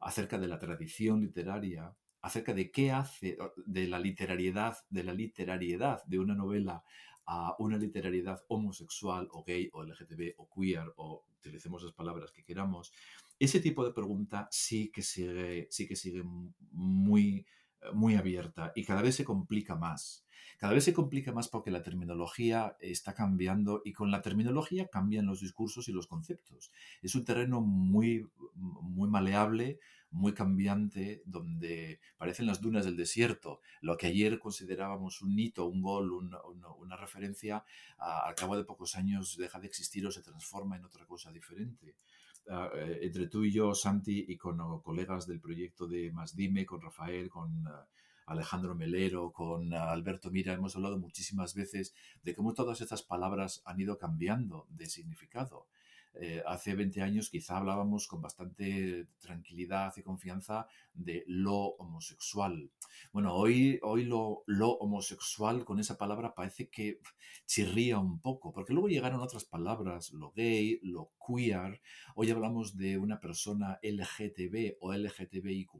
acerca 0.00 0.38
de 0.38 0.48
la 0.48 0.58
tradición 0.58 1.20
literaria, 1.20 1.94
acerca 2.22 2.54
de 2.54 2.70
qué 2.70 2.90
hace 2.92 3.36
de 3.66 3.86
la 3.88 3.98
literariedad, 3.98 4.78
de 4.88 5.04
la 5.04 5.12
literariedad 5.12 6.02
de 6.04 6.18
una 6.20 6.34
novela 6.34 6.84
a 7.26 7.54
una 7.58 7.78
literariedad 7.78 8.42
homosexual 8.48 9.28
o 9.32 9.44
gay 9.44 9.70
o 9.72 9.82
LGTB 9.84 10.34
o 10.38 10.48
queer 10.48 10.92
o 10.96 11.24
utilicemos 11.38 11.82
las 11.82 11.92
palabras 11.92 12.32
que 12.32 12.44
queramos, 12.44 12.92
ese 13.38 13.60
tipo 13.60 13.84
de 13.84 13.92
pregunta 13.92 14.48
sí 14.50 14.90
que 14.92 15.02
sigue, 15.02 15.66
sí 15.70 15.88
que 15.88 15.96
sigue 15.96 16.22
muy, 16.70 17.46
muy 17.92 18.14
abierta 18.14 18.72
y 18.74 18.84
cada 18.84 19.02
vez 19.02 19.16
se 19.16 19.24
complica 19.24 19.74
más. 19.74 20.24
Cada 20.58 20.74
vez 20.74 20.84
se 20.84 20.92
complica 20.92 21.32
más 21.32 21.48
porque 21.48 21.72
la 21.72 21.82
terminología 21.82 22.76
está 22.78 23.14
cambiando 23.14 23.82
y 23.84 23.92
con 23.92 24.12
la 24.12 24.22
terminología 24.22 24.86
cambian 24.86 25.26
los 25.26 25.40
discursos 25.40 25.88
y 25.88 25.92
los 25.92 26.06
conceptos. 26.06 26.70
Es 27.02 27.16
un 27.16 27.24
terreno 27.24 27.60
muy, 27.60 28.28
muy 28.54 29.08
maleable, 29.08 29.80
muy 30.12 30.34
cambiante, 30.34 31.22
donde 31.24 32.00
parecen 32.16 32.46
las 32.46 32.60
dunas 32.60 32.84
del 32.84 32.96
desierto. 32.96 33.60
Lo 33.80 33.96
que 33.96 34.06
ayer 34.06 34.38
considerábamos 34.38 35.22
un 35.22 35.38
hito, 35.38 35.66
un 35.66 35.82
gol, 35.82 36.12
una 36.12 36.96
referencia, 36.96 37.64
al 37.98 38.34
cabo 38.34 38.56
de 38.56 38.64
pocos 38.64 38.94
años 38.96 39.36
deja 39.36 39.58
de 39.58 39.66
existir 39.66 40.06
o 40.06 40.12
se 40.12 40.22
transforma 40.22 40.76
en 40.76 40.84
otra 40.84 41.06
cosa 41.06 41.32
diferente. 41.32 41.96
Eh, 42.46 42.98
entre 43.02 43.28
tú 43.28 43.44
y 43.44 43.52
yo, 43.52 43.74
Santi, 43.74 44.24
y 44.28 44.36
con 44.36 44.80
colegas 44.82 45.26
del 45.26 45.40
proyecto 45.40 45.86
de 45.86 46.10
Más 46.10 46.34
Dime, 46.34 46.66
con 46.66 46.80
Rafael, 46.80 47.30
con 47.30 47.64
Alejandro 48.26 48.74
Melero, 48.74 49.32
con 49.32 49.72
Alberto 49.74 50.30
Mira, 50.30 50.52
hemos 50.52 50.76
hablado 50.76 50.98
muchísimas 50.98 51.54
veces 51.54 51.94
de 52.22 52.34
cómo 52.34 52.54
todas 52.54 52.80
estas 52.80 53.02
palabras 53.02 53.62
han 53.64 53.80
ido 53.80 53.98
cambiando 53.98 54.66
de 54.70 54.86
significado. 54.86 55.66
Eh, 56.14 56.42
hace 56.46 56.74
20 56.74 57.00
años 57.00 57.30
quizá 57.30 57.56
hablábamos 57.56 58.06
con 58.06 58.20
bastante 58.20 59.08
tranquilidad 59.18 59.92
y 59.96 60.02
confianza 60.02 60.66
de 60.92 61.24
lo 61.26 61.56
homosexual. 61.56 62.70
Bueno, 63.12 63.34
hoy, 63.34 63.78
hoy 63.82 64.04
lo, 64.04 64.44
lo 64.46 64.72
homosexual 64.72 65.64
con 65.64 65.80
esa 65.80 65.96
palabra 65.96 66.34
parece 66.34 66.68
que 66.68 67.00
chirría 67.46 67.98
un 67.98 68.20
poco, 68.20 68.52
porque 68.52 68.72
luego 68.72 68.88
llegaron 68.88 69.20
otras 69.20 69.44
palabras, 69.44 70.12
lo 70.12 70.32
gay, 70.32 70.80
lo 70.82 71.12
queer. 71.26 71.80
Hoy 72.14 72.30
hablamos 72.30 72.76
de 72.76 72.98
una 72.98 73.20
persona 73.20 73.78
LGTB 73.82 74.76
o 74.80 74.92
LGTBIQ, 74.92 75.70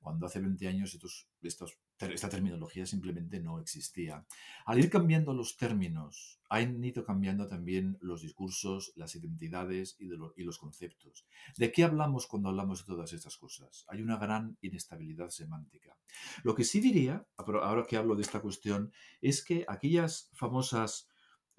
cuando 0.00 0.26
hace 0.26 0.40
20 0.40 0.68
años 0.68 0.94
estos, 0.94 1.28
estos 1.42 1.78
esta 1.98 2.28
terminología 2.28 2.86
simplemente 2.86 3.40
no 3.40 3.58
existía. 3.58 4.26
Al 4.66 4.78
ir 4.78 4.90
cambiando 4.90 5.32
los 5.32 5.56
términos, 5.56 6.40
han 6.48 6.82
ido 6.84 7.04
cambiando 7.04 7.46
también 7.46 7.98
los 8.00 8.22
discursos, 8.22 8.92
las 8.96 9.14
identidades 9.14 9.96
y, 9.98 10.06
los 10.44 10.58
conceptos. 10.58 11.26
¿De 11.56 11.72
qué 11.72 11.84
hablamos 11.84 12.26
cuando 12.26 12.48
hablamos 12.48 12.80
de 12.80 12.92
todas 12.92 13.12
estas 13.12 13.36
cosas? 13.36 13.84
Hay 13.88 14.02
una 14.02 14.18
gran 14.18 14.58
inestabilidad 14.60 15.30
semántica. 15.30 15.96
Lo 16.42 16.54
que 16.54 16.64
sí 16.64 16.80
diría, 16.80 17.26
ahora 17.36 17.86
que 17.88 17.96
hablo 17.96 18.14
de 18.14 18.22
esta 18.22 18.40
cuestión, 18.40 18.92
es 19.20 19.44
que 19.44 19.64
aquellas 19.68 20.30
famosas 20.34 21.08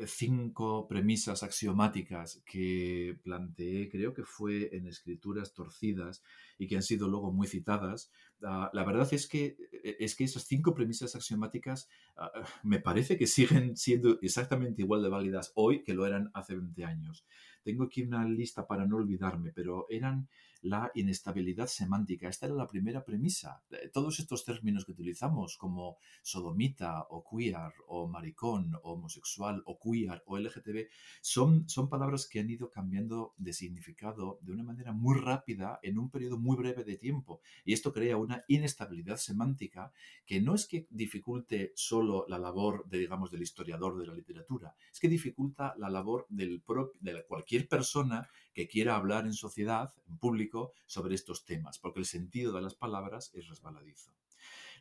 cinco 0.06 0.88
premisas 0.88 1.44
axiomáticas 1.44 2.42
que 2.46 3.18
planteé, 3.24 3.90
creo 3.90 4.14
que 4.14 4.24
fue 4.24 4.76
en 4.76 4.88
escrituras 4.88 5.54
torcidas 5.54 6.24
y 6.58 6.68
que 6.68 6.76
han 6.76 6.84
sido 6.84 7.08
luego 7.08 7.32
muy 7.32 7.48
citadas, 7.48 8.12
ah, 8.44 8.70
la 8.74 8.84
verdad 8.84 9.08
es 9.14 9.28
que, 9.28 9.58
e, 9.72 9.98
es 10.00 10.16
que 10.16 10.26
esas 10.26 10.44
cinco 10.44 10.74
premisas 10.74 11.16
axiomáticas 11.16 11.88
ah, 12.18 12.32
me 12.64 12.80
parece 12.80 13.18
que 13.18 13.28
siguen 13.28 13.78
siendo 13.78 14.20
exactamente 14.22 14.82
igual 14.82 15.02
de 15.02 15.10
válidas 15.10 15.52
hoy 15.56 15.84
que 15.84 15.94
lo 15.94 16.06
eran 16.06 16.30
hace 16.34 16.56
20 16.56 16.84
años. 16.86 17.26
Tengo 17.64 17.86
aquí 17.86 18.04
una 18.04 18.28
lista 18.28 18.68
para 18.68 18.86
no 18.86 18.98
olvidarme, 18.98 19.52
pero 19.52 19.88
eran 19.90 20.28
la 20.66 20.92
inestabilidad 20.96 21.68
semántica. 21.68 22.28
Esta 22.28 22.48
era 22.48 22.56
la 22.56 22.68
primera 22.68 23.06
premisa. 23.06 23.62
Eh, 23.70 23.90
todos 23.94 24.20
estos 24.20 24.44
términos 24.44 24.84
que 24.84 24.94
utilizamos 24.94 25.58
como 25.58 25.98
sodomita 26.24 27.06
o 27.10 27.24
queer 27.24 27.72
o 27.88 28.08
maricón 28.08 28.74
o 28.82 28.94
homosexual 28.94 29.62
o 29.66 29.78
queer 29.80 30.24
o 30.26 30.38
LGTB 30.40 30.88
son, 31.22 31.70
son 31.70 31.88
palabras 31.88 32.28
que 32.28 32.40
han 32.40 32.50
ido 32.50 32.72
cambiando 32.72 33.34
de 33.38 33.54
significado 33.54 34.40
de 34.42 34.54
una 34.54 34.64
manera 34.64 34.92
muy 34.92 35.20
rápida 35.20 35.80
en 35.84 36.00
un 36.00 36.10
periodo 36.10 36.40
muy 36.40 36.58
breve 36.58 36.84
de 36.84 36.98
tiempo. 36.98 37.42
Y 37.64 37.74
esto 37.74 37.94
crea 37.94 38.18
una 38.18 38.44
inestabilidad 38.48 39.18
semántica 39.18 39.92
que 40.26 40.42
no 40.42 40.56
es 40.56 40.68
que 40.68 40.88
dificulte 40.90 41.74
solo 41.76 42.26
la 42.28 42.40
labor 42.40 42.86
de, 42.88 42.98
digamos, 42.98 43.30
del 43.30 43.44
historiador 43.44 44.00
de 44.00 44.08
la 44.08 44.16
literatura, 44.16 44.76
es 44.92 45.00
que 45.00 45.08
dificulta 45.08 45.76
la 45.78 45.90
labor 45.90 46.26
del 46.30 46.64
de 47.00 47.24
cualquier 47.28 47.68
persona 47.68 48.28
que 48.56 48.68
quiera 48.68 48.96
hablar 48.96 49.26
en 49.26 49.34
sociedad, 49.34 49.94
en 50.08 50.18
público, 50.18 50.72
sobre 50.88 51.14
estos 51.14 51.44
temas, 51.44 51.78
porque 51.78 52.00
el 52.00 52.06
sentido 52.06 52.54
de 52.54 52.62
las 52.62 52.74
palabras 52.74 53.32
es 53.36 53.48
resbaladizo. 53.50 54.14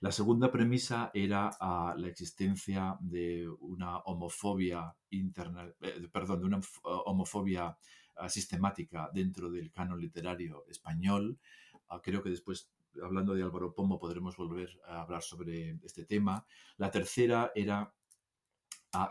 La 0.00 0.12
segunda 0.12 0.50
premisa 0.52 1.10
era 1.12 1.50
ah, 1.60 1.94
la 1.98 2.08
existencia 2.08 2.96
de 3.00 3.48
una 3.60 3.98
homofobia 3.98 4.94
interna, 5.10 5.68
eh, 5.80 6.08
perdón, 6.12 6.40
de 6.40 6.46
una 6.46 6.58
ah, 6.58 7.02
homofobia 7.06 7.76
ah, 8.16 8.28
sistemática 8.28 9.10
dentro 9.12 9.50
del 9.50 9.72
canon 9.72 10.00
literario 10.00 10.64
español. 10.68 11.38
creo 12.02 12.22
que 12.22 12.30
después 12.30 12.70
hablando 13.02 13.34
de 13.34 13.42
Álvaro 13.42 13.74
Pomo 13.74 13.98
podremos 13.98 14.36
volver 14.36 14.70
a 14.86 15.02
hablar 15.02 15.22
sobre 15.22 15.78
este 15.82 16.04
tema. 16.04 16.46
La 16.76 16.90
tercera 16.92 17.50
era 17.54 17.92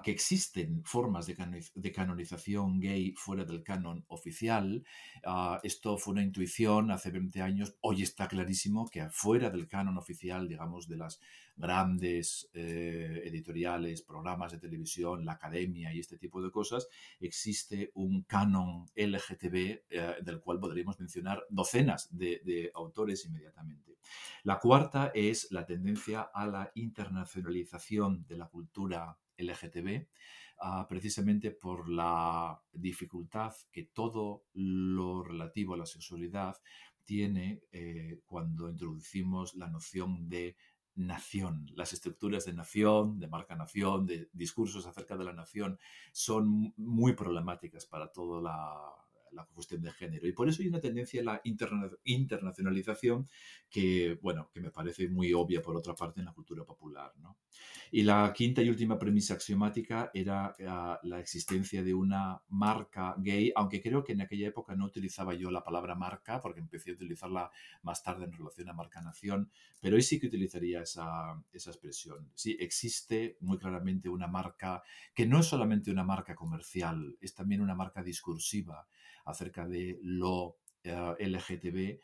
que 0.03 0.11
existen 0.11 0.83
formas 0.85 1.27
de, 1.27 1.91
canonización 1.91 2.79
gay 2.79 3.13
fuera 3.15 3.43
del 3.43 3.63
canon 3.63 4.05
oficial. 4.07 4.83
Ah, 5.25 5.59
esto 5.63 5.97
fue 5.97 6.13
una 6.13 6.23
intuición 6.23 6.91
hace 6.91 7.11
20 7.11 7.41
años. 7.41 7.75
Hoy 7.81 8.03
está 8.03 8.27
clarísimo 8.27 8.87
que 8.89 9.09
fuera 9.09 9.49
del 9.49 9.67
canon 9.67 9.97
oficial, 9.97 10.47
digamos, 10.47 10.87
de 10.87 10.97
las 10.97 11.19
grandes 11.55 12.49
eh, 12.53 13.21
editoriales, 13.25 14.01
programas 14.01 14.51
de 14.51 14.59
televisión, 14.59 15.25
la 15.25 15.33
academia 15.33 15.93
y 15.93 15.99
este 15.99 16.17
tipo 16.17 16.41
de 16.41 16.49
cosas, 16.49 16.87
existe 17.19 17.91
un 17.93 18.23
canon 18.23 18.85
LGTB 18.95 19.55
eh, 19.89 20.15
del 20.21 20.39
cual 20.39 20.59
podríamos 20.59 20.99
mencionar 20.99 21.43
docenas 21.49 22.09
de, 22.11 22.41
de 22.43 22.71
autores 22.73 23.25
inmediatamente. 23.25 23.97
La 24.43 24.59
cuarta 24.59 25.11
es 25.13 25.51
la 25.51 25.65
tendencia 25.65 26.21
a 26.33 26.47
la 26.47 26.71
internacionalización 26.75 28.25
de 28.27 28.37
la 28.37 28.47
cultura 28.47 29.17
LGTB, 29.37 30.07
ah, 30.61 30.85
precisamente 30.87 31.51
por 31.51 31.89
la 31.89 32.61
dificultad 32.71 33.53
que 33.71 33.83
todo 33.83 34.45
lo 34.53 35.23
relativo 35.23 35.73
a 35.73 35.77
la 35.77 35.85
sexualidad 35.85 36.55
tiene 37.03 37.63
eh, 37.71 38.21
cuando 38.25 38.69
introducimos 38.69 39.55
la 39.55 39.67
noción 39.67 40.29
de 40.29 40.55
nación. 40.95 41.65
Las 41.75 41.93
estructuras 41.93 42.45
de 42.45 42.53
nación, 42.53 43.19
de 43.19 43.27
marca 43.27 43.55
nación, 43.55 44.05
de 44.05 44.29
discursos 44.31 44.85
acerca 44.85 45.17
de 45.17 45.25
la 45.25 45.33
nación, 45.33 45.79
son 46.11 46.73
muy 46.77 47.13
problemáticas 47.13 47.85
para 47.85 48.11
toda 48.11 48.41
la, 48.41 49.03
la, 49.33 49.45
cuestión 49.45 49.81
de 49.81 49.91
género. 49.91 50.27
Y 50.27 50.33
por 50.33 50.49
eso 50.49 50.61
hay 50.61 50.67
una 50.67 50.79
tendencia 50.79 51.21
a 51.21 51.25
la 51.25 51.41
internacionalización 51.43 53.27
que, 53.69 54.17
bueno, 54.21 54.49
que 54.53 54.61
me 54.61 54.71
parece 54.71 55.07
muy 55.09 55.33
obvia 55.33 55.61
por 55.61 55.75
otra 55.75 55.93
parte 55.95 56.19
en 56.19 56.25
la 56.25 56.33
cultura 56.33 56.63
popular. 56.63 57.11
¿no? 57.17 57.37
Y 57.91 58.03
la 58.03 58.33
quinta 58.33 58.61
y 58.61 58.69
última 58.69 58.97
premisa 58.97 59.35
axiomática 59.35 60.09
era 60.13 60.55
ah, 60.67 60.99
la 61.03 61.19
existencia 61.19 61.83
de 61.83 61.93
una 61.93 62.41
marca 62.49 63.15
gay, 63.19 63.51
aunque 63.55 63.81
creo 63.81 64.03
que 64.03 64.13
en 64.13 64.21
aquella 64.21 64.47
época 64.47 64.75
no 64.75 64.85
utilizaba 64.85 65.33
yo 65.35 65.51
la 65.51 65.63
palabra 65.63 65.93
marca, 65.93 66.39
porque 66.39 66.59
empecé 66.59 66.91
a 66.91 66.93
utilizarla 66.93 67.51
más 67.83 68.01
tarde 68.01 68.25
en 68.25 68.31
relación 68.31 68.69
a 68.69 68.73
marca-nación, 68.73 69.51
pero 69.79 69.95
hoy 69.95 70.01
sí 70.01 70.19
que 70.19 70.27
utilizaría 70.27 70.81
esa, 70.81 71.39
esa 71.51 71.69
expresión. 71.69 72.31
Sí, 72.33 72.57
existe 72.59 73.37
muy 73.41 73.57
claramente 73.57 74.09
una 74.09 74.27
marca 74.27 74.81
que 75.13 75.25
no 75.25 75.39
es 75.39 75.45
solamente 75.45 75.91
una 75.91 76.03
marca 76.03 76.35
comercial, 76.35 77.17
es 77.21 77.33
también 77.33 77.61
una 77.61 77.75
marca 77.75 78.01
discursiva 78.01 78.87
acerca 79.25 79.67
de 79.67 79.99
lo 80.01 80.57
eh, 80.83 81.15
LGTB 81.19 81.99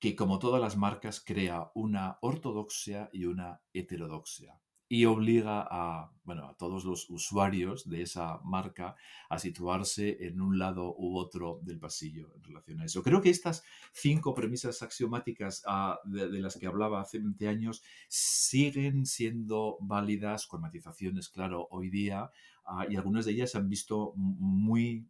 que 0.00 0.16
como 0.16 0.38
todas 0.38 0.60
las 0.60 0.76
marcas 0.76 1.22
crea 1.24 1.70
una 1.74 2.18
ortodoxia 2.22 3.10
y 3.12 3.26
una 3.26 3.60
heterodoxia 3.74 4.58
y 4.92 5.04
obliga 5.04 5.68
a, 5.70 6.10
bueno, 6.24 6.48
a 6.48 6.56
todos 6.56 6.84
los 6.84 7.08
usuarios 7.10 7.88
de 7.88 8.02
esa 8.02 8.40
marca 8.42 8.96
a 9.28 9.38
situarse 9.38 10.26
en 10.26 10.40
un 10.40 10.58
lado 10.58 10.96
u 10.98 11.16
otro 11.16 11.60
del 11.62 11.78
pasillo 11.78 12.34
en 12.34 12.42
relación 12.42 12.80
a 12.80 12.86
eso. 12.86 13.00
Creo 13.00 13.20
que 13.20 13.30
estas 13.30 13.62
cinco 13.92 14.34
premisas 14.34 14.82
axiomáticas 14.82 15.62
ah, 15.66 16.00
de, 16.04 16.26
las 16.40 16.56
que 16.56 16.66
hablaba 16.66 17.00
hace 17.00 17.20
20 17.20 17.46
años 17.46 17.84
siguen 18.08 19.06
siendo 19.06 19.76
válidas 19.80 20.48
con 20.48 20.62
matizaciones, 20.62 21.28
claro, 21.28 21.68
hoy 21.70 21.88
día, 21.88 22.32
ah, 22.64 22.84
y 22.90 22.96
algunas 22.96 23.26
de 23.26 23.32
ellas 23.32 23.52
se 23.52 23.58
han 23.58 23.68
visto 23.68 24.12
muy 24.16 25.06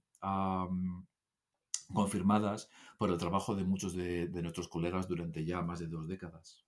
confirmadas 1.93 2.69
por 2.99 3.11
el 3.11 3.19
trabajo 3.19 3.55
de 3.55 3.65
muchos 3.65 3.95
de 3.95 4.29
nuestros 4.43 4.69
colegas 4.69 5.09
durante 5.09 5.45
ya 5.45 5.63
más 5.63 5.81
de 5.81 5.87
dos 5.87 6.09
décadas. 6.09 6.65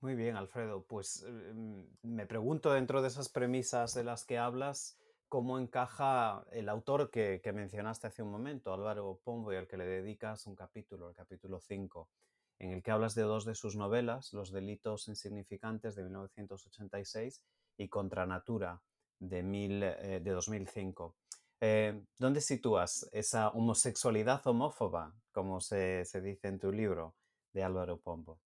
Muy 0.00 0.14
bien, 0.14 0.36
Alfredo. 0.36 0.82
Pues 0.86 1.22
em, 1.24 1.86
me 2.02 2.26
pregunto 2.26 2.72
dentro 2.72 3.02
de 3.02 3.08
esas 3.08 3.28
premisas 3.28 3.92
de 3.92 4.02
las 4.02 4.24
que 4.24 4.38
hablas, 4.38 4.98
cómo 5.28 5.58
encaja 5.58 6.42
el 6.52 6.70
autor 6.70 7.10
que, 7.10 7.40
mencionaste 7.52 8.06
hace 8.06 8.22
un 8.22 8.30
momento, 8.30 8.72
Álvaro 8.72 9.20
Pombo, 9.22 9.52
y 9.52 9.56
al 9.56 9.68
que 9.68 9.76
le 9.76 9.84
dedicas 9.84 10.46
un 10.46 10.56
capítulo, 10.56 11.10
el 11.10 11.14
capítulo 11.14 11.60
5, 11.60 12.08
en 12.60 12.72
el 12.72 12.82
que 12.82 12.90
hablas 12.90 13.14
de 13.14 13.22
dos 13.22 13.44
de 13.44 13.54
sus 13.54 13.76
novelas, 13.76 14.32
Los 14.32 14.50
delitos 14.52 15.06
insignificantes 15.08 15.94
de 15.94 16.04
1986 16.04 17.42
y 17.76 17.88
Contra 17.88 18.24
Natura 18.24 18.80
de, 19.18 19.42
mil, 19.42 19.82
eh, 19.82 20.20
de 20.22 20.30
2005. 20.30 21.14
Eh, 21.60 22.02
¿Dónde 22.18 22.40
sitúas 22.40 23.08
esa 23.12 23.48
homosexualidad 23.50 24.46
homófoba, 24.46 25.14
como 25.30 25.60
se, 25.60 26.04
se 26.06 26.20
dice 26.22 26.48
en 26.48 26.58
tu 26.58 26.72
libro, 26.72 27.14
de 27.52 27.62
Álvaro 27.62 27.98
Pombo? 28.00 28.40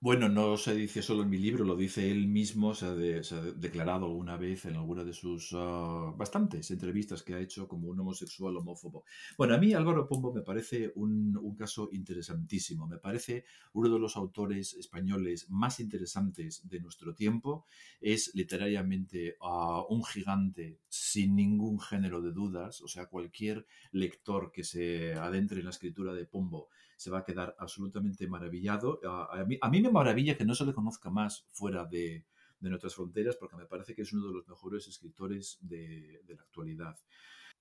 Bueno, 0.00 0.28
no 0.28 0.56
se 0.56 0.76
dice 0.76 1.02
solo 1.02 1.24
en 1.24 1.30
mi 1.30 1.38
libro, 1.38 1.64
lo 1.64 1.74
dice 1.74 2.08
él 2.08 2.28
mismo, 2.28 2.72
se 2.72 2.86
ha, 2.86 2.94
declarado 2.94 4.06
alguna 4.06 4.36
vez 4.36 4.64
en 4.66 4.76
alguna 4.76 5.02
de 5.02 5.12
sus 5.12 5.50
ah, 5.54 6.14
bastantes 6.16 6.70
entrevistas 6.70 7.24
que 7.24 7.34
ha 7.34 7.40
hecho 7.40 7.66
como 7.66 7.88
un 7.88 7.98
homosexual 7.98 8.56
homófobo. 8.56 9.04
Bueno, 9.36 9.54
a 9.54 9.58
mí 9.58 9.74
Álvaro 9.74 10.06
Pombo 10.06 10.32
me 10.32 10.42
parece 10.42 10.92
un, 10.94 11.36
caso 11.58 11.88
interesantísimo, 11.90 12.86
me 12.86 12.98
parece 12.98 13.44
uno 13.72 13.88
de 13.88 13.98
los 13.98 14.16
autores 14.16 14.74
españoles 14.74 15.50
más 15.50 15.80
interesantes 15.80 16.68
de 16.68 16.78
nuestro 16.78 17.12
tiempo, 17.14 17.66
es 18.00 18.30
literariamente 18.34 19.36
ah, 19.40 19.82
un 19.88 20.04
gigante 20.04 20.78
sin 20.88 21.34
ningún 21.34 21.80
género 21.80 22.22
de 22.22 22.30
dudas, 22.30 22.80
o 22.82 22.86
sea, 22.86 23.06
cualquier 23.06 23.66
lector 23.90 24.52
que 24.52 24.62
se 24.62 25.14
adentre 25.14 25.58
en 25.58 25.64
la 25.64 25.70
escritura 25.70 26.14
de 26.14 26.24
Pombo 26.24 26.68
se 26.98 27.10
va 27.10 27.18
a 27.18 27.24
quedar 27.24 27.54
absolutamente 27.60 28.26
maravillado. 28.26 29.00
A, 29.04 29.44
mí, 29.44 29.80
me 29.80 29.90
maravilla 29.90 30.36
que 30.36 30.44
no 30.44 30.52
se 30.56 30.66
le 30.66 30.74
conozca 30.74 31.10
más 31.10 31.46
fuera 31.48 31.84
de, 31.84 32.26
nuestras 32.60 32.96
fronteras 32.96 33.36
porque 33.36 33.54
me 33.54 33.66
parece 33.66 33.94
que 33.94 34.02
es 34.02 34.12
uno 34.12 34.26
de 34.26 34.34
los 34.34 34.48
mejores 34.48 34.88
escritores 34.88 35.58
de, 35.60 36.20
la 36.26 36.42
actualidad. 36.42 36.98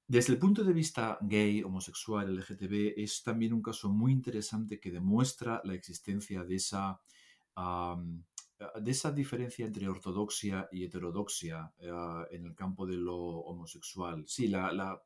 Desde 0.07 0.33
el 0.33 0.39
punto 0.39 0.63
de 0.63 0.73
vista 0.73 1.19
gay, 1.21 1.61
homosexual, 1.61 2.35
LGTB, 2.35 2.93
es 2.97 3.21
también 3.21 3.53
un 3.53 3.61
caso 3.61 3.89
muy 3.89 4.11
interesante 4.11 4.79
que 4.79 4.89
demuestra 4.89 5.61
la 5.63 5.75
existencia 5.75 6.43
de 6.43 6.55
esa 6.55 6.99
de 8.81 8.91
esa 8.91 9.11
diferencia 9.11 9.65
entre 9.65 9.87
ortodoxia 9.87 10.67
y 10.71 10.83
heterodoxia 10.83 11.71
eh, 11.79 11.91
en 12.31 12.45
el 12.45 12.55
campo 12.55 12.87
de 12.87 12.97
lo 12.97 13.15
homosexual. 13.15 14.23
Sí, 14.27 14.47
la, 14.47 14.71
la, 14.71 14.99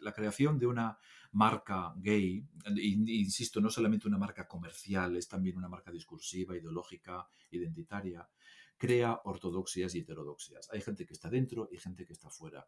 la, 0.00 0.12
creación 0.12 0.58
de 0.58 0.66
una 0.66 0.98
marca 1.32 1.94
gay, 1.96 2.44
insisto, 2.76 3.60
no 3.60 3.70
solamente 3.70 4.08
una 4.08 4.18
marca 4.18 4.48
comercial, 4.48 5.16
es 5.16 5.28
también 5.28 5.56
una 5.56 5.68
marca 5.68 5.92
discursiva, 5.92 6.56
ideológica, 6.56 7.28
identitaria, 7.52 8.28
crea 8.76 9.20
ortodoxias 9.24 9.94
y 9.94 10.00
heterodoxias. 10.00 10.68
Hay 10.72 10.80
gente 10.80 11.06
que 11.06 11.12
está 11.14 11.28
dentro 11.28 11.68
y 11.70 11.78
gente 11.78 12.04
que 12.06 12.12
está 12.12 12.30
fuera. 12.30 12.66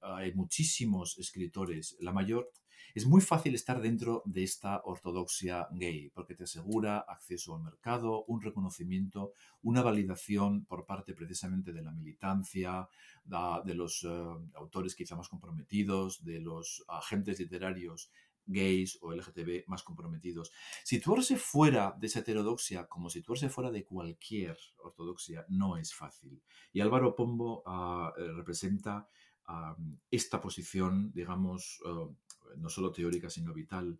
hay 0.00 0.34
muchísimos 0.34 1.18
escritores, 1.18 1.96
la 2.00 2.12
mayor... 2.12 2.50
Es 2.94 3.06
muy 3.06 3.20
fácil 3.20 3.54
estar 3.56 3.80
dentro 3.80 4.22
de 4.24 4.44
esta 4.44 4.80
ortodoxia 4.84 5.66
gay 5.72 6.10
porque 6.10 6.36
te 6.36 6.44
asegura 6.44 6.98
acceso 6.98 7.56
al 7.56 7.62
mercado, 7.62 8.24
un 8.26 8.40
reconocimiento, 8.40 9.32
una 9.62 9.82
validación 9.82 10.64
por 10.64 10.86
parte 10.86 11.12
precisamente 11.12 11.72
de 11.72 11.82
la 11.82 11.90
militancia, 11.90 12.88
de 13.24 13.74
los 13.74 14.04
eh, 14.04 14.08
autores 14.54 14.94
quizá 14.94 15.16
más 15.16 15.28
comprometidos, 15.28 16.24
de 16.24 16.40
los 16.40 16.84
agentes 16.86 17.40
literarios 17.40 18.10
gays 18.46 18.98
o 19.02 19.12
LGTB 19.12 19.66
más 19.66 19.82
comprometidos. 19.82 20.52
Situarse 20.82 21.36
fuera 21.36 21.94
de 21.98 22.06
esa 22.06 22.20
heterodoxia, 22.20 22.86
como 22.86 23.10
situarse 23.10 23.48
fuera 23.48 23.70
de 23.70 23.84
cualquier 23.84 24.56
ortodoxia, 24.78 25.44
no 25.48 25.76
es 25.76 25.94
fácil. 25.94 26.42
Y 26.72 26.80
Álvaro 26.80 27.14
Pombo 27.14 27.62
ah, 27.66 28.12
eh, 28.16 28.32
representa 28.32 29.08
ah, 29.46 29.76
esta 30.10 30.40
posición, 30.40 31.12
digamos, 31.12 31.80
ah, 31.86 32.08
no 32.56 32.68
solo 32.68 32.92
teórica, 32.92 33.30
sino 33.30 33.52
vital, 33.52 33.98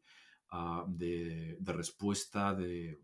de, 0.87 1.59
respuesta, 1.65 2.55
de 2.55 3.01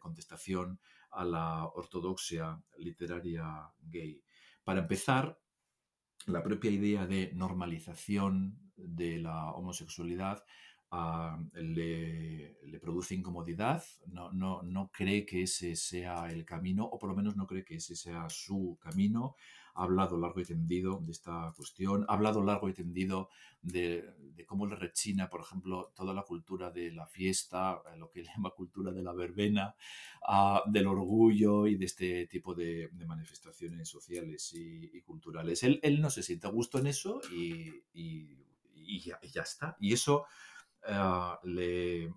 contestación 0.00 0.80
a 1.10 1.22
la 1.22 1.66
ortodoxia 1.66 2.58
literaria 2.78 3.70
gay. 3.82 4.22
Para 4.64 4.80
empezar, 4.80 5.38
la 6.26 6.42
propia 6.42 6.70
idea 6.70 7.06
de 7.06 7.32
normalización 7.34 8.63
de 8.76 9.18
la 9.18 9.50
homosexualidad 9.52 10.42
ah, 10.90 11.38
le, 11.54 12.56
produce 12.80 13.14
incomodidad, 13.14 13.82
no, 14.06 14.32
no, 14.32 14.62
no, 14.62 14.90
cree 14.92 15.24
que 15.24 15.42
ese 15.42 15.74
sea 15.76 16.30
el 16.30 16.44
camino, 16.44 16.84
o 16.84 16.98
por 16.98 17.08
lo 17.08 17.16
menos 17.16 17.36
no 17.36 17.46
cree 17.46 17.64
que 17.64 17.76
ese 17.76 17.96
sea 17.96 18.28
su 18.28 18.78
camino. 18.80 19.36
Ha 19.76 19.84
hablado 19.84 20.16
largo 20.16 20.40
y 20.40 20.44
tendido 20.44 21.00
de 21.00 21.10
esta 21.10 21.52
cuestión, 21.56 22.04
ha 22.08 22.12
hablado 22.12 22.44
largo 22.44 22.68
y 22.68 22.74
tendido 22.74 23.28
de, 23.60 24.04
cómo 24.46 24.66
le 24.66 24.76
rechina, 24.76 25.28
por 25.28 25.40
ejemplo, 25.40 25.92
toda 25.96 26.14
la 26.14 26.22
cultura 26.22 26.70
de 26.70 26.92
la 26.92 27.06
fiesta, 27.08 27.80
eh, 27.92 27.96
lo 27.96 28.08
que 28.08 28.20
él 28.20 28.26
llama 28.26 28.50
cultura 28.50 28.92
de 28.92 29.02
la 29.02 29.12
verbena, 29.12 29.74
ah, 30.28 30.62
del 30.66 30.86
orgullo 30.86 31.66
y 31.66 31.76
de 31.76 31.86
este 31.86 32.26
tipo 32.26 32.54
de, 32.54 32.88
manifestaciones 33.04 33.88
sociales 33.88 34.52
y, 34.54 35.00
culturales. 35.02 35.62
Él, 35.64 35.80
él, 35.82 36.00
no 36.00 36.08
se 36.10 36.22
siente 36.22 36.46
a 36.46 36.50
gusto 36.50 36.78
en 36.78 36.86
eso 36.86 37.20
y 37.32 38.44
ya, 39.00 39.18
está. 39.42 39.76
Y 39.80 39.92
eso 39.92 40.26
ah, 40.86 41.38
le, 41.44 42.12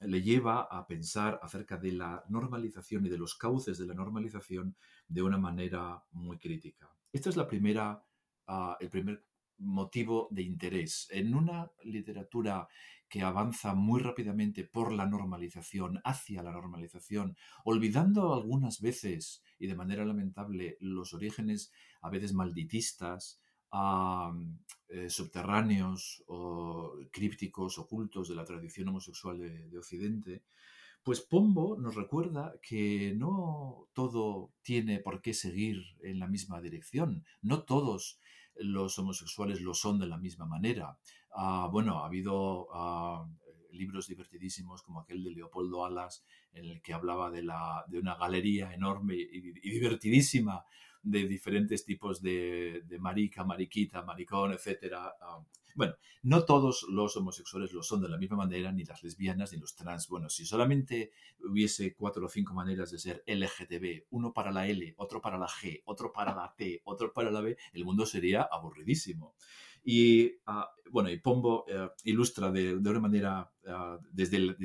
le 0.00 0.22
lleva 0.22 0.62
a 0.62 0.86
pensar 0.86 1.38
acerca 1.42 1.76
de 1.76 1.92
la 1.92 2.24
normalización 2.28 3.06
y 3.06 3.08
de 3.08 3.18
los 3.18 3.34
cauces 3.34 3.78
de 3.78 3.86
la 3.86 3.94
normalización 3.94 4.76
de 5.06 5.22
una 5.22 5.38
manera 5.38 6.02
muy 6.12 6.38
crítica. 6.38 6.90
Esta 7.12 7.30
es 7.30 7.36
la 7.36 7.46
primera, 7.46 8.04
ah, 8.46 8.76
el 8.80 8.90
primer 8.90 9.24
motivo 9.58 10.28
de 10.30 10.42
interés. 10.42 11.08
En 11.10 11.34
una 11.34 11.70
literatura 11.82 12.68
que 13.08 13.22
avanza 13.22 13.74
muy 13.74 14.00
rápidamente 14.00 14.64
por 14.64 14.92
la 14.92 15.06
normalización, 15.06 16.00
hacia 16.04 16.42
la 16.42 16.52
normalización, 16.52 17.36
olvidando 17.64 18.34
algunas 18.34 18.80
veces 18.80 19.42
y 19.58 19.66
de 19.66 19.74
manera 19.74 20.04
lamentable 20.04 20.76
los 20.80 21.14
orígenes 21.14 21.72
a 22.02 22.10
veces 22.10 22.34
malditistas, 22.34 23.40
eh, 23.72 25.10
subterráneos 25.10 26.24
o 26.26 26.94
crípticos, 27.10 27.78
ocultos 27.78 28.28
de 28.28 28.34
la 28.34 28.44
tradición 28.44 28.88
homosexual 28.88 29.38
de, 29.38 29.78
Occidente, 29.78 30.42
pues 31.02 31.20
Pombo 31.20 31.76
nos 31.78 31.94
recuerda 31.94 32.54
que 32.62 33.14
no 33.16 33.88
todo 33.92 34.50
tiene 34.62 34.98
por 34.98 35.20
qué 35.22 35.34
seguir 35.34 35.82
en 36.02 36.18
la 36.18 36.26
misma 36.26 36.60
dirección, 36.60 37.24
no 37.42 37.62
todos 37.62 38.18
los 38.56 38.98
homosexuales 38.98 39.60
lo 39.60 39.74
son 39.74 39.98
de 39.98 40.06
la 40.06 40.18
misma 40.18 40.46
manera. 40.46 40.98
Ah, 41.32 41.68
bueno, 41.70 42.02
ha 42.02 42.06
habido 42.06 42.68
ah, 42.72 43.28
libros 43.70 44.08
divertidísimos 44.08 44.82
como 44.82 45.00
aquel 45.00 45.22
de 45.24 45.32
Leopoldo 45.32 45.84
Alas, 45.84 46.24
en 46.52 46.66
el 46.66 46.80
que 46.82 46.94
hablaba 46.94 47.30
de, 47.30 47.42
la, 47.42 47.84
de 47.88 47.98
una 47.98 48.16
galería 48.16 48.72
enorme 48.72 49.14
y 49.16 49.40
divertidísima 49.70 50.64
de 51.02 51.26
diferentes 51.26 51.84
tipos 51.84 52.20
de, 52.20 52.84
marica, 52.98 53.44
mariquita, 53.44 54.02
maricón, 54.02 54.52
etc. 54.52 54.94
Bueno, 55.74 55.94
no 56.22 56.44
todos 56.44 56.86
los 56.88 57.16
homosexuales 57.16 57.72
lo 57.72 57.82
son 57.82 58.02
de 58.02 58.08
la 58.08 58.18
misma 58.18 58.36
manera, 58.36 58.72
ni 58.72 58.84
las 58.84 59.02
lesbianas, 59.02 59.52
ni 59.52 59.58
los 59.58 59.74
trans. 59.74 60.08
Bueno, 60.08 60.28
si 60.28 60.44
solamente 60.44 61.12
hubiese 61.40 61.94
cuatro 61.94 62.26
o 62.26 62.28
cinco 62.28 62.52
maneras 62.52 62.90
de 62.90 62.98
ser 62.98 63.22
LGTB, 63.26 64.06
uno 64.10 64.32
para 64.32 64.50
la 64.50 64.66
L, 64.66 64.94
otro 64.98 65.20
para 65.20 65.38
la 65.38 65.48
G, 65.48 65.82
otro 65.84 66.12
para 66.12 66.34
la 66.34 66.52
T, 66.56 66.82
otro 66.84 67.12
para 67.12 67.30
la 67.30 67.40
B, 67.40 67.56
el 67.72 67.84
mundo 67.84 68.06
sería 68.06 68.42
aburridísimo. 68.42 69.34
Y 69.84 70.32
ah, 70.46 70.70
bueno, 70.90 71.10
y 71.10 71.18
Pombo 71.18 71.64
eh, 71.68 71.88
ilustra 72.04 72.50
de, 72.50 72.74
una 72.76 73.00
manera, 73.00 73.50
ah, 73.66 73.98
desde 74.10 74.56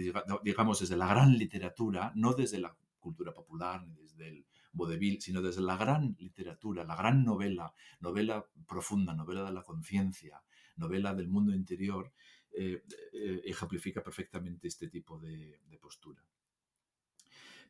digamos, 0.43 0.79
desde 0.79 0.97
la 0.97 1.07
gran 1.07 1.37
literatura, 1.37 2.11
no 2.15 2.33
desde 2.33 2.59
la 2.59 2.75
cultura 2.99 3.33
popular 3.33 3.85
ni 3.85 3.95
desde 3.95 4.29
el 4.29 4.45
vodevil, 4.71 5.21
sino 5.21 5.41
desde 5.41 5.61
la 5.61 5.77
gran 5.77 6.15
literatura, 6.19 6.83
la 6.83 6.95
gran 6.95 7.23
novela, 7.23 7.73
novela 7.99 8.45
profunda, 8.67 9.13
novela 9.13 9.43
de 9.43 9.53
la 9.53 9.63
conciencia, 9.63 10.41
novela 10.77 11.13
del 11.13 11.27
mundo 11.27 11.53
interior, 11.53 12.11
eh, 12.55 12.83
eh, 13.13 13.41
ejemplifica 13.45 14.03
perfectamente 14.03 14.67
este 14.67 14.87
tipo 14.87 15.19
de, 15.19 15.59
postura. 15.81 16.23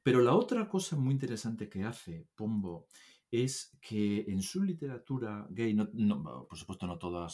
Pero 0.03 0.21
la 0.21 0.35
otra 0.35 0.67
cosa 0.67 0.95
muy 0.95 1.13
interesante 1.13 1.67
que 1.67 1.83
hace 1.83 2.27
Pombo 2.35 2.87
es 3.33 3.75
que 3.81 4.25
en 4.27 4.43
su 4.43 4.61
literatura 4.61 5.47
gay, 5.49 5.75
por 5.75 6.55
supuesto 6.55 6.85
no 6.85 6.99
todas 6.99 7.33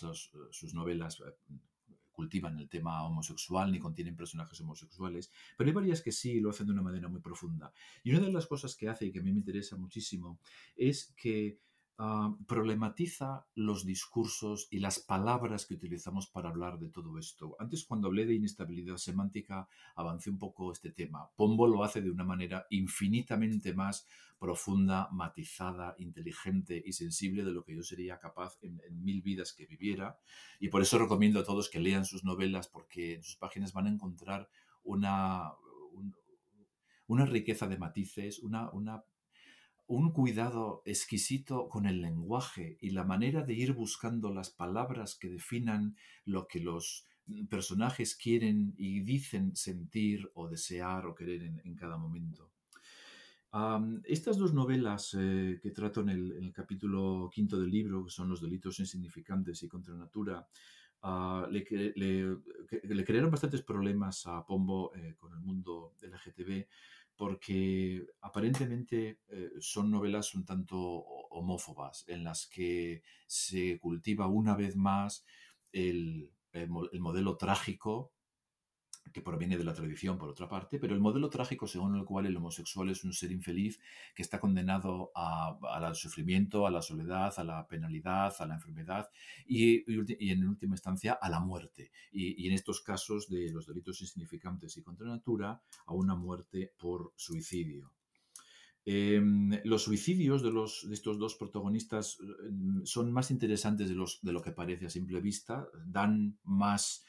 sus 0.49 0.73
novelas 0.73 1.19
eh, 1.19 1.35
cultivan 2.09 2.57
el 2.57 2.69
tema 2.69 3.05
homosexual 3.05 3.69
ni 3.69 3.79
contienen 3.79 4.15
personajes 4.15 4.61
homosexuales, 4.61 5.29
pero 5.57 5.67
hay 5.67 5.73
varias 5.73 6.01
que 6.01 6.13
sí 6.13 6.39
lo 6.39 6.51
hacen 6.51 6.67
de 6.67 6.71
una 6.71 6.81
manera 6.81 7.09
muy 7.09 7.19
profunda. 7.19 7.73
Y 8.01 8.11
una 8.11 8.21
de 8.21 8.31
las 8.31 8.47
cosas 8.47 8.77
que 8.77 8.87
hace 8.87 9.07
y 9.07 9.11
que 9.11 9.19
a 9.19 9.23
mí 9.23 9.33
me 9.33 9.39
interesa 9.39 9.75
muchísimo 9.75 10.39
es 10.77 11.13
que 11.17 11.59
Ah, 12.01 12.33
problematiza 12.47 13.45
los 13.55 13.85
discursos 13.85 14.69
y 14.71 14.79
las 14.79 14.99
palabras 14.99 15.65
que 15.65 15.73
utilizamos 15.73 16.27
para 16.27 16.47
hablar 16.47 16.79
de 16.79 16.87
todo 16.87 17.17
esto. 17.19 17.57
Antes, 17.59 17.83
cuando 17.83 18.07
hablé 18.07 18.25
de 18.25 18.35
inestabilidad 18.35 18.95
semántica, 18.95 19.67
avancé 19.95 20.29
un 20.29 20.39
poco 20.39 20.71
este 20.71 20.93
tema. 20.93 21.29
Pombo 21.35 21.67
lo 21.67 21.83
hace 21.83 22.01
de 22.01 22.09
una 22.09 22.23
manera 22.23 22.65
infinitamente 22.69 23.73
más 23.73 24.07
profunda, 24.39 25.09
matizada, 25.11 25.95
inteligente 25.97 26.81
y 26.85 26.93
sensible 26.93 27.43
de 27.43 27.51
lo 27.51 27.65
que 27.65 27.75
yo 27.75 27.83
sería 27.83 28.17
capaz 28.17 28.57
en, 28.61 28.79
mil 29.03 29.21
vidas 29.21 29.51
que 29.51 29.65
viviera. 29.65 30.17
Y 30.61 30.69
por 30.69 30.81
eso 30.81 30.99
recomiendo 30.99 31.41
a 31.41 31.43
todos 31.43 31.69
que 31.69 31.81
lean 31.81 32.05
sus 32.05 32.23
novelas 32.23 32.69
porque 32.69 33.15
en 33.15 33.23
sus 33.23 33.35
páginas 33.35 33.73
van 33.73 33.87
a 33.87 33.91
encontrar 33.91 34.47
una, 34.83 35.51
una 37.07 37.25
riqueza 37.25 37.67
de 37.67 37.77
matices, 37.77 38.39
una, 38.39 38.69
una 38.69 39.03
un 39.89 40.11
cuidado 40.11 40.83
exquisito 40.85 41.67
con 41.67 41.87
el 41.87 41.99
lenguaje 41.99 42.77
y 42.79 42.91
la 42.91 43.03
manera 43.03 43.41
de 43.41 43.55
ir 43.55 43.73
buscando 43.73 44.31
las 44.31 44.51
palabras 44.51 45.15
que 45.15 45.29
definan 45.29 45.95
lo 46.25 46.47
que 46.47 46.59
los 46.59 47.07
mm, 47.25 47.47
personajes 47.47 48.15
quieren 48.15 48.75
y 48.77 48.99
dicen 48.99 49.55
sentir 49.55 50.29
o 50.35 50.47
desear 50.47 51.07
o 51.07 51.15
querer 51.15 51.41
en, 51.41 51.75
cada 51.75 51.97
momento. 51.97 52.51
estas 54.05 54.37
dos 54.37 54.53
novelas 54.53 55.17
eh, 55.17 55.59
que 55.59 55.71
trato 55.71 56.01
en 56.01 56.09
el, 56.09 56.53
capítulo 56.53 57.27
quinto 57.33 57.59
del 57.59 57.71
libro, 57.71 58.05
que 58.05 58.11
son 58.11 58.29
Los 58.29 58.41
delitos 58.41 58.79
insignificantes 58.79 59.63
y 59.63 59.67
Contra 59.67 59.95
Natura, 59.95 60.47
ah, 61.01 61.47
le, 61.49 61.63
crearon 63.03 63.31
bastantes 63.31 63.63
problemas 63.63 64.27
a 64.27 64.45
Pombo 64.45 64.93
eh, 64.93 65.15
con 65.17 65.33
el 65.33 65.39
mundo 65.39 65.95
LGTB 65.99 66.67
porque 67.19 68.07
aparentemente 68.21 69.19
eh, 69.27 69.49
son 69.59 69.91
novelas 69.91 70.33
un 70.35 70.45
tanto 70.45 70.79
homófobas, 70.79 72.05
en 72.07 72.23
las 72.23 72.47
que 72.47 73.03
se 73.27 73.77
cultiva 73.77 74.27
una 74.27 74.55
vez 74.55 74.77
más 74.77 75.25
el, 75.73 76.31
modelo 76.97 77.35
trágico 77.35 78.13
que 79.11 79.21
proviene 79.21 79.57
de 79.57 79.63
la 79.63 79.73
tradición, 79.73 80.17
por 80.17 80.29
otra 80.29 80.47
parte, 80.47 80.79
pero 80.79 80.93
el 80.93 80.99
modelo 80.99 81.29
trágico 81.29 81.67
según 81.67 81.95
el 81.95 82.05
cual 82.05 82.25
el 82.25 82.37
homosexual 82.37 82.89
es 82.89 83.03
un 83.03 83.13
ser 83.13 83.31
infeliz 83.31 83.79
que 84.15 84.21
está 84.21 84.39
condenado 84.39 85.11
al 85.15 85.95
sufrimiento, 85.95 86.67
a 86.67 86.71
la 86.71 86.81
soledad, 86.81 87.33
a 87.37 87.43
la 87.43 87.67
penalidad, 87.67 88.33
a 88.39 88.45
la 88.45 88.55
enfermedad 88.55 89.09
y, 89.45 89.83
en 90.31 90.47
última 90.47 90.75
instancia 90.75 91.13
a 91.13 91.29
la 91.29 91.39
muerte. 91.39 91.91
Y, 92.11 92.47
en 92.47 92.53
estos 92.53 92.81
casos 92.81 93.29
de 93.29 93.49
los 93.51 93.67
delitos 93.67 94.01
insignificantes 94.01 94.77
y 94.77 94.83
contra 94.83 95.07
natura, 95.07 95.61
a 95.85 95.93
una 95.93 96.15
muerte 96.15 96.73
por 96.77 97.13
suicidio. 97.15 97.91
Em, 98.85 99.51
los 99.65 99.83
suicidios 99.83 100.41
de, 100.41 100.51
los, 100.51 100.87
de, 100.87 100.93
estos 100.95 101.19
dos 101.19 101.35
protagonistas 101.35 102.17
em, 102.47 102.83
son 102.85 103.11
más 103.11 103.29
interesantes 103.29 103.89
de, 103.89 103.95
los, 103.95 104.19
de 104.21 104.33
lo 104.33 104.41
que 104.41 104.51
parece 104.51 104.87
a 104.87 104.89
simple 104.89 105.21
vista, 105.21 105.67
dan 105.85 106.39
más 106.43 107.05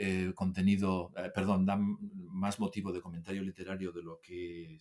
eh, 0.00 0.32
contenido, 0.32 1.10
eh, 1.16 1.28
perdón, 1.34 1.66
dan 1.66 1.98
más 2.30 2.60
motivo 2.60 2.92
de 2.92 3.00
comentario 3.00 3.42
literario 3.42 3.90
de 3.90 4.04
lo 4.04 4.20
que 4.20 4.76
eh, 4.76 4.78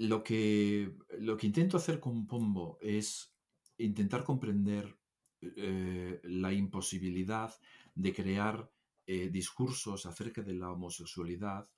lo, 0.00 0.24
que, 0.24 0.96
lo 1.18 1.36
que 1.36 1.46
intento 1.46 1.76
hacer 1.76 2.00
con 2.00 2.26
Pombo 2.26 2.78
es 2.80 3.34
intentar 3.76 4.24
comprender 4.24 4.98
eh, 5.42 6.20
la 6.24 6.52
imposibilidad 6.52 7.54
de 7.94 8.14
crear 8.14 8.70
eh, 9.06 9.28
discursos 9.30 10.06
acerca 10.06 10.42
de 10.42 10.54
la 10.54 10.70
homosexualidad 10.70 11.68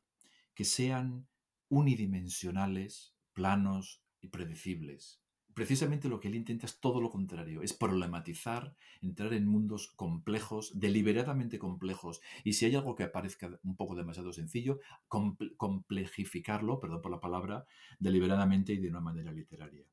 que 0.55 0.65
sean 0.65 1.27
unidimensionales, 1.69 3.15
planos 3.33 4.03
y 4.21 4.29
predecibles 4.29 5.23
precisamente 5.55 6.09
lo 6.09 6.21
que 6.21 6.29
él 6.29 6.35
intenta 6.35 6.67
es 6.67 6.81
todo 6.81 7.01
lo 7.01 7.11
contrario, 7.11 7.63
es 7.63 7.73
problematizar, 7.73 8.75
entrar 9.01 9.33
en 9.35 9.47
mundos 9.47 9.89
complejos, 9.89 10.73
deliberadamente 10.79 11.59
complejos, 11.59 12.21
y 12.45 12.55
si 12.55 12.67
hay 12.67 12.75
algo 12.75 12.95
que 12.95 13.07
parezca 13.09 13.59
un 13.63 13.77
poco 13.77 13.95
demasiado 13.95 14.33
sencillo, 14.33 14.81
complejificarlo, 15.09 16.81
perdón 16.81 17.03
por 17.03 17.11
la 17.11 17.21
palabra, 17.21 17.67
deliberadamente 17.99 18.73
y 18.73 18.79
de 18.79 18.89
una 18.89 19.01
manera 19.01 19.33
literaria. 19.33 19.85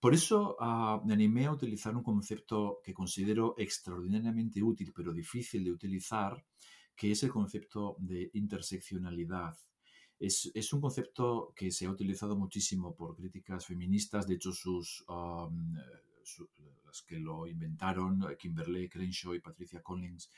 Por 0.00 0.12
eso 0.12 0.56
ah, 0.60 1.00
me 1.04 1.14
animé 1.14 1.46
a 1.46 1.52
utilizar 1.52 1.96
un 1.96 2.02
concepto 2.02 2.80
que 2.84 2.92
considero 2.92 3.54
extraordinariamente 3.56 4.62
útil, 4.62 4.92
pero 4.94 5.12
difícil 5.12 5.64
de 5.64 5.72
utilizar, 5.72 6.44
que 6.94 7.12
es 7.12 7.22
el 7.22 7.30
concepto 7.30 7.96
de 7.98 8.30
interseccionalidad. 8.34 9.56
Es, 10.18 10.72
un 10.72 10.80
concepto 10.80 11.52
que 11.54 11.70
se 11.70 11.86
ha 11.86 11.90
utilizado 11.90 12.36
muchísimo 12.36 12.94
por 12.94 13.14
críticas 13.14 13.66
feministas, 13.66 14.26
de 14.26 14.34
hecho 14.34 14.52
sus, 14.52 15.04
las 16.86 17.02
que 17.02 17.18
lo 17.18 17.46
inventaron, 17.46 18.24
Kimberly 18.38 18.88
Crenshaw 18.88 19.34
y 19.34 19.40
Patricia 19.40 19.82
Collins, 19.82 20.30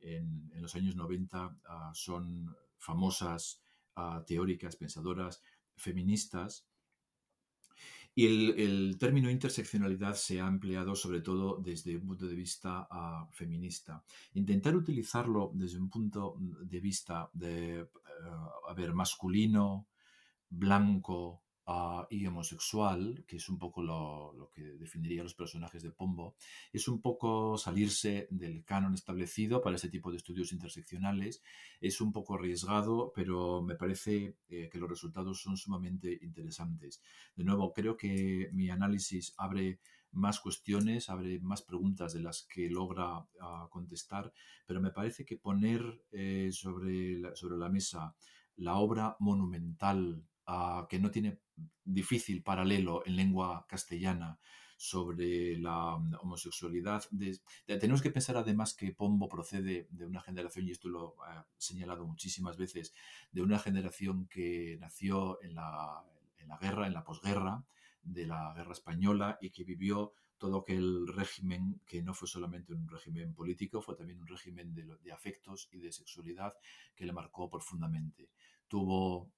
en, 0.00 0.50
los 0.60 0.74
años 0.74 0.94
90 0.94 1.58
ah, 1.66 1.90
son 1.94 2.54
famosas 2.78 3.60
teóricas, 4.26 4.76
pensadoras 4.76 5.42
feministas 5.76 6.66
y 8.14 8.26
el, 8.26 8.96
término 8.98 9.30
interseccionalidad 9.30 10.14
se 10.14 10.40
ha 10.40 10.46
empleado 10.46 10.94
sobre 10.94 11.20
todo 11.20 11.58
desde 11.60 11.96
un 11.96 12.06
punto 12.06 12.26
de 12.26 12.34
vista 12.34 12.86
ah, 12.90 13.28
feminista. 13.32 14.04
Intentar 14.34 14.76
utilizarlo 14.76 15.50
desde 15.54 15.78
un 15.78 15.90
punto 15.90 16.36
de 16.38 16.80
vista 16.80 17.28
de, 17.32 17.82
uh, 17.82 18.94
masculino, 18.94 19.88
blanco, 20.48 21.43
y 22.10 22.26
homosexual, 22.26 23.24
que 23.26 23.36
es 23.36 23.48
un 23.48 23.58
poco 23.58 23.82
lo, 23.82 24.50
que 24.54 24.62
definiría 24.62 25.22
los 25.22 25.34
personajes 25.34 25.82
de 25.82 25.90
Pombo, 25.90 26.36
es 26.72 26.88
un 26.88 27.00
poco 27.00 27.56
salirse 27.56 28.28
del 28.30 28.64
canon 28.64 28.94
establecido 28.94 29.62
para 29.62 29.76
ese 29.76 29.88
tipo 29.88 30.10
de 30.10 30.18
estudios 30.18 30.52
interseccionales. 30.52 31.42
Es 31.80 32.00
un 32.00 32.12
poco 32.12 32.34
arriesgado, 32.34 33.12
pero 33.14 33.62
me 33.62 33.76
parece 33.76 34.36
eh, 34.48 34.68
que 34.70 34.78
los 34.78 34.90
resultados 34.90 35.40
son 35.40 35.56
sumamente 35.56 36.18
interesantes. 36.22 37.00
De 37.34 37.44
nuevo, 37.44 37.72
creo 37.72 37.96
que 37.96 38.50
mi 38.52 38.68
análisis 38.68 39.34
abre 39.38 39.80
más 40.12 40.40
cuestiones, 40.40 41.08
abre 41.08 41.40
más 41.40 41.62
preguntas 41.62 42.12
de 42.12 42.20
las 42.20 42.42
que 42.42 42.68
logra 42.68 43.26
ah, 43.40 43.68
contestar, 43.70 44.32
pero 44.66 44.80
me 44.80 44.90
parece 44.90 45.24
que 45.24 45.36
poner 45.36 46.04
eh, 46.12 46.50
sobre, 46.52 47.18
la, 47.18 47.34
sobre 47.34 47.56
la 47.56 47.68
mesa 47.68 48.14
la 48.56 48.76
obra 48.76 49.16
monumental 49.18 50.22
ah, 50.46 50.86
que 50.88 50.98
no 50.98 51.10
tiene 51.10 51.38
difícil 51.84 52.42
paralelo 52.42 53.02
en 53.06 53.16
lengua 53.16 53.66
castellana 53.68 54.38
sobre 54.76 55.58
la 55.58 55.96
mm, 55.96 56.16
homosexualidad. 56.20 57.04
tenemos 57.66 58.02
que 58.02 58.10
pensar 58.10 58.36
además 58.36 58.74
que 58.74 58.92
Pombo 58.92 59.28
procede 59.28 59.86
de 59.90 60.06
una 60.06 60.20
generación, 60.20 60.66
y 60.66 60.72
esto 60.72 60.88
lo 60.88 61.16
he 61.24 61.42
señalado 61.56 62.06
muchísimas 62.06 62.56
veces, 62.56 62.94
de 63.32 63.42
una 63.42 63.58
generación 63.58 64.26
que 64.26 64.76
nació 64.80 65.42
en 65.42 65.54
la, 65.54 66.04
en 66.38 66.48
la 66.48 66.58
guerra, 66.58 66.86
en 66.86 66.94
la 66.94 67.04
posguerra 67.04 67.64
de 68.02 68.26
la 68.26 68.52
guerra 68.54 68.72
española 68.72 69.38
y 69.40 69.50
que 69.50 69.64
vivió 69.64 70.12
todo 70.36 70.58
aquel 70.58 71.06
régimen 71.06 71.80
que 71.86 72.02
no 72.02 72.12
fue 72.12 72.28
solamente 72.28 72.74
un 72.74 72.86
régimen 72.86 73.32
político, 73.32 73.80
fue 73.80 73.96
también 73.96 74.20
un 74.20 74.26
régimen 74.26 74.74
de, 74.74 74.84
de 75.02 75.12
afectos 75.12 75.68
y 75.72 75.78
de 75.78 75.92
sexualidad 75.92 76.52
que 76.94 77.06
le 77.06 77.12
marcó 77.12 77.48
profundamente 77.48 78.28
tuvo 78.74 79.30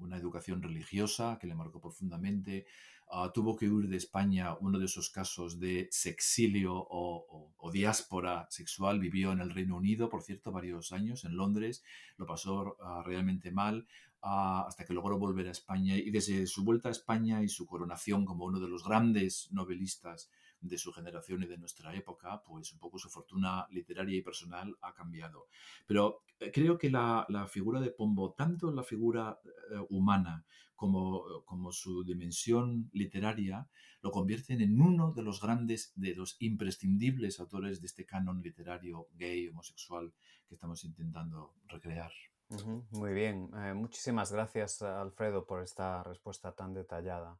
una 0.00 0.16
educación 0.16 0.60
religiosa 0.60 1.38
que 1.40 1.46
le 1.46 1.54
marcó 1.54 1.80
profundamente, 1.80 2.66
ah, 3.12 3.30
tuvo 3.32 3.54
que 3.54 3.68
huir 3.70 3.88
de 3.88 3.96
España, 3.96 4.56
uno 4.58 4.76
de 4.76 4.86
esos 4.86 5.08
casos 5.08 5.60
de 5.60 5.86
sexilio 5.92 6.74
o, 6.74 7.70
diáspora 7.72 8.48
sexual, 8.50 8.98
vivió 8.98 9.30
en 9.30 9.38
el 9.38 9.50
Reino 9.50 9.76
Unido, 9.76 10.08
por 10.08 10.22
cierto, 10.22 10.50
varios 10.50 10.90
años, 10.90 11.24
en 11.24 11.36
Londres, 11.36 11.84
lo 12.16 12.26
pasó 12.26 12.76
ah, 12.82 13.04
realmente 13.06 13.52
mal, 13.52 13.86
ah, 14.20 14.64
hasta 14.66 14.84
que 14.84 14.94
logró 14.94 15.16
volver 15.16 15.46
a 15.46 15.52
España 15.52 15.96
y 15.96 16.10
desde 16.10 16.48
su 16.48 16.64
vuelta 16.64 16.88
a 16.88 16.92
España 16.98 17.44
y 17.44 17.48
su 17.48 17.66
coronación 17.66 18.24
como 18.24 18.46
uno 18.46 18.58
de 18.58 18.66
los 18.66 18.82
grandes 18.82 19.48
novelistas 19.52 20.28
de 20.60 20.78
su 20.78 20.92
generación 20.92 21.42
y 21.42 21.46
de 21.46 21.58
nuestra 21.58 21.94
época, 21.94 22.42
pues 22.42 22.72
un 22.72 22.78
poco 22.78 22.98
su 22.98 23.08
fortuna 23.08 23.66
literaria 23.70 24.16
y 24.16 24.22
personal 24.22 24.76
ha 24.82 24.92
cambiado. 24.92 25.48
Pero 25.86 26.22
eh, 26.38 26.50
creo 26.52 26.78
que 26.78 26.90
la, 26.90 27.26
figura 27.48 27.80
de 27.80 27.90
Pombo, 27.90 28.32
tanto 28.32 28.72
la 28.72 28.82
figura 28.82 29.38
eh, 29.44 29.78
humana 29.90 30.44
como, 30.76 31.44
como 31.44 31.72
su 31.72 32.04
dimensión 32.04 32.90
literaria, 32.92 33.68
lo 34.02 34.10
convierten 34.10 34.60
en 34.60 34.80
uno 34.80 35.12
de 35.12 35.22
los 35.22 35.40
grandes, 35.40 35.92
de 35.94 36.14
los 36.14 36.36
imprescindibles 36.40 37.38
autores 37.40 37.80
de 37.80 37.86
este 37.86 38.06
canon 38.06 38.40
literario 38.40 39.08
gay, 39.14 39.48
homosexual 39.48 40.12
que 40.48 40.54
estamos 40.54 40.84
intentando 40.84 41.54
recrear. 41.68 42.10
Muy 42.90 43.12
bien, 43.12 43.48
eh, 43.54 43.74
muchísimas 43.74 44.32
gracias 44.32 44.82
Alfredo 44.82 45.46
por 45.46 45.62
esta 45.62 46.02
respuesta 46.02 46.52
tan 46.52 46.74
detallada. 46.74 47.38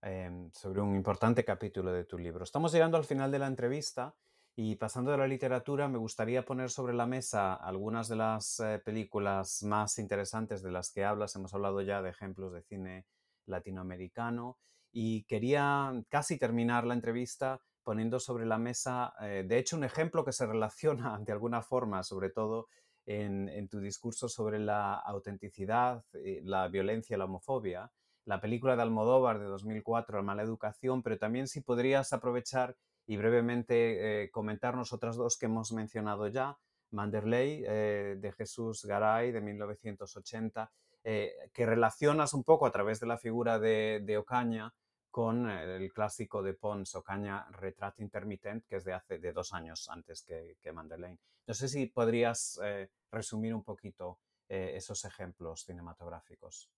Em, 0.00 0.48
sobre 0.52 0.80
un 0.80 0.94
importante 0.94 1.44
capítulo 1.44 1.92
de 1.92 2.04
tu 2.04 2.18
libro. 2.18 2.44
Estamos 2.44 2.72
llegando 2.72 2.96
al 2.96 3.04
final 3.04 3.32
de 3.32 3.40
la 3.40 3.48
entrevista 3.48 4.14
y 4.54 4.76
pasando 4.76 5.10
de 5.10 5.18
la 5.18 5.26
literatura 5.26 5.88
me 5.88 5.98
gustaría 5.98 6.44
poner 6.44 6.70
sobre 6.70 6.94
la 6.94 7.06
mesa 7.06 7.54
algunas 7.54 8.06
de 8.06 8.14
las 8.14 8.60
eh, 8.60 8.78
películas 8.78 9.64
más 9.64 9.98
interesantes 9.98 10.62
de 10.62 10.70
las 10.70 10.92
que 10.92 11.04
hablas. 11.04 11.34
Hemos 11.34 11.52
hablado 11.52 11.82
ya 11.82 12.00
de 12.00 12.10
ejemplos 12.10 12.52
de 12.52 12.62
cine 12.62 13.06
latinoamericano 13.46 14.58
y 14.92 15.24
quería 15.24 15.92
casi 16.08 16.38
terminar 16.38 16.86
la 16.86 16.94
entrevista 16.94 17.60
poniendo 17.82 18.20
sobre 18.20 18.46
la 18.46 18.58
mesa, 18.58 19.14
eh, 19.20 19.44
de 19.48 19.58
hecho, 19.58 19.76
un 19.76 19.82
ejemplo 19.82 20.24
que 20.24 20.32
se 20.32 20.46
relaciona 20.46 21.18
de 21.26 21.32
alguna 21.32 21.60
forma, 21.60 22.04
sobre 22.04 22.30
todo 22.30 22.68
en, 23.04 23.68
tu 23.68 23.80
discurso 23.80 24.28
sobre 24.28 24.60
la 24.60 24.94
autenticidad, 24.94 26.04
la 26.12 26.68
violencia, 26.68 27.16
la 27.16 27.24
homofobia, 27.24 27.90
la 28.28 28.42
película 28.42 28.76
de 28.76 28.82
Almodóvar 28.82 29.38
de 29.38 29.46
2004, 29.46 30.18
La 30.18 30.22
mala 30.22 30.42
educación, 30.42 31.02
pero 31.02 31.16
también 31.16 31.48
si 31.48 31.62
podrías 31.62 32.12
aprovechar 32.12 32.76
y 33.06 33.16
brevemente 33.16 34.24
eh, 34.24 34.30
comentarnos 34.30 34.92
otras 34.92 35.16
dos 35.16 35.38
que 35.38 35.46
hemos 35.46 35.72
mencionado 35.72 36.28
ya, 36.28 36.58
Manderley 36.90 37.64
eh, 37.66 38.16
de 38.20 38.32
Jesús 38.32 38.84
Garay 38.84 39.32
de 39.32 39.40
1980, 39.40 40.70
eh, 41.04 41.32
que 41.54 41.64
relacionas 41.64 42.34
un 42.34 42.44
poco 42.44 42.66
a 42.66 42.70
través 42.70 43.00
de 43.00 43.06
la 43.06 43.16
figura 43.16 43.58
de, 43.58 44.16
Ocaña 44.18 44.74
con 45.10 45.48
el 45.48 45.90
clásico 45.90 46.42
de 46.42 46.52
Pons, 46.52 46.96
Ocaña, 46.96 47.46
Retrato 47.52 48.02
Intermitente, 48.02 48.66
que 48.68 48.76
es 48.76 48.84
de 48.84 48.92
hace 48.92 49.18
de 49.18 49.32
dos 49.32 49.54
años 49.54 49.88
antes 49.88 50.22
que, 50.22 50.58
que 50.60 50.70
Manderley. 50.70 51.18
No 51.46 51.54
sé 51.54 51.66
si 51.66 51.86
podrías 51.86 52.60
resumir 53.10 53.54
un 53.54 53.64
poquito 53.64 54.18
esos 54.46 55.02
ejemplos 55.06 55.64
cinematográficos. 55.64 56.68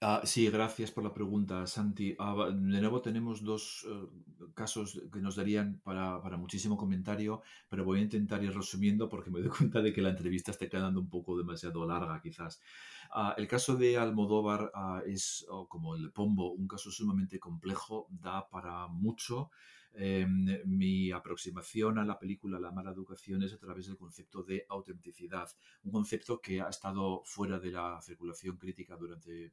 Ah, 0.00 0.20
sí, 0.24 0.50
gracias 0.50 0.90
por 0.90 1.02
la 1.02 1.14
pregunta, 1.14 1.66
Santi. 1.66 2.14
Ah, 2.18 2.50
de 2.52 2.80
nuevo 2.80 3.00
tenemos 3.00 3.42
dos 3.42 3.86
eh, 3.88 4.50
casos 4.54 5.00
que 5.12 5.20
nos 5.20 5.36
darían 5.36 5.80
para, 5.82 6.20
muchísimo 6.36 6.76
comentario, 6.76 7.42
pero 7.70 7.84
voy 7.84 8.00
a 8.00 8.02
intentar 8.02 8.42
ir 8.44 8.54
resumiendo 8.54 9.08
porque 9.08 9.30
me 9.30 9.40
doy 9.40 9.48
cuenta 9.56 9.80
de 9.80 9.92
que 9.92 10.02
la 10.02 10.10
entrevista 10.10 10.50
está 10.50 10.68
quedando 10.68 11.00
un 11.00 11.08
poco 11.08 11.38
demasiado 11.38 11.86
larga, 11.86 12.20
quizás. 12.20 12.60
Ah, 13.12 13.34
el 13.38 13.48
caso 13.48 13.76
de 13.76 13.96
Almodóvar 13.96 14.70
es, 15.06 15.46
como 15.68 15.94
el 15.94 16.02
de 16.02 16.08
Pombo, 16.10 16.52
un 16.52 16.68
caso 16.68 16.90
sumamente 16.90 17.38
complejo, 17.38 18.06
da 18.10 18.48
para 18.48 18.88
mucho. 18.88 19.50
Em, 19.96 20.60
mi 20.64 21.12
aproximación 21.12 21.98
a 21.98 22.04
la 22.04 22.18
película 22.18 22.58
La 22.58 22.72
mala 22.72 22.90
educación 22.90 23.44
es 23.44 23.52
a 23.52 23.58
través 23.58 23.86
del 23.86 23.96
concepto 23.96 24.42
de 24.42 24.66
autenticidad, 24.68 25.48
un 25.84 25.92
concepto 25.92 26.40
que 26.40 26.60
ha 26.60 26.68
estado 26.68 27.22
fuera 27.24 27.60
de 27.60 27.70
la 27.70 28.00
circulación 28.02 28.56
crítica 28.56 28.96
durante, 28.96 29.52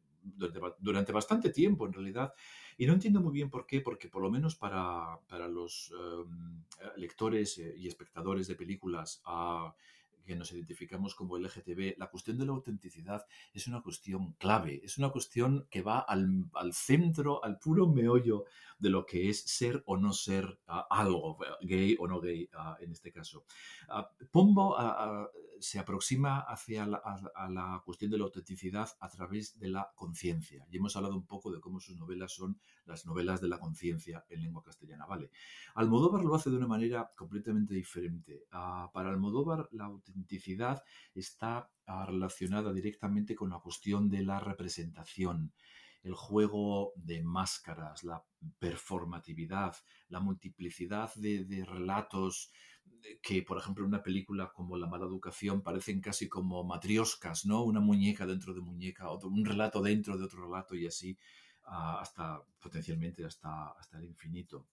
durante, 0.79 1.11
bastante 1.11 1.51
tiempo 1.51 1.85
en 1.85 1.93
realidad. 1.93 2.33
Y 2.75 2.87
no 2.87 2.93
entiendo 2.93 3.21
muy 3.21 3.33
bien 3.33 3.51
por 3.51 3.67
qué, 3.67 3.81
porque 3.81 4.09
por 4.09 4.23
lo 4.23 4.31
menos 4.31 4.55
para, 4.55 5.19
para 5.27 5.47
los 5.47 5.93
em, 5.93 6.63
lectores 6.97 7.59
eh, 7.59 7.75
y 7.77 7.87
espectadores 7.87 8.47
de 8.47 8.55
películas 8.55 9.21
que 10.25 10.35
nos 10.35 10.51
identificamos 10.51 11.15
como 11.15 11.37
LGTB, 11.37 11.97
la 11.97 12.09
cuestión 12.09 12.37
de 12.37 12.45
la 12.45 12.51
autenticidad 12.51 13.25
es 13.53 13.67
una 13.67 13.81
cuestión 13.81 14.33
clave, 14.33 14.81
es 14.83 14.97
una 14.97 15.09
cuestión 15.09 15.67
que 15.69 15.81
va 15.81 15.99
al, 15.99 16.45
al 16.53 16.73
centro, 16.73 17.43
al 17.43 17.59
puro 17.59 17.87
meollo 17.87 18.45
de 18.79 18.89
lo 18.89 19.05
que 19.05 19.29
es 19.29 19.41
ser 19.41 19.83
o 19.85 19.97
no 19.97 20.11
ser 20.11 20.59
ah, 20.67 20.87
algo, 20.89 21.37
gay 21.61 21.95
o 21.99 22.07
no 22.07 22.19
gay 22.19 22.49
ah, 22.53 22.77
en 22.81 22.91
este 22.91 23.11
caso. 23.11 23.45
Uh, 23.89 24.25
Pombo 24.31 24.75
se 25.59 25.77
aproxima 25.77 26.39
hacia 26.39 26.87
la, 26.87 27.01
la 27.49 27.81
cuestión 27.85 28.09
de 28.09 28.17
la 28.17 28.23
autenticidad 28.23 28.89
a 28.99 29.09
través 29.09 29.59
de 29.59 29.69
la 29.69 29.91
conciencia. 29.95 30.65
Y 30.71 30.77
hemos 30.77 30.95
hablado 30.95 31.15
un 31.15 31.25
poco 31.27 31.51
de 31.51 31.59
cómo 31.59 31.79
sus 31.79 31.97
novelas 31.97 32.31
son 32.31 32.59
las 32.85 33.05
novelas 33.05 33.41
de 33.41 33.47
la 33.47 33.59
conciencia 33.59 34.25
en 34.29 34.41
lengua 34.41 34.63
castellana. 34.63 35.05
Vale. 35.05 35.31
Almodóvar 35.75 36.23
lo 36.23 36.35
hace 36.35 36.49
de 36.49 36.57
una 36.57 36.67
manera 36.67 37.09
completamente 37.15 37.73
diferente. 37.73 38.45
para 38.49 39.09
Almodóvar 39.09 39.67
la 39.71 39.85
autenticidad 39.85 40.83
está 41.13 41.69
relacionada 42.07 42.73
directamente 42.73 43.35
con 43.35 43.49
la 43.49 43.59
cuestión 43.59 44.09
de 44.09 44.23
la 44.23 44.39
representación 44.39 45.51
el 46.03 46.15
juego 46.15 46.93
de 46.95 47.21
máscaras, 47.21 48.03
la 48.03 48.23
performatividad, 48.59 49.75
la 50.09 50.19
multiplicidad 50.19 51.13
de, 51.15 51.63
relatos 51.65 52.51
que, 53.21 53.43
por 53.43 53.57
ejemplo, 53.57 53.83
en 53.83 53.89
una 53.89 54.03
película 54.03 54.51
como 54.51 54.77
La 54.77 54.87
mala 54.87 55.05
educación 55.05 55.61
parecen 55.61 56.01
casi 56.01 56.27
como 56.27 56.63
matrioscas, 56.63 57.45
¿no? 57.45 57.63
Una 57.63 57.79
muñeca 57.79 58.25
dentro 58.25 58.53
de 58.53 58.61
muñeca, 58.61 59.09
otro, 59.09 59.29
un 59.29 59.45
relato 59.45 59.81
dentro 59.81 60.17
de 60.17 60.25
otro 60.25 60.45
relato 60.45 60.75
y 60.75 60.87
así 60.87 61.17
ah, 61.17 61.40
hasta 61.71 62.43
potencialmente 62.59 63.25
hasta, 63.25 63.69
hasta 63.69 63.97
el 63.97 64.05
infinito. 64.05 64.67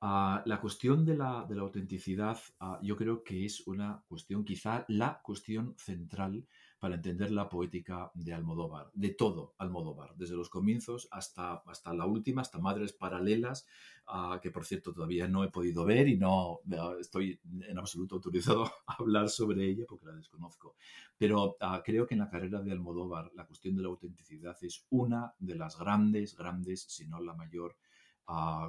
Ah, 0.00 0.42
la 0.44 0.60
cuestión 0.60 1.04
de 1.04 1.16
la, 1.16 1.46
autenticidad 1.58 2.38
ah, 2.60 2.78
yo 2.82 2.96
creo 2.96 3.22
que 3.22 3.46
es 3.46 3.66
una 3.66 4.02
cuestión, 4.06 4.44
quizá 4.44 4.84
la 4.88 5.20
cuestión 5.22 5.74
central 5.78 6.44
para 6.84 6.96
entender 6.96 7.30
la 7.30 7.48
poética 7.48 8.10
de 8.12 8.34
Almodóvar, 8.34 8.90
de 8.92 9.08
todo 9.08 9.54
Almodóvar, 9.56 10.14
desde 10.16 10.36
los 10.36 10.50
comienzos 10.50 11.08
hasta, 11.10 11.62
hasta 11.64 11.94
la 11.94 12.04
última, 12.04 12.42
hasta 12.42 12.58
Madres 12.58 12.92
Paralelas, 12.92 13.66
ah, 14.06 14.38
que 14.42 14.50
por 14.50 14.66
cierto 14.66 14.92
todavía 14.92 15.26
no 15.26 15.44
he 15.44 15.48
podido 15.48 15.86
ver 15.86 16.08
y 16.08 16.18
no 16.18 16.60
estoy 17.00 17.40
en 17.62 17.78
absoluto 17.78 18.16
autorizado 18.16 18.64
a 18.86 18.96
hablar 18.98 19.30
sobre 19.30 19.64
ella 19.64 19.86
porque 19.88 20.04
la 20.04 20.12
desconozco. 20.12 20.76
Pero 21.16 21.56
creo 21.82 22.06
que 22.06 22.16
en 22.16 22.20
la 22.20 22.28
carrera 22.28 22.60
de 22.60 22.72
Almodóvar 22.72 23.32
la 23.34 23.46
cuestión 23.46 23.76
de 23.76 23.80
la 23.80 23.88
autenticidad 23.88 24.58
es 24.60 24.84
una 24.90 25.32
de 25.38 25.54
las 25.54 25.78
grandes, 25.78 26.36
grandes, 26.36 26.82
si 26.82 27.06
no 27.06 27.18
la 27.18 27.32
mayor, 27.32 27.76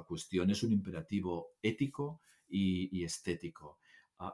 cuestión, 0.08 0.48
es 0.48 0.62
un 0.62 0.72
imperativo 0.72 1.48
ético 1.60 2.22
y, 2.48 3.04
estético. 3.04 3.78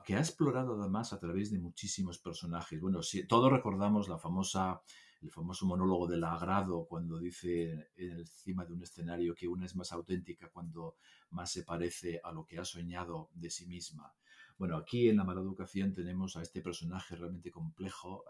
Que 0.04 0.14
ha 0.14 0.18
explorado 0.18 0.80
además 0.80 1.12
a 1.12 1.18
través 1.18 1.50
de 1.50 1.58
muchísimos 1.58 2.18
personajes. 2.18 2.80
Bueno, 2.80 3.02
si, 3.02 3.26
todos 3.26 3.50
recordamos 3.50 4.08
la 4.08 4.18
famosa, 4.18 4.80
el 5.20 5.30
famoso 5.30 5.66
monólogo 5.66 6.06
del 6.06 6.24
agrado 6.24 6.86
cuando 6.88 7.18
dice 7.18 7.90
encima 7.96 8.64
de 8.64 8.72
un 8.72 8.82
escenario 8.82 9.34
que 9.34 9.48
una 9.48 9.66
es 9.66 9.74
más 9.74 9.92
auténtica 9.92 10.48
cuando 10.50 10.96
más 11.30 11.50
se 11.50 11.64
parece 11.64 12.20
a 12.22 12.32
lo 12.32 12.44
que 12.44 12.58
ha 12.58 12.64
soñado 12.64 13.30
de 13.34 13.50
sí 13.50 13.66
misma. 13.66 14.14
Bueno, 14.58 14.76
aquí 14.76 15.08
en 15.08 15.16
La 15.16 15.24
mala 15.24 15.40
educación 15.40 15.92
tenemos 15.92 16.36
a 16.36 16.42
este 16.42 16.62
personaje 16.62 17.16
realmente 17.16 17.50
complejo, 17.50 18.24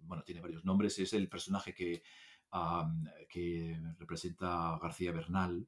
bueno, 0.00 0.22
tiene 0.24 0.40
varios 0.40 0.64
nombres, 0.64 0.98
es 0.98 1.12
el 1.12 1.28
personaje 1.28 1.74
que 1.74 2.02
que 3.28 3.78
representa 3.98 4.78
García 4.80 5.12
Bernal, 5.12 5.66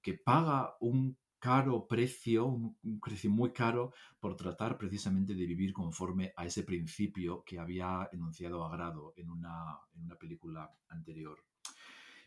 que 0.00 0.14
paga 0.14 0.76
un 0.80 1.16
caro 1.42 1.88
precio, 1.88 2.46
un, 2.46 3.00
precio 3.00 3.28
muy 3.28 3.52
caro 3.52 3.92
por 4.20 4.36
tratar 4.36 4.78
precisamente 4.78 5.34
de 5.34 5.44
vivir 5.44 5.72
conforme 5.72 6.32
a 6.36 6.46
ese 6.46 6.62
principio 6.62 7.42
que 7.42 7.58
había 7.58 8.08
enunciado 8.12 8.64
Agrado 8.64 9.12
en 9.16 9.28
una, 9.28 9.76
en 9.96 10.04
una 10.04 10.14
película 10.14 10.70
anterior. 10.88 11.36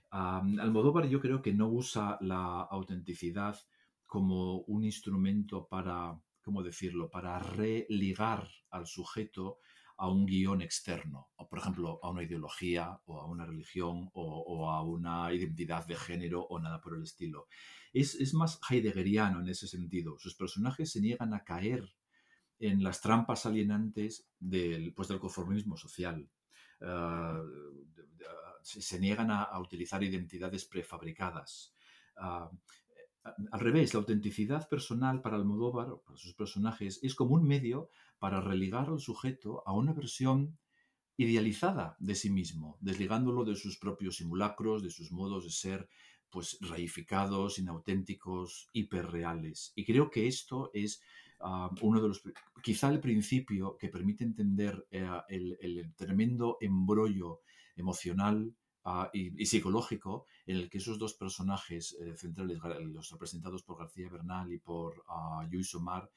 Almodóvar 0.10 1.08
yo 1.08 1.22
creo 1.22 1.42
que 1.42 1.54
no 1.54 1.70
usa 1.70 2.18
la 2.20 2.64
autenticidad 2.64 3.58
como 4.06 4.60
un 4.64 4.84
instrumento 4.84 5.66
para, 5.66 6.20
¿cómo 6.44 6.62
decirlo?, 6.62 7.10
para 7.10 7.40
religar 7.40 8.50
al 8.70 8.86
sujeto 8.86 9.60
a 9.98 10.10
un 10.10 10.26
guion 10.26 10.62
externo, 10.62 11.30
o 11.38 11.48
por 11.48 11.60
ejemplo 11.60 12.00
a 12.04 12.10
una 12.10 12.24
ideología 12.24 13.00
o 13.06 13.22
a 13.22 13.26
una 13.26 13.46
religión 13.46 14.10
o, 14.14 14.70
a 14.70 14.84
una 14.84 15.32
identidad 15.34 15.86
de 15.86 15.96
género 15.96 16.42
o 16.44 16.60
nada 16.60 16.82
por 16.82 16.96
el 16.96 17.04
estilo. 17.04 17.48
Es, 17.94 18.34
más 18.34 18.60
heideggeriano 18.70 19.40
en 19.40 19.48
ese 19.48 19.68
sentido. 19.68 20.18
Sus 20.20 20.36
personajes 20.36 20.92
se 20.92 21.00
niegan 21.00 21.34
a 21.34 21.44
caer 21.44 21.96
en 22.60 22.84
las 22.84 23.00
trampas 23.00 23.46
alienantes 23.46 24.28
del, 24.40 24.94
pues, 24.94 25.08
del 25.08 25.20
conformismo 25.20 25.78
social. 25.78 26.30
Ah, 26.82 27.42
se, 28.62 29.00
niegan 29.00 29.32
a, 29.32 29.58
utilizar 29.60 30.04
identidades 30.04 30.66
prefabricadas. 30.66 31.74
Ah, 32.18 32.50
al 33.52 33.60
revés, 33.60 33.94
la 33.94 34.00
autenticidad 34.02 34.68
personal 34.70 35.22
para 35.22 35.36
Almodóvar, 35.36 35.88
para 36.06 36.18
sus 36.18 36.34
personajes, 36.34 37.00
es 37.02 37.16
como 37.16 37.36
un 37.36 37.48
medio 37.48 37.90
para 38.20 38.42
religar 38.42 38.90
al 38.90 39.00
sujeto 39.00 39.64
a 39.66 39.74
una 39.74 39.94
versión 39.94 40.58
idealizada 41.18 41.96
de 42.00 42.16
sí 42.16 42.30
mismo, 42.30 42.78
desligándolo 42.82 43.46
de 43.46 43.56
sus 43.56 43.78
propios 43.78 44.18
simulacros, 44.18 44.84
de 44.84 44.90
sus 44.90 45.12
modos 45.12 45.46
de 45.46 45.52
ser, 45.52 45.90
pues 46.30 46.58
reificados, 46.60 47.60
inauténticos, 47.60 48.70
hiperreales. 48.74 49.72
Y 49.76 49.86
creo 49.86 50.10
que 50.10 50.28
esto 50.28 50.70
es 50.74 51.02
ah, 51.40 51.70
uno 51.82 52.02
de 52.02 52.10
los, 52.10 52.24
quizá 52.62 52.90
el 52.90 53.00
principio 53.00 53.78
que 53.78 53.90
permite 53.90 54.26
entender 54.26 54.86
eh, 54.92 55.08
el, 55.30 55.94
tremendo 55.96 56.58
embrollo 56.60 57.40
emocional 57.78 58.54
ah, 58.84 59.10
y, 59.14 59.46
psicológico 59.46 60.26
en 60.46 60.58
el 60.58 60.70
que 60.70 60.80
esos 60.80 61.00
dos 61.00 61.14
personajes 61.14 61.96
eh, 62.02 62.18
centrales, 62.18 62.60
los 62.82 63.10
representados 63.12 63.64
por 63.64 63.78
García 63.80 64.10
Bernal 64.10 64.52
y 64.52 64.58
por 64.58 65.06
uh, 65.08 65.50
Luis 65.50 65.74
Omar, 65.76 66.12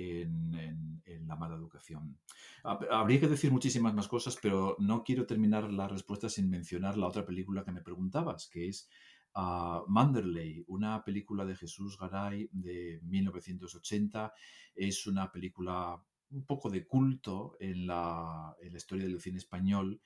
en, 0.00 1.02
la 1.26 1.36
mala 1.36 1.54
educación. 1.54 2.18
Habría 2.64 3.20
que 3.20 3.28
decir 3.28 3.52
muchísimas 3.52 3.94
más 3.94 4.08
cosas, 4.08 4.36
pero 4.42 4.74
no 4.80 5.04
quiero 5.04 5.26
terminar 5.26 5.72
la 5.72 5.86
respuesta 5.86 6.28
sin 6.28 6.50
mencionar 6.50 6.96
la 6.96 7.06
otra 7.06 7.24
película 7.24 7.62
que 7.62 7.70
me 7.70 7.82
preguntabas, 7.82 8.48
que 8.48 8.68
es 8.68 8.88
uh, 9.36 9.84
Manderley, 9.86 10.64
una 10.66 11.04
película 11.04 11.44
de 11.44 11.54
Jesús 11.54 11.96
Garay 11.98 12.48
de 12.52 13.00
1980. 13.04 14.32
Es 14.74 15.06
una 15.06 15.30
película 15.30 16.02
un 16.30 16.44
poco 16.44 16.68
de 16.68 16.86
culto 16.86 17.56
en 17.60 17.86
la, 17.86 18.56
en 18.60 18.72
la 18.72 18.76
historia 18.76 19.04
del 19.04 19.20
cine 19.20 19.38
español 19.38 20.00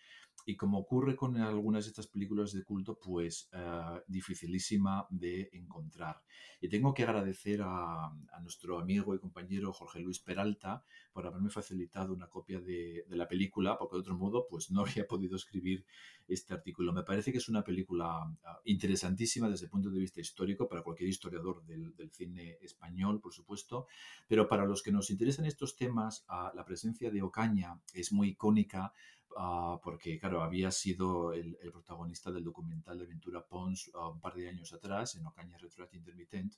y 0.47 0.57
como 0.57 0.79
ocurre 0.79 1.17
con 1.17 1.37
algunas 1.39 1.85
de 1.85 1.91
estas 1.91 2.07
películas 2.07 2.53
de 2.53 2.65
culto, 2.65 2.99
pues 2.99 3.49
eh, 3.53 4.01
dificilísima 4.07 5.07
de 5.09 5.49
encontrar. 5.53 6.21
Y 6.61 6.69
tengo 6.69 6.93
que 6.93 7.03
agradecer 7.03 7.61
a, 7.63 8.13
nuestro 8.43 8.79
amigo 8.79 9.15
y 9.15 9.19
compañero 9.19 9.73
Jorge 9.73 10.01
Luis 10.01 10.19
Peralta 10.19 10.85
por 11.13 11.27
haberme 11.27 11.49
facilitado 11.49 12.13
una 12.13 12.29
copia 12.29 12.61
de, 12.61 13.07
la 13.09 13.27
película, 13.27 13.79
porque 13.79 13.97
de 13.97 14.01
otro 14.01 14.19
modo 14.19 14.47
pues 14.49 14.71
no 14.71 14.81
habría 14.83 15.07
podido 15.07 15.37
escribir 15.37 15.87
este 16.29 16.53
artículo. 16.53 16.93
Me 16.93 17.03
parece 17.03 17.33
que 17.33 17.39
es 17.39 17.49
una 17.49 17.65
película 17.65 18.21
ah, 18.45 18.61
interesantísima 18.65 19.49
desde 19.49 19.67
el 19.67 19.71
punto 19.71 19.91
de 19.91 19.99
vista 19.99 20.21
histórico 20.21 20.69
para 20.69 20.83
cualquier 20.83 21.09
historiador 21.09 21.65
del, 21.65 21.95
cine 22.13 22.59
español, 22.61 23.21
por 23.21 23.33
supuesto, 23.33 23.87
pero 24.29 24.47
para 24.47 24.67
los 24.67 24.83
que 24.83 24.93
nos 24.93 25.11
interesan 25.11 25.47
estos 25.47 25.77
temas, 25.77 26.25
ah, 26.29 26.53
la 26.55 26.65
presencia 26.65 27.11
de 27.11 27.23
Ocaña 27.23 27.81
es 27.95 28.13
muy 28.13 28.31
icónica 28.31 28.93
Ah, 29.37 29.81
porque, 29.83 30.19
claro, 30.19 30.43
había 30.43 30.71
sido 30.71 31.33
el, 31.33 31.57
protagonista 31.73 32.31
del 32.31 32.45
documental 32.45 32.99
de 32.99 33.07
Ventura 33.07 33.45
Pons 33.45 33.91
ah, 33.95 34.09
un 34.09 34.21
par 34.21 34.35
de 34.35 34.49
años 34.49 34.73
atrás, 34.73 35.17
en 35.17 35.27
Ocaña 35.27 35.59
Retrato 35.59 35.97
Intermittent, 35.97 36.55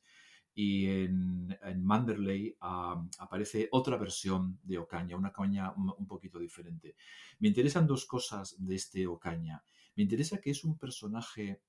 y 0.55 0.87
en, 0.87 1.57
en 1.63 1.85
Manderley 1.85 2.57
ah, 2.61 3.03
aparece 3.19 3.69
otra 3.73 3.97
versión 3.97 4.59
de 4.63 4.79
Ocaña, 4.79 5.17
una 5.17 5.29
Ocaña 5.29 5.73
un, 5.73 6.07
poquito 6.07 6.39
diferente. 6.39 6.97
Me 7.41 7.49
interesan 7.49 7.87
dos 7.87 8.07
cosas 8.07 8.57
de 8.59 8.75
este 8.75 9.07
Ocaña. 9.07 9.63
Me 9.97 10.03
interesa 10.03 10.41
que 10.41 10.51
es 10.51 10.65
un 10.65 10.79
personaje 10.79 11.61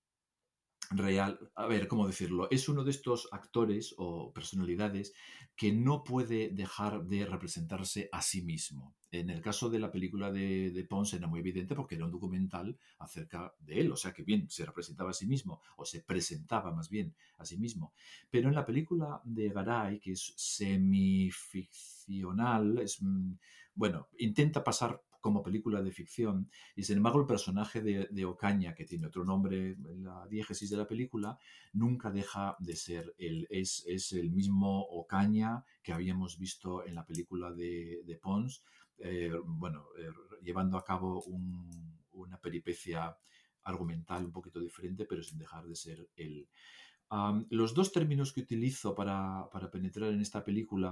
real, 0.91 1.39
a 1.55 1.67
ver, 1.67 1.87
¿cómo 1.87 2.07
decirlo? 2.07 2.49
Es 2.51 2.67
uno 2.69 2.83
de 2.83 2.91
estos 2.91 3.29
actores 3.31 3.95
o 3.97 4.31
personalidades 4.33 5.13
que 5.55 5.71
no 5.71 6.03
puede 6.03 6.49
dejar 6.49 7.05
de 7.05 7.25
representarse 7.25 8.09
a 8.11 8.21
sí 8.21 8.41
mismo. 8.41 8.93
En 9.11 9.29
el 9.29 9.41
caso 9.41 9.69
de 9.69 9.79
la 9.79 9.91
película 9.91 10.29
de, 10.31 10.71
de 10.71 10.83
Pons 10.83 11.13
era 11.13 11.27
muy 11.27 11.39
evidente 11.39 11.75
porque 11.75 11.95
era 11.95 12.03
un 12.05 12.11
documental 12.11 12.77
acerca 12.99 13.53
de 13.59 13.79
él, 13.79 13.91
o 13.91 13.95
sea 13.95 14.13
que 14.13 14.23
bien, 14.23 14.49
se 14.49 14.65
representaba 14.65 15.11
a 15.11 15.13
sí 15.13 15.25
mismo, 15.25 15.61
o 15.77 15.85
se 15.85 16.01
presentaba 16.01 16.73
más 16.73 16.89
bien 16.89 17.15
a 17.37 17.45
sí 17.45 17.57
mismo. 17.57 17.93
Pero 18.29 18.49
en 18.49 18.55
la 18.55 18.65
película 18.65 19.21
de 19.23 19.47
Garay, 19.49 19.99
que 19.99 20.11
es 20.11 20.33
semificcional, 20.35 22.79
es, 22.79 23.01
mm, 23.01 23.31
bueno, 23.75 24.09
intenta 24.17 24.61
pasar 24.63 25.01
como 25.27 25.43
película 25.43 25.81
de 25.81 25.91
ficción, 25.91 26.49
y 26.73 26.83
sin 26.83 26.97
embargo 26.97 27.19
el 27.19 27.25
personaje 27.25 27.81
de, 27.81 28.25
Ocaña, 28.25 28.73
que 28.73 28.85
tiene 28.85 29.07
otro 29.07 29.25
nombre 29.25 29.71
en 29.73 30.05
la 30.05 30.25
diégesis 30.29 30.69
de 30.69 30.77
la 30.77 30.87
película, 30.87 31.37
nunca 31.73 32.09
deja 32.11 32.55
de 32.59 32.77
ser 32.77 33.13
él. 33.17 33.45
Es, 33.49 33.83
es 33.87 34.13
el 34.13 34.31
mismo 34.31 34.83
Ocaña 34.83 35.65
que 35.83 35.91
habíamos 35.91 36.37
visto 36.39 36.85
en 36.85 36.95
la 36.95 37.05
película 37.05 37.51
de, 37.51 38.17
Pons, 38.21 38.63
eh, 38.99 39.33
bueno, 39.45 39.87
eh, 39.99 40.07
llevando 40.41 40.77
a 40.77 40.85
cabo 40.85 41.21
una 42.13 42.39
peripecia 42.39 43.13
argumental 43.65 44.23
un 44.23 44.31
poquito 44.31 44.61
diferente, 44.61 45.03
pero 45.03 45.21
sin 45.23 45.39
dejar 45.39 45.65
de 45.67 45.75
ser 45.75 46.09
él. 46.15 46.47
los 47.49 47.73
dos 47.73 47.91
términos 47.91 48.31
que 48.31 48.39
utilizo 48.47 48.95
para, 48.95 49.49
penetrar 49.73 50.13
en 50.13 50.21
esta 50.21 50.41
película 50.41 50.89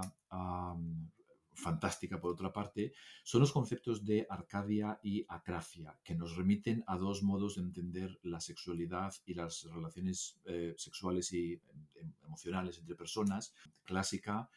fantástica 1.56 2.20
por 2.20 2.30
otra 2.32 2.52
parte, 2.52 2.92
son 3.24 3.40
los 3.40 3.52
conceptos 3.52 4.04
de 4.04 4.26
Arcadia 4.28 5.00
y 5.02 5.24
Acracia, 5.28 5.98
que 6.04 6.14
nos 6.14 6.36
remiten 6.36 6.84
a 6.86 6.96
dos 6.96 7.22
modos 7.22 7.56
de 7.56 7.62
entender 7.62 8.18
la 8.22 8.40
sexualidad 8.40 9.14
y 9.24 9.34
las 9.34 9.64
relaciones 9.64 10.38
eh, 10.44 10.74
sexuales 10.76 11.32
y 11.32 11.54
em, 11.54 12.12
emocionales 12.24 12.78
entre 12.78 12.94
personas, 12.94 13.54
clásica, 13.84 14.48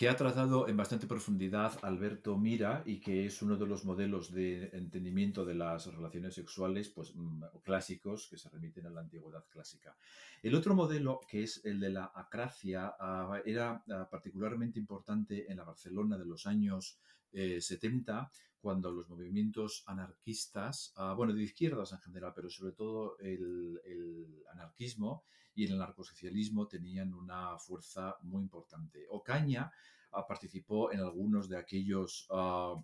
que 0.00 0.08
ha 0.08 0.16
tratado 0.16 0.66
en 0.66 0.78
bastante 0.78 1.06
profundidad 1.06 1.78
Alberto 1.82 2.38
Mira 2.38 2.82
y 2.86 3.00
que 3.00 3.26
es 3.26 3.42
uno 3.42 3.58
de 3.58 3.66
los 3.66 3.84
modelos 3.84 4.32
de 4.32 4.70
entendimiento 4.72 5.44
de 5.44 5.54
las 5.54 5.94
relaciones 5.94 6.32
sexuales 6.32 6.88
pues, 6.88 7.14
mm, 7.14 7.44
clásicos 7.62 8.26
que 8.30 8.38
se 8.38 8.48
remiten 8.48 8.86
a 8.86 8.90
la 8.90 9.02
antigüedad 9.02 9.44
clásica. 9.50 9.94
El 10.42 10.54
otro 10.54 10.74
modelo, 10.74 11.20
que 11.28 11.42
es 11.42 11.60
el 11.66 11.80
de 11.80 11.90
la 11.90 12.12
acracia, 12.14 12.94
ah, 12.98 13.42
era 13.44 13.84
ah, 13.90 14.08
particularmente 14.10 14.78
importante 14.78 15.52
en 15.52 15.58
la 15.58 15.64
Barcelona 15.64 16.16
de 16.16 16.24
los 16.24 16.46
años 16.46 16.98
70, 17.30 18.22
eh, 18.32 18.38
cuando 18.58 18.90
los 18.90 19.06
movimientos 19.06 19.84
anarquistas, 19.86 20.94
ah, 20.96 21.12
bueno, 21.12 21.34
de 21.34 21.42
izquierdas 21.42 21.92
en 21.92 21.98
general, 21.98 22.32
pero 22.34 22.48
sobre 22.48 22.72
todo 22.72 23.18
el, 23.18 23.78
el 23.84 24.44
anarquismo, 24.50 25.24
y 25.54 25.64
el 25.64 25.78
narcosocialismo 25.78 26.66
tenían 26.66 27.14
una 27.14 27.58
fuerza 27.58 28.16
muy 28.22 28.42
importante. 28.42 29.06
Ocaña 29.10 29.70
ah, 30.12 30.26
participó 30.26 30.92
en 30.92 31.00
algunos 31.00 31.48
de 31.48 31.58
aquellos 31.58 32.26
ah, 32.30 32.76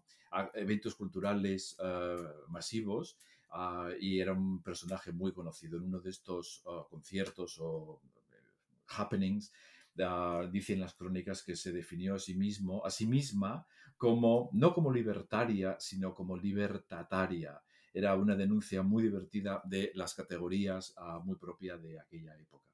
eventos 0.55 0.95
culturales 0.95 1.77
ah, 1.81 2.17
masivos 2.49 3.17
y 4.01 4.21
era 4.21 4.33
un 4.35 4.63
personaje 4.63 5.13
muy 5.13 5.33
conocido. 5.33 5.79
En 5.79 5.85
uno 5.85 6.01
de 6.01 6.11
estos 6.11 6.63
conciertos 6.91 7.59
o 7.59 8.03
eh, 8.05 8.35
happenings, 8.89 9.51
dicen 10.51 10.81
las 10.81 10.93
crónicas 10.93 11.43
que 11.43 11.57
se 11.57 11.73
definió 11.73 12.17
a 12.17 12.19
sí 12.19 12.35
mismo, 12.35 12.85
a 12.85 12.91
sí 12.91 13.07
misma, 13.07 13.67
como 13.97 14.51
no 14.53 14.75
como 14.75 14.93
libertaria, 14.93 15.77
sino 15.81 16.15
como 16.15 16.37
libertataria 16.37 17.63
era 17.97 18.15
una 18.15 18.37
denuncia 18.37 18.83
muy 18.83 19.05
divertida 19.05 19.63
de 19.65 19.91
las 19.95 20.13
categorías 20.13 20.93
ah, 20.99 21.19
muy 21.25 21.37
propia 21.37 21.79
de 21.79 21.99
aquella 21.99 22.37
época. 22.39 22.69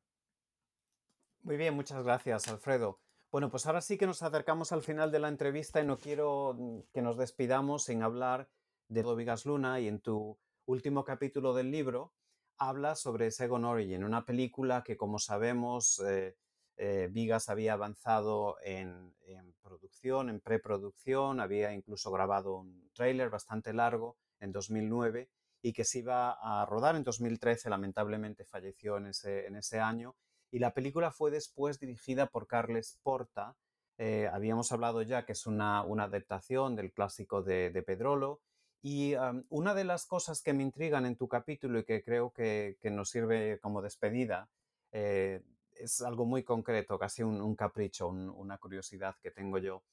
Muy 1.43 1.57
bien, 1.57 1.75
muchas 1.75 2.03
gracias, 2.03 2.49
Alfredo. 2.49 2.99
Bueno, 3.31 3.49
pues 3.49 3.65
ahora 3.67 3.83
sí 3.83 3.97
que 3.97 4.09
nos 4.09 4.21
acercamos 4.25 4.73
al 4.73 4.83
final 4.83 5.13
de 5.13 5.21
la 5.21 5.29
entrevista 5.29 5.81
y 5.81 5.87
no 5.87 5.97
quiero 5.97 6.55
mm, 6.59 6.81
que 6.93 7.03
nos 7.03 7.17
despidamos 7.17 7.85
sin 7.85 8.03
hablar 8.03 8.49
de 8.89 9.05
Vigas 9.15 9.47
Luna 9.47 9.79
y 9.79 9.87
en 9.87 10.01
tu 10.01 10.37
último 10.67 11.05
capítulo 11.05 11.55
del 11.55 11.71
libro 11.71 12.13
habla 12.59 12.97
sobre 12.97 13.31
Second 13.31 13.65
Origin, 13.65 14.03
una 14.03 14.27
película 14.27 14.83
que 14.83 14.97
como 14.97 15.21
sabemos 15.21 16.01
eh, 16.01 16.37
eh, 16.77 17.09
Vigas 17.13 17.49
había 17.49 17.75
avanzado 17.75 18.57
en, 18.65 19.15
en 19.27 19.55
producción, 19.63 20.31
en 20.31 20.41
preproducción, 20.41 21.39
había 21.39 21.73
incluso 21.73 22.11
grabado 22.11 22.57
un 22.57 22.91
tráiler 22.93 23.31
bastante 23.31 23.73
largo 23.73 24.17
en 24.43 24.53
2009 24.53 25.31
y 25.63 25.73
que 25.73 25.85
se 25.85 26.01
iba 26.01 26.33
a 26.33 26.67
rodar 26.67 26.97
en 26.97 27.05
2013, 27.05 27.71
lamentablemente 27.71 28.45
falleció 28.45 28.97
en 28.97 29.07
ese, 29.07 29.47
en 29.47 29.57
ese 29.57 29.79
año. 29.79 30.17
Y 30.51 30.59
la 30.59 30.75
película 30.75 31.11
fue 31.13 31.31
después 31.31 31.79
dirigida 31.79 32.27
por 32.27 32.47
Carles 32.47 32.99
Porta. 33.03 33.57
Eh, 33.97 34.29
habíamos 34.31 34.73
hablado 34.73 35.03
ya 35.03 35.25
que 35.25 35.33
es 35.33 35.47
una, 35.47 35.81
adaptación 35.81 36.77
del 36.77 36.93
clásico 36.93 37.43
de, 37.43 37.83
Pedrolo. 37.87 38.41
Y 38.83 39.15
una 39.49 39.75
de 39.75 39.85
las 39.85 40.07
cosas 40.07 40.43
que 40.43 40.53
me 40.53 40.65
intrigan 40.65 41.07
en 41.07 41.17
tu 41.17 41.29
capítulo 41.29 41.79
y 41.79 41.85
que 41.85 42.03
creo 42.03 42.33
que, 42.33 42.77
nos 42.91 43.11
sirve 43.11 43.61
como 43.61 43.81
despedida 43.81 44.49
eh, 44.91 45.41
es 45.77 46.03
algo 46.03 46.27
muy 46.27 46.43
concreto, 46.43 46.99
casi 46.99 47.23
un, 47.23 47.55
capricho, 47.55 48.09
una 48.09 48.59
curiosidad 48.59 49.15
que 49.23 49.31
tengo 49.31 49.59
yo. 49.59 49.85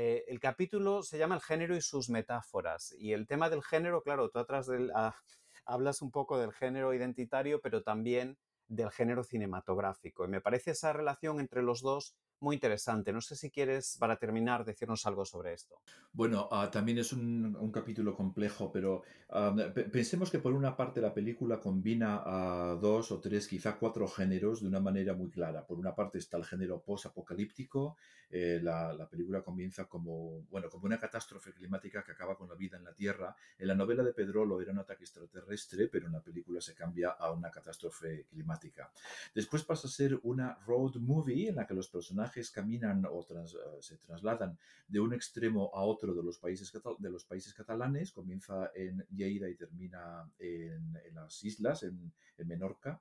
Eh, 0.00 0.24
el 0.28 0.38
capítulo 0.38 1.02
se 1.02 1.18
llama 1.18 1.34
El 1.34 1.40
género 1.40 1.74
y 1.74 1.80
sus 1.80 2.08
metáforas. 2.08 2.94
Y 3.00 3.14
el 3.14 3.26
tema 3.26 3.50
del 3.50 3.64
género, 3.64 4.00
claro, 4.00 4.30
tú 4.30 4.38
atrás 4.38 4.68
del, 4.68 4.92
ah, 4.94 5.16
hablas 5.66 6.02
un 6.02 6.12
poco 6.12 6.38
del 6.38 6.52
género 6.52 6.94
identitario, 6.94 7.60
pero 7.60 7.82
también 7.82 8.38
del 8.68 8.92
género 8.92 9.24
cinematográfico. 9.24 10.24
Y 10.24 10.28
me 10.28 10.40
parece 10.40 10.70
esa 10.70 10.92
relación 10.92 11.40
entre 11.40 11.64
los 11.64 11.82
dos 11.82 12.14
muy 12.40 12.54
interesante. 12.56 13.12
No 13.12 13.20
sé 13.20 13.36
si 13.36 13.50
quieres, 13.50 13.96
para 13.98 14.16
terminar, 14.16 14.64
decirnos 14.64 15.06
algo 15.06 15.24
sobre 15.24 15.52
esto. 15.52 15.76
Bueno, 16.12 16.48
ah, 16.50 16.70
también 16.70 16.98
es 16.98 17.12
un, 17.12 17.70
capítulo 17.72 18.14
complejo, 18.14 18.72
pero 18.72 19.02
ah, 19.30 19.54
pensemos 19.92 20.30
que 20.30 20.38
por 20.38 20.52
una 20.52 20.76
parte 20.76 21.00
la 21.00 21.12
película 21.12 21.60
combina 21.60 22.22
a 22.24 22.76
dos 22.76 23.12
o 23.12 23.20
tres, 23.20 23.46
quizá 23.46 23.76
cuatro 23.78 24.08
géneros 24.08 24.60
de 24.62 24.68
una 24.68 24.80
manera 24.80 25.14
muy 25.14 25.30
clara. 25.30 25.66
Por 25.66 25.78
una 25.78 25.94
parte 25.94 26.18
está 26.18 26.36
el 26.36 26.44
género 26.44 26.80
post-apocalíptico. 26.80 27.96
Eh, 28.30 28.60
la, 28.62 29.08
película 29.10 29.42
comienza 29.42 29.86
como, 29.86 30.42
bueno, 30.50 30.68
como 30.68 30.84
una 30.84 30.98
catástrofe 30.98 31.52
climática 31.54 32.02
que 32.04 32.12
acaba 32.12 32.36
con 32.36 32.48
la 32.48 32.54
vida 32.54 32.76
en 32.76 32.84
la 32.84 32.92
Tierra. 32.92 33.34
En 33.58 33.68
la 33.68 33.74
novela 33.74 34.02
de 34.02 34.12
Pedrolo 34.12 34.60
era 34.60 34.72
un 34.72 34.78
ataque 34.78 35.04
extraterrestre, 35.04 35.88
pero 35.88 36.06
en 36.06 36.12
la 36.12 36.20
película 36.20 36.60
se 36.60 36.74
cambia 36.74 37.10
a 37.10 37.32
una 37.32 37.50
catástrofe 37.50 38.26
climática. 38.30 38.90
Después 39.34 39.64
pasa 39.64 39.88
a 39.88 39.90
ser 39.90 40.18
una 40.22 40.58
road 40.66 40.96
movie 40.96 41.48
en 41.48 41.56
la 41.56 41.66
que 41.66 41.74
los 41.74 41.88
personajes 41.88 42.27
caminan 42.52 43.04
o 43.06 43.20
eh, 43.20 43.46
se 43.80 43.96
trasladan 43.96 44.58
de 44.86 45.00
un 45.00 45.12
extremo 45.12 45.70
a 45.74 45.82
otro 45.82 46.14
de 46.14 46.22
los 46.22 46.38
países, 46.38 46.72
de 46.98 47.10
los 47.10 47.24
países 47.24 47.54
catalanes, 47.54 48.12
comienza 48.12 48.70
en 48.74 49.04
Lleida 49.10 49.48
y 49.48 49.54
termina 49.54 50.28
en, 50.38 50.98
las 51.14 51.42
islas, 51.44 51.82
en, 51.82 52.12
Menorca 52.46 53.00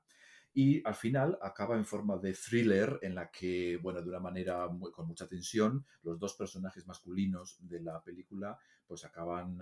y 0.55 0.82
al 0.84 0.95
final 0.95 1.38
acaba 1.43 1.75
en 1.75 1.86
forma 1.86 2.17
de 2.17 2.34
thriller 2.34 2.97
en 3.03 3.13
la 3.13 3.30
que, 3.30 3.78
bueno, 3.78 4.01
de 4.01 4.09
una 4.09 4.19
manera 4.19 4.67
con 4.91 5.07
mucha 5.07 5.28
tensión, 5.28 5.86
los 6.01 6.17
dos 6.17 6.34
personajes 6.34 6.88
masculinos 6.88 7.57
de 7.59 7.82
la 7.82 8.01
película 8.01 8.57
pues 8.88 9.05
acaban... 9.05 9.61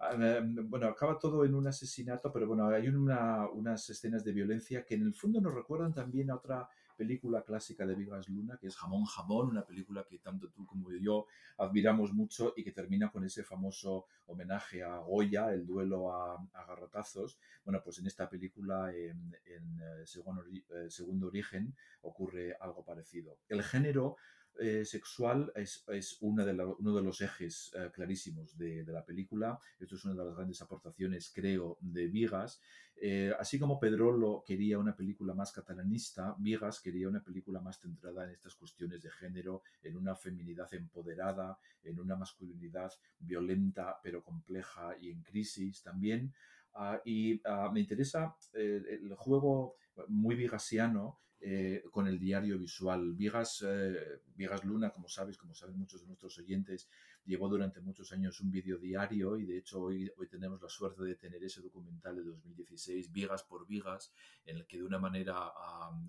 Em, 0.00 0.70
bueno, 0.70 0.86
acaba 0.86 1.18
todo 1.18 1.44
en 1.44 1.54
un 1.54 1.66
asesinato, 1.66 2.32
pero 2.32 2.46
bueno, 2.46 2.68
hay 2.68 2.86
unas 2.88 3.90
escenas 3.90 4.24
de 4.24 4.32
violencia 4.32 4.84
que 4.84 4.94
en 4.94 5.02
el 5.02 5.14
fondo 5.14 5.40
nos 5.40 5.52
recuerdan 5.52 5.92
también 5.92 6.30
a 6.30 6.36
otra 6.36 6.68
película 6.98 7.42
clásica 7.42 7.86
de 7.86 7.94
Vigas 7.94 8.28
Luna, 8.28 8.58
que 8.60 8.66
es 8.66 8.76
Jamón 8.76 9.04
Jamón, 9.04 9.50
una 9.50 9.64
película 9.64 10.04
que 10.04 10.18
tanto 10.18 10.50
tú 10.50 10.66
como 10.66 10.90
yo 10.90 11.26
admiramos 11.56 12.12
mucho 12.12 12.52
y 12.56 12.64
que 12.64 12.72
termina 12.72 13.10
con 13.10 13.24
ese 13.24 13.44
famoso 13.44 14.06
homenaje 14.26 14.82
a 14.82 14.98
Goya, 14.98 15.52
el 15.52 15.64
duelo 15.64 16.12
a, 16.12 16.44
garrotazos. 16.66 17.38
Bueno, 17.64 17.80
pues 17.84 18.00
en 18.00 18.08
esta 18.08 18.28
película, 18.28 18.92
en, 18.92 19.32
eh, 19.46 20.04
segundo, 20.04 20.44
eh, 20.44 20.90
segundo 20.90 21.28
Origen, 21.28 21.72
ocurre 22.02 22.56
algo 22.60 22.84
parecido. 22.84 23.38
El 23.48 23.62
género 23.62 24.16
eh, 24.60 24.84
sexual 24.84 25.52
es, 25.54 25.84
una 26.20 26.44
de 26.44 26.52
uno 26.52 26.94
de 26.94 27.02
los 27.02 27.20
ejes 27.20 27.70
eh, 27.74 27.90
clarísimos 27.92 28.58
de, 28.58 28.84
la 28.86 29.04
película. 29.04 29.58
Esto 29.78 29.94
es 29.94 30.04
una 30.04 30.14
de 30.14 30.24
las 30.24 30.34
grandes 30.34 30.60
aportaciones, 30.60 31.30
creo, 31.32 31.78
de 31.80 32.08
Vigas. 32.08 32.60
Eh, 32.96 33.32
así 33.38 33.60
como 33.60 33.78
Pedrolo 33.78 34.42
quería 34.44 34.78
una 34.78 34.96
película 34.96 35.32
más 35.32 35.52
catalanista, 35.52 36.34
Vigas 36.38 36.80
quería 36.80 37.08
una 37.08 37.22
película 37.22 37.60
más 37.60 37.78
centrada 37.78 38.24
en 38.24 38.30
estas 38.30 38.56
cuestiones 38.56 39.00
de 39.00 39.10
género, 39.10 39.62
en 39.82 39.96
una 39.96 40.16
feminidad 40.16 40.72
empoderada, 40.74 41.56
en 41.84 42.00
una 42.00 42.16
masculinidad 42.16 42.92
violenta 43.20 44.00
pero 44.02 44.24
compleja 44.24 44.96
y 45.00 45.12
en 45.12 45.22
crisis 45.22 45.82
también. 45.84 46.34
Ah, 46.74 47.00
y 47.04 47.40
ah, 47.44 47.70
me 47.72 47.80
interesa 47.80 48.34
el 48.54 49.14
juego 49.14 49.76
muy 50.08 50.34
vigasiano 50.34 51.20
eh, 51.40 51.84
con 51.90 52.06
el 52.08 52.18
diario 52.18 52.58
visual. 52.58 53.14
Vigas, 53.14 53.64
eh, 53.66 54.22
Vigas 54.34 54.64
Luna, 54.64 54.90
como 54.90 55.08
sabes, 55.08 55.38
como 55.38 55.54
saben 55.54 55.78
muchos 55.78 56.00
de 56.00 56.08
nuestros 56.08 56.36
oyentes, 56.38 56.88
llevó 57.24 57.48
durante 57.48 57.80
muchos 57.80 58.10
años 58.12 58.40
un 58.40 58.50
vídeo 58.50 58.78
diario 58.78 59.36
y 59.36 59.44
de 59.44 59.58
hecho 59.58 59.80
hoy, 59.82 60.10
hoy 60.16 60.28
tenemos 60.28 60.60
la 60.62 60.68
suerte 60.68 61.04
de 61.04 61.14
tener 61.14 61.44
ese 61.44 61.60
documental 61.60 62.16
de 62.16 62.22
2016, 62.22 63.12
Vigas 63.12 63.44
por 63.44 63.66
Vigas, 63.66 64.12
en 64.46 64.56
el 64.56 64.66
que 64.66 64.78
de 64.78 64.82
una 64.82 64.98
manera 64.98 65.52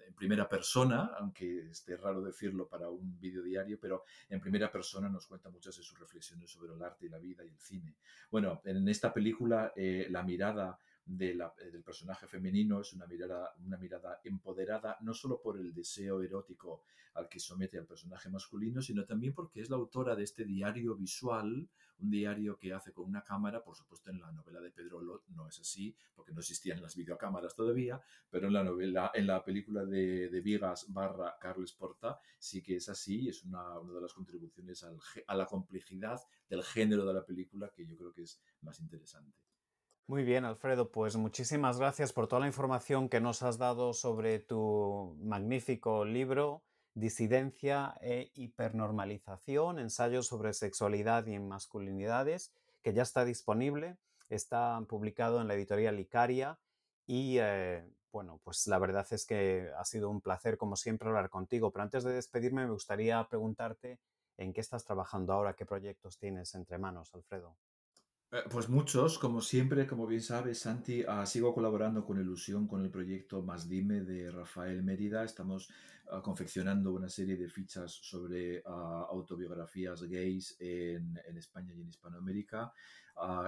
en 0.07 0.13
primera 0.15 0.47
persona, 0.47 1.11
aunque 1.19 1.69
esté 1.69 1.97
raro 1.97 2.21
decirlo 2.21 2.67
para 2.67 2.89
un 2.89 3.19
vídeo 3.19 3.43
diario, 3.43 3.77
pero 3.79 4.05
en 4.29 4.39
primera 4.39 4.71
persona 4.71 5.09
nos 5.09 5.27
cuenta 5.27 5.49
muchas 5.49 5.75
de 5.77 5.83
sus 5.83 5.99
reflexiones 5.99 6.49
sobre 6.49 6.73
el 6.73 6.81
arte 6.81 7.05
y 7.05 7.09
la 7.09 7.19
vida 7.19 7.43
y 7.43 7.49
el 7.49 7.59
cine. 7.59 7.97
Bueno, 8.31 8.61
en 8.63 8.87
esta 8.87 9.13
película 9.13 9.73
eh, 9.75 10.07
la 10.09 10.23
mirada 10.23 10.79
eh, 11.17 11.71
del 11.71 11.83
personaje 11.83 12.27
femenino 12.27 12.81
es 12.81 12.93
una 12.93 13.07
mirada, 13.07 13.53
una 13.65 13.77
mirada 13.77 14.19
empoderada, 14.23 14.97
no 15.01 15.13
solo 15.13 15.41
por 15.41 15.57
el 15.57 15.73
deseo 15.73 16.21
erótico 16.21 16.83
al 17.15 17.27
que 17.27 17.39
somete 17.39 17.77
al 17.77 17.87
personaje 17.87 18.29
masculino, 18.29 18.81
sino 18.81 19.05
también 19.05 19.33
porque 19.33 19.61
es 19.61 19.69
la 19.69 19.77
autora 19.77 20.15
de 20.15 20.23
este 20.23 20.45
diario 20.45 20.95
visual, 20.95 21.67
un 21.97 22.09
diario 22.09 22.57
que 22.57 22.73
hace 22.73 22.93
con 22.93 23.05
una 23.05 23.23
cámara, 23.23 23.63
por 23.63 23.75
supuesto 23.75 24.11
en 24.11 24.21
la 24.21 24.31
novela 24.31 24.61
de 24.61 24.71
Pedro 24.71 25.01
Lot 25.01 25.27
no 25.29 25.47
es 25.47 25.59
así, 25.59 25.95
porque 26.15 26.31
no 26.31 26.39
existían 26.39 26.81
las 26.81 26.95
videocámaras 26.95 27.55
todavía, 27.55 27.99
pero 28.29 28.47
en 28.47 28.53
la 28.53 28.63
novela, 28.63 29.11
en 29.13 29.27
la 29.27 29.43
película 29.43 29.85
de, 29.85 30.29
de 30.29 30.41
Vigas 30.41 30.85
barra 30.93 31.37
Carles 31.39 31.73
Porta 31.73 32.19
sí 32.37 32.61
que 32.61 32.75
es 32.75 32.87
así 32.87 33.27
es 33.27 33.43
una, 33.43 33.79
una 33.79 33.93
de 33.93 34.01
las 34.01 34.13
contribuciones 34.13 34.83
al, 34.83 34.97
a 35.27 35.35
la 35.35 35.45
complejidad 35.45 36.21
del 36.47 36.63
género 36.63 37.05
de 37.05 37.13
la 37.13 37.25
película 37.25 37.71
que 37.75 37.85
yo 37.85 37.97
creo 37.97 38.13
que 38.13 38.23
es 38.23 38.39
más 38.61 38.79
interesante. 38.79 39.48
Muy 40.09 40.23
bien, 40.23 40.43
Alfredo, 40.43 40.89
pues 40.89 41.17
muchísimas 41.17 41.77
gracias 41.77 42.13
por 42.13 42.27
toda 42.27 42.39
la 42.39 42.47
información 42.47 43.09
que 43.09 43.21
nos 43.21 43.43
has 43.43 43.59
dado 43.59 43.93
sobre 43.93 44.39
tu 44.39 45.15
magnífico 45.21 46.03
libro, 46.03 46.63
Disidencia 46.95 47.95
e 48.01 48.31
Hipernormalización, 48.33 49.77
ensayos 49.77 50.25
sobre 50.25 50.53
sexualidad 50.53 51.27
y 51.27 51.37
masculinidades, 51.37 52.51
que 52.81 52.91
ya 52.91 53.03
está 53.03 53.23
disponible, 53.23 53.97
está 54.29 54.83
publicado 54.89 55.41
en 55.41 55.47
la 55.47 55.53
editorial 55.53 55.99
Icaria 55.99 56.57
y 57.05 57.37
eh, 57.37 57.87
bueno, 58.11 58.41
pues 58.43 58.65
la 58.65 58.79
verdad 58.79 59.05
es 59.11 59.27
que 59.27 59.69
ha 59.77 59.85
sido 59.85 60.09
un 60.09 60.21
placer 60.21 60.57
como 60.57 60.75
siempre 60.75 61.09
hablar 61.09 61.29
contigo, 61.29 61.69
pero 61.69 61.83
antes 61.83 62.03
de 62.03 62.13
despedirme 62.13 62.65
me 62.65 62.71
gustaría 62.71 63.23
preguntarte 63.29 63.99
en 64.37 64.53
qué 64.53 64.61
estás 64.61 64.85
trabajando 64.85 65.33
ahora, 65.33 65.53
qué 65.53 65.67
proyectos 65.67 66.17
tienes 66.17 66.55
entre 66.55 66.79
manos, 66.79 67.13
Alfredo. 67.13 67.55
Eh, 68.31 68.43
pues 68.51 68.69
muchos, 68.69 69.17
como 69.17 69.41
siempre, 69.41 69.87
como 69.87 70.05
bien 70.05 70.21
sabes, 70.21 70.59
Santi, 70.59 71.03
ah, 71.07 71.25
sigo 71.25 71.51
colaborando 71.51 72.05
con 72.05 72.19
Ilusión 72.21 72.67
con 72.67 72.83
el 72.83 72.91
proyecto 72.91 73.41
Más 73.41 73.67
Dime 73.67 74.01
de 74.01 74.29
Rafael 74.29 74.83
Mérida. 74.83 75.23
Estamos 75.23 75.67
ah, 76.11 76.21
confeccionando 76.21 76.93
una 76.93 77.09
serie 77.09 77.37
de 77.37 77.49
fichas 77.49 77.91
sobre 77.91 78.61
ah, 78.67 79.07
autobiografías 79.09 80.03
gays 80.03 80.55
en, 80.59 81.17
España 81.37 81.73
y 81.73 81.81
en 81.81 81.89
Hispanoamérica. 81.89 82.71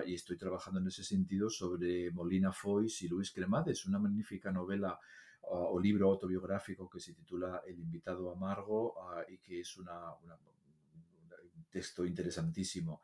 y 0.06 0.16
estoy 0.16 0.38
trabajando 0.38 0.80
en 0.80 0.88
ese 0.88 1.04
sentido 1.04 1.50
sobre 1.50 2.12
Molina 2.12 2.52
Foix 2.52 3.04
y 3.04 3.08
Luis 3.08 3.32
Cremades, 3.32 3.86
una 3.86 4.00
magnífica 4.00 4.52
novela 4.52 5.00
o 5.44 5.80
libro 5.80 6.10
autobiográfico 6.10 6.90
que 6.90 7.00
se 7.00 7.14
titula 7.14 7.62
El 7.68 7.80
invitado 7.80 8.32
amargo 8.32 8.96
y 9.30 9.38
que 9.38 9.60
es 9.62 9.78
una, 9.78 10.14
una 10.24 10.36
texto 11.72 12.06
interesantísimo. 12.06 13.02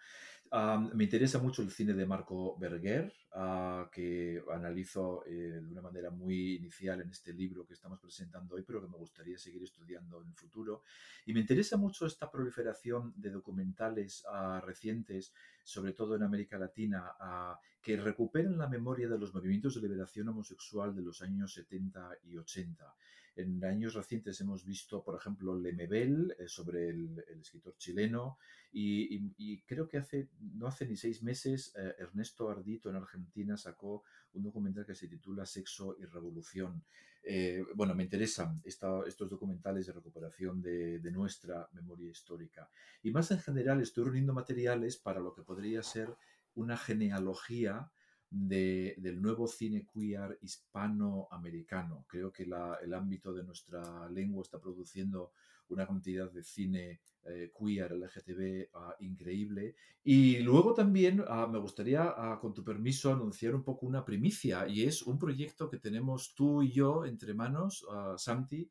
Me 0.93 1.03
interesa 1.03 1.39
mucho 1.39 1.61
el 1.61 1.71
cine 1.71 1.93
de 1.93 2.05
Marco 2.05 2.57
Berger, 2.57 3.13
ah, 3.33 3.89
que 3.91 4.41
analizo 4.53 5.23
eh, 5.25 5.61
de 5.61 5.71
una 5.71 5.81
manera 5.81 6.09
muy 6.09 6.55
inicial 6.55 7.01
en 7.01 7.09
este 7.09 7.33
libro 7.33 7.65
que 7.65 7.73
estamos 7.73 7.99
presentando 7.99 8.55
hoy, 8.55 8.63
pero 8.63 8.81
que 8.81 8.87
me 8.87 8.97
gustaría 8.97 9.37
seguir 9.37 9.63
estudiando 9.63 10.21
en 10.21 10.27
el 10.27 10.35
futuro. 10.35 10.83
Y 11.25 11.33
me 11.33 11.41
interesa 11.41 11.77
mucho 11.77 12.05
esta 12.05 12.31
proliferación 12.31 13.13
de 13.15 13.31
documentales 13.31 14.23
ah, 14.31 14.61
recientes, 14.65 15.33
sobre 15.63 15.93
todo 15.93 16.15
en 16.15 16.23
América 16.23 16.57
Latina, 16.57 17.13
ah, 17.19 17.59
que 17.81 17.97
recuperan 17.97 18.57
la 18.57 18.67
memoria 18.67 19.07
de 19.07 19.17
los 19.17 19.33
movimientos 19.33 19.75
de 19.75 19.81
liberación 19.81 20.29
homosexual 20.29 20.95
de 20.95 21.01
los 21.01 21.21
años 21.21 21.53
70 21.53 22.17
y 22.23 22.37
80. 22.37 22.95
En 23.37 23.63
años 23.63 23.93
recientes 23.93 24.41
hemos 24.41 24.65
visto, 24.65 25.03
por 25.03 25.15
ejemplo, 25.15 25.55
Lemebel, 25.55 26.35
eh, 26.39 26.47
sobre 26.47 26.89
el, 26.89 27.23
escritor 27.39 27.77
chileno, 27.77 28.39
y, 28.71 29.61
creo 29.61 29.87
que 29.87 29.97
hace, 29.97 30.29
no 30.39 30.67
hace 30.67 30.85
ni 30.87 30.97
seis 30.97 31.23
meses 31.23 31.73
eh, 31.77 31.95
Ernesto 31.99 32.49
Ardito 32.49 32.89
en 32.89 32.97
Argentina 32.97 33.57
sacó 33.57 34.03
un 34.33 34.43
documental 34.43 34.85
que 34.85 34.95
se 34.95 35.07
titula 35.07 35.45
Sexo 35.45 35.95
y 35.99 36.05
Revolución. 36.05 36.83
Eh, 37.23 37.63
bueno, 37.75 37.93
me 37.93 38.03
interesan 38.03 38.61
estos 38.63 39.29
documentales 39.29 39.85
de 39.85 39.93
recuperación 39.93 40.61
de, 40.61 40.99
de 40.99 41.11
nuestra 41.11 41.67
memoria 41.73 42.09
histórica. 42.09 42.69
Y 43.03 43.11
más 43.11 43.31
en 43.31 43.39
general 43.39 43.81
estoy 43.81 44.05
reuniendo 44.05 44.33
materiales 44.33 44.97
para 44.97 45.19
lo 45.19 45.33
que 45.33 45.43
podría 45.43 45.83
ser 45.83 46.15
una 46.55 46.77
genealogía 46.77 47.91
del 48.29 49.21
nuevo 49.21 49.47
cine 49.47 49.85
queer 49.93 50.37
hispanoamericano. 50.41 52.05
Creo 52.07 52.31
que 52.31 52.43
el 52.43 52.93
ámbito 52.93 53.33
de 53.33 53.43
nuestra 53.43 54.09
lengua 54.09 54.41
está 54.43 54.59
produciendo 54.59 55.31
una 55.69 55.85
cantidad 55.85 56.31
de 56.31 56.43
cine 56.43 57.01
eh, 57.25 57.51
queer, 57.57 57.91
LGTB, 57.91 58.69
ah, 58.73 58.95
increíble. 58.99 59.75
Y 60.03 60.39
luego 60.39 60.73
también 60.73 61.23
ah, 61.27 61.47
me 61.47 61.59
gustaría, 61.59 62.03
ah, 62.03 62.37
con 62.39 62.53
tu 62.53 62.63
permiso, 62.63 63.11
anunciar 63.11 63.53
un 63.53 63.63
poco 63.63 63.85
una 63.85 64.05
primicia, 64.05 64.67
y 64.67 64.83
es 64.83 65.01
un 65.01 65.19
proyecto 65.19 65.69
que 65.69 65.77
tenemos 65.77 66.33
tú 66.35 66.61
y 66.63 66.71
yo 66.71 67.05
entre 67.05 67.33
manos, 67.33 67.85
Santi, 68.17 68.69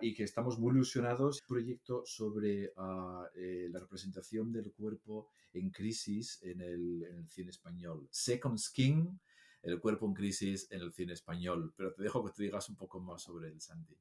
y 0.00 0.14
que 0.14 0.24
estamos 0.24 0.58
muy 0.58 0.72
ilusionados. 0.72 1.40
Un 1.42 1.46
proyecto 1.48 2.02
sobre 2.04 2.64
eh, 2.64 3.68
la 3.70 3.78
representación 3.80 4.52
del 4.52 4.72
cuerpo 4.72 5.28
en 5.52 5.70
crisis 5.70 6.40
en 6.42 6.60
el, 6.60 7.04
en 7.04 7.16
el, 7.18 7.28
cine 7.28 7.50
español. 7.50 8.08
Second 8.10 8.58
Skin, 8.58 9.20
el 9.62 9.80
cuerpo 9.80 10.06
en 10.06 10.14
crisis 10.14 10.66
en 10.70 10.80
el 10.80 10.92
cine 10.92 11.12
español. 11.12 11.72
Pero 11.76 11.92
te 11.94 12.02
dejo 12.02 12.24
que 12.24 12.32
te 12.32 12.42
digas 12.42 12.68
un 12.68 12.76
poco 12.76 13.00
más 13.00 13.22
sobre 13.22 13.48
el 13.48 13.60
Santi. 13.60 13.96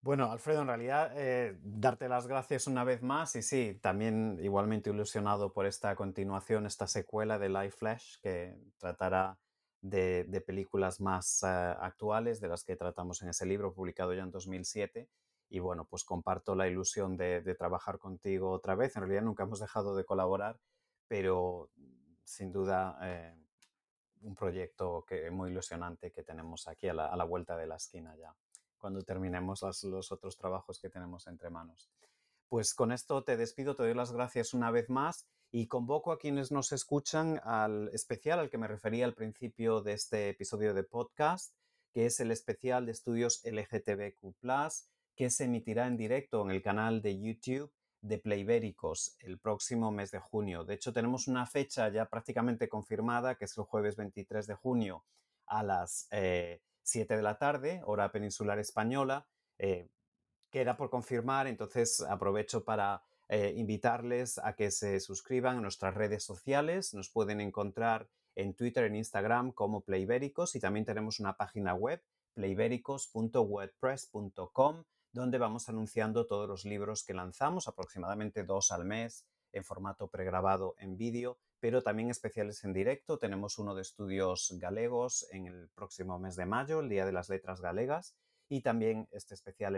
Bueno, 0.00 0.30
Alfredo, 0.30 0.60
en 0.60 0.68
realidad, 0.68 1.12
eh, 1.16 1.58
darte 1.62 2.10
las 2.10 2.26
gracias 2.26 2.66
una 2.66 2.84
vez 2.84 3.00
más 3.02 3.36
y 3.36 3.42
sí, 3.42 3.78
también 3.80 4.38
igualmente 4.42 4.90
ilusionado 4.90 5.54
por 5.54 5.64
esta 5.64 5.96
continuación, 5.96 6.66
esta 6.66 6.86
secuela 6.86 7.38
de 7.38 7.48
Life 7.48 7.78
Flash 7.78 8.16
que 8.20 8.54
tratará 8.76 9.38
de, 9.84 10.42
películas 10.46 11.00
más 11.00 11.42
eh, 11.42 11.46
actuales 11.46 12.40
de 12.40 12.48
las 12.48 12.64
que 12.64 12.76
tratamos 12.76 13.22
en 13.22 13.28
ese 13.28 13.46
libro 13.46 13.72
publicado 13.74 14.14
ya 14.14 14.22
en 14.22 14.30
2007. 14.30 15.08
Y 15.50 15.58
bueno, 15.58 15.84
pues 15.84 16.04
comparto 16.04 16.54
la 16.54 16.66
ilusión 16.66 17.16
de, 17.16 17.54
trabajar 17.54 17.98
contigo 17.98 18.50
otra 18.50 18.74
vez. 18.74 18.96
En 18.96 19.02
realidad 19.02 19.22
nunca 19.22 19.44
hemos 19.44 19.60
dejado 19.60 19.94
de 19.94 20.04
colaborar, 20.04 20.58
pero 21.06 21.70
sin 22.24 22.50
duda 22.50 22.98
eh, 23.02 23.36
un 24.22 24.34
proyecto 24.34 25.04
que, 25.06 25.30
muy 25.30 25.50
ilusionante 25.50 26.10
que 26.10 26.22
tenemos 26.22 26.66
aquí 26.66 26.88
a 26.88 26.94
la 26.94 27.24
vuelta 27.24 27.56
de 27.56 27.66
la 27.66 27.76
esquina 27.76 28.16
ya 28.16 28.34
cuando 28.84 29.00
terminemos 29.00 29.62
los 29.84 30.12
otros 30.12 30.36
trabajos 30.36 30.78
que 30.78 30.90
tenemos 30.90 31.26
entre 31.26 31.48
manos. 31.48 31.88
Pues 32.50 32.74
con 32.74 32.92
esto 32.92 33.24
te 33.24 33.38
despido, 33.38 33.74
te 33.74 33.82
doy 33.82 33.94
las 33.94 34.12
gracias 34.12 34.52
una 34.52 34.70
vez 34.70 34.90
más 34.90 35.26
y 35.56 35.68
convoco 35.68 36.10
a 36.10 36.18
quienes 36.18 36.50
nos 36.50 36.72
escuchan 36.72 37.40
al 37.44 37.88
especial 37.92 38.40
al 38.40 38.50
que 38.50 38.58
me 38.58 38.66
refería 38.66 39.04
al 39.04 39.14
principio 39.14 39.82
de 39.82 39.92
este 39.92 40.30
episodio 40.30 40.74
de 40.74 40.82
podcast, 40.82 41.54
que 41.92 42.06
es 42.06 42.18
el 42.18 42.32
especial 42.32 42.86
de 42.86 42.90
estudios 42.90 43.40
LGTBQ, 43.44 44.34
que 45.14 45.30
se 45.30 45.44
emitirá 45.44 45.86
en 45.86 45.96
directo 45.96 46.42
en 46.42 46.50
el 46.50 46.60
canal 46.60 47.02
de 47.02 47.20
YouTube 47.20 47.72
de 48.00 48.18
Playbéricos 48.18 49.14
el 49.20 49.38
próximo 49.38 49.92
mes 49.92 50.10
de 50.10 50.18
junio. 50.18 50.64
De 50.64 50.74
hecho, 50.74 50.92
tenemos 50.92 51.28
una 51.28 51.46
fecha 51.46 51.88
ya 51.88 52.06
prácticamente 52.06 52.68
confirmada, 52.68 53.36
que 53.36 53.44
es 53.44 53.56
el 53.56 53.62
jueves 53.62 53.94
23 53.94 54.48
de 54.48 54.54
junio 54.56 55.04
a 55.46 55.62
las 55.62 56.08
eh, 56.10 56.62
7 56.82 57.14
de 57.14 57.22
la 57.22 57.38
tarde, 57.38 57.80
hora 57.84 58.10
peninsular 58.10 58.58
española. 58.58 59.28
Eh, 59.58 59.86
queda 60.50 60.76
por 60.76 60.90
confirmar, 60.90 61.46
entonces 61.46 62.00
aprovecho 62.00 62.64
para 62.64 63.04
eh, 63.28 63.52
invitarles 63.56 64.38
a 64.38 64.54
que 64.54 64.70
se 64.70 65.00
suscriban 65.00 65.58
a 65.58 65.60
nuestras 65.60 65.94
redes 65.94 66.24
sociales. 66.24 66.94
Nos 66.94 67.10
pueden 67.10 67.40
encontrar 67.40 68.08
en 68.34 68.54
Twitter, 68.54 68.84
en 68.84 68.96
Instagram 68.96 69.52
como 69.52 69.82
Playbéricos 69.82 70.56
y 70.56 70.60
también 70.60 70.84
tenemos 70.84 71.20
una 71.20 71.36
página 71.36 71.74
web, 71.74 72.02
playbéricos.wordpress.com, 72.34 74.84
donde 75.12 75.38
vamos 75.38 75.68
anunciando 75.68 76.26
todos 76.26 76.48
los 76.48 76.64
libros 76.64 77.04
que 77.04 77.14
lanzamos, 77.14 77.68
aproximadamente 77.68 78.42
dos 78.44 78.72
al 78.72 78.84
mes, 78.84 79.24
en 79.52 79.64
formato 79.64 80.08
pregrabado 80.08 80.74
en 80.78 80.96
vídeo 80.96 81.38
pero 81.64 81.82
también 81.82 82.10
especiales 82.10 82.62
en 82.64 82.74
directo. 82.74 83.18
Tenemos 83.18 83.58
uno 83.58 83.74
de 83.74 83.80
estudios 83.80 84.54
galegos 84.58 85.26
en 85.30 85.46
el 85.46 85.70
próximo 85.70 86.18
mes 86.18 86.36
de 86.36 86.44
mayo, 86.44 86.80
el 86.80 86.90
Día 86.90 87.06
de 87.06 87.12
las 87.12 87.30
Letras 87.30 87.62
Galegas, 87.62 88.14
y 88.50 88.60
también 88.60 89.08
este 89.12 89.32
especial 89.32 89.74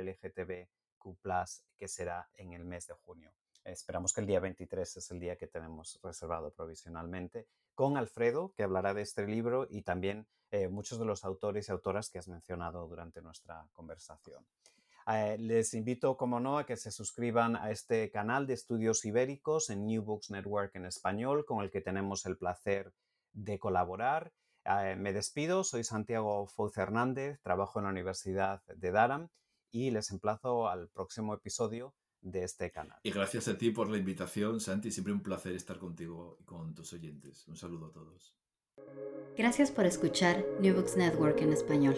LGTBQ, 1.07 1.65
que 1.77 1.89
será 1.89 2.29
en 2.35 2.53
el 2.53 2.65
mes 2.65 2.87
de 2.87 2.95
junio. 2.95 3.33
Esperamos 3.65 4.13
que 4.13 4.21
el 4.21 4.27
día 4.27 4.41
23 4.41 4.97
es 4.97 5.11
el 5.11 5.19
día 5.19 5.37
que 5.37 5.49
tenemos 5.49 5.99
reservado 6.03 6.53
provisionalmente, 6.53 7.49
con 7.75 7.97
Alfredo, 7.97 8.53
que 8.57 8.63
hablará 8.63 8.95
de 8.95 9.03
este 9.03 9.27
libro, 9.27 9.67
y 9.69 9.83
también 9.83 10.27
eh, 10.51 10.69
muchos 10.69 10.99
de 10.99 11.05
los 11.05 11.25
autores 11.25 11.69
y 11.69 11.73
autoras 11.73 12.09
que 12.09 12.19
has 12.19 12.29
mencionado 12.29 12.87
durante 12.87 13.21
nuestra 13.21 13.67
conversación. 13.73 14.47
Eh, 15.09 15.37
les 15.39 15.75
invito, 15.75 16.17
como 16.17 16.41
no, 16.41 16.59
a 16.59 16.67
que 16.67 16.77
se 16.77 16.91
suscriban 16.91 17.57
a 17.57 17.71
este 17.71 18.11
canal 18.11 18.47
de 18.47 18.55
estudios 18.55 19.05
ibéricos 19.05 19.71
en 19.71 19.87
New 19.87 20.03
Books 20.03 20.31
Network 20.31 20.75
en 20.77 20.87
español, 20.87 21.45
con 21.45 21.63
el 21.63 21.71
que 21.71 21.81
tenemos 21.81 22.25
el 22.27 22.37
placer 22.37 22.93
de 23.33 23.59
colaborar. 23.59 24.33
Eh, 24.65 24.97
me 24.97 25.13
despido, 25.13 25.65
soy 25.65 25.85
Santiago 25.85 26.47
Fouz 26.47 26.77
Hernández, 26.77 27.41
trabajo 27.43 27.79
en 27.79 27.85
la 27.85 27.91
Universidad 27.91 28.63
de 28.67 28.91
Durham 28.91 29.29
y 29.71 29.91
les 29.91 30.11
emplazo 30.11 30.69
al 30.69 30.89
próximo 30.89 31.35
episodio 31.35 31.95
de 32.21 32.45
este 32.45 32.71
canal. 32.71 32.99
Y 33.03 33.11
gracias 33.11 33.49
a 33.49 33.57
ti 33.57 33.71
por 33.71 33.89
la 33.89 33.99
invitación, 33.99 34.61
Santi. 34.61 34.91
Siempre 34.91 35.13
un 35.13 35.23
placer 35.23 35.55
estar 35.55 35.79
contigo 35.79 36.37
y 36.41 36.45
con 36.45 36.75
tus 36.75 36.93
oyentes. 36.93 37.47
Un 37.49 37.57
saludo 37.57 37.87
a 37.87 37.93
todos. 37.93 38.35
Gracias 39.37 39.71
por 39.71 39.87
escuchar 39.87 40.45
New 40.61 40.75
Books 40.75 40.97
Network 40.97 41.41
en 41.41 41.53
español. 41.53 41.97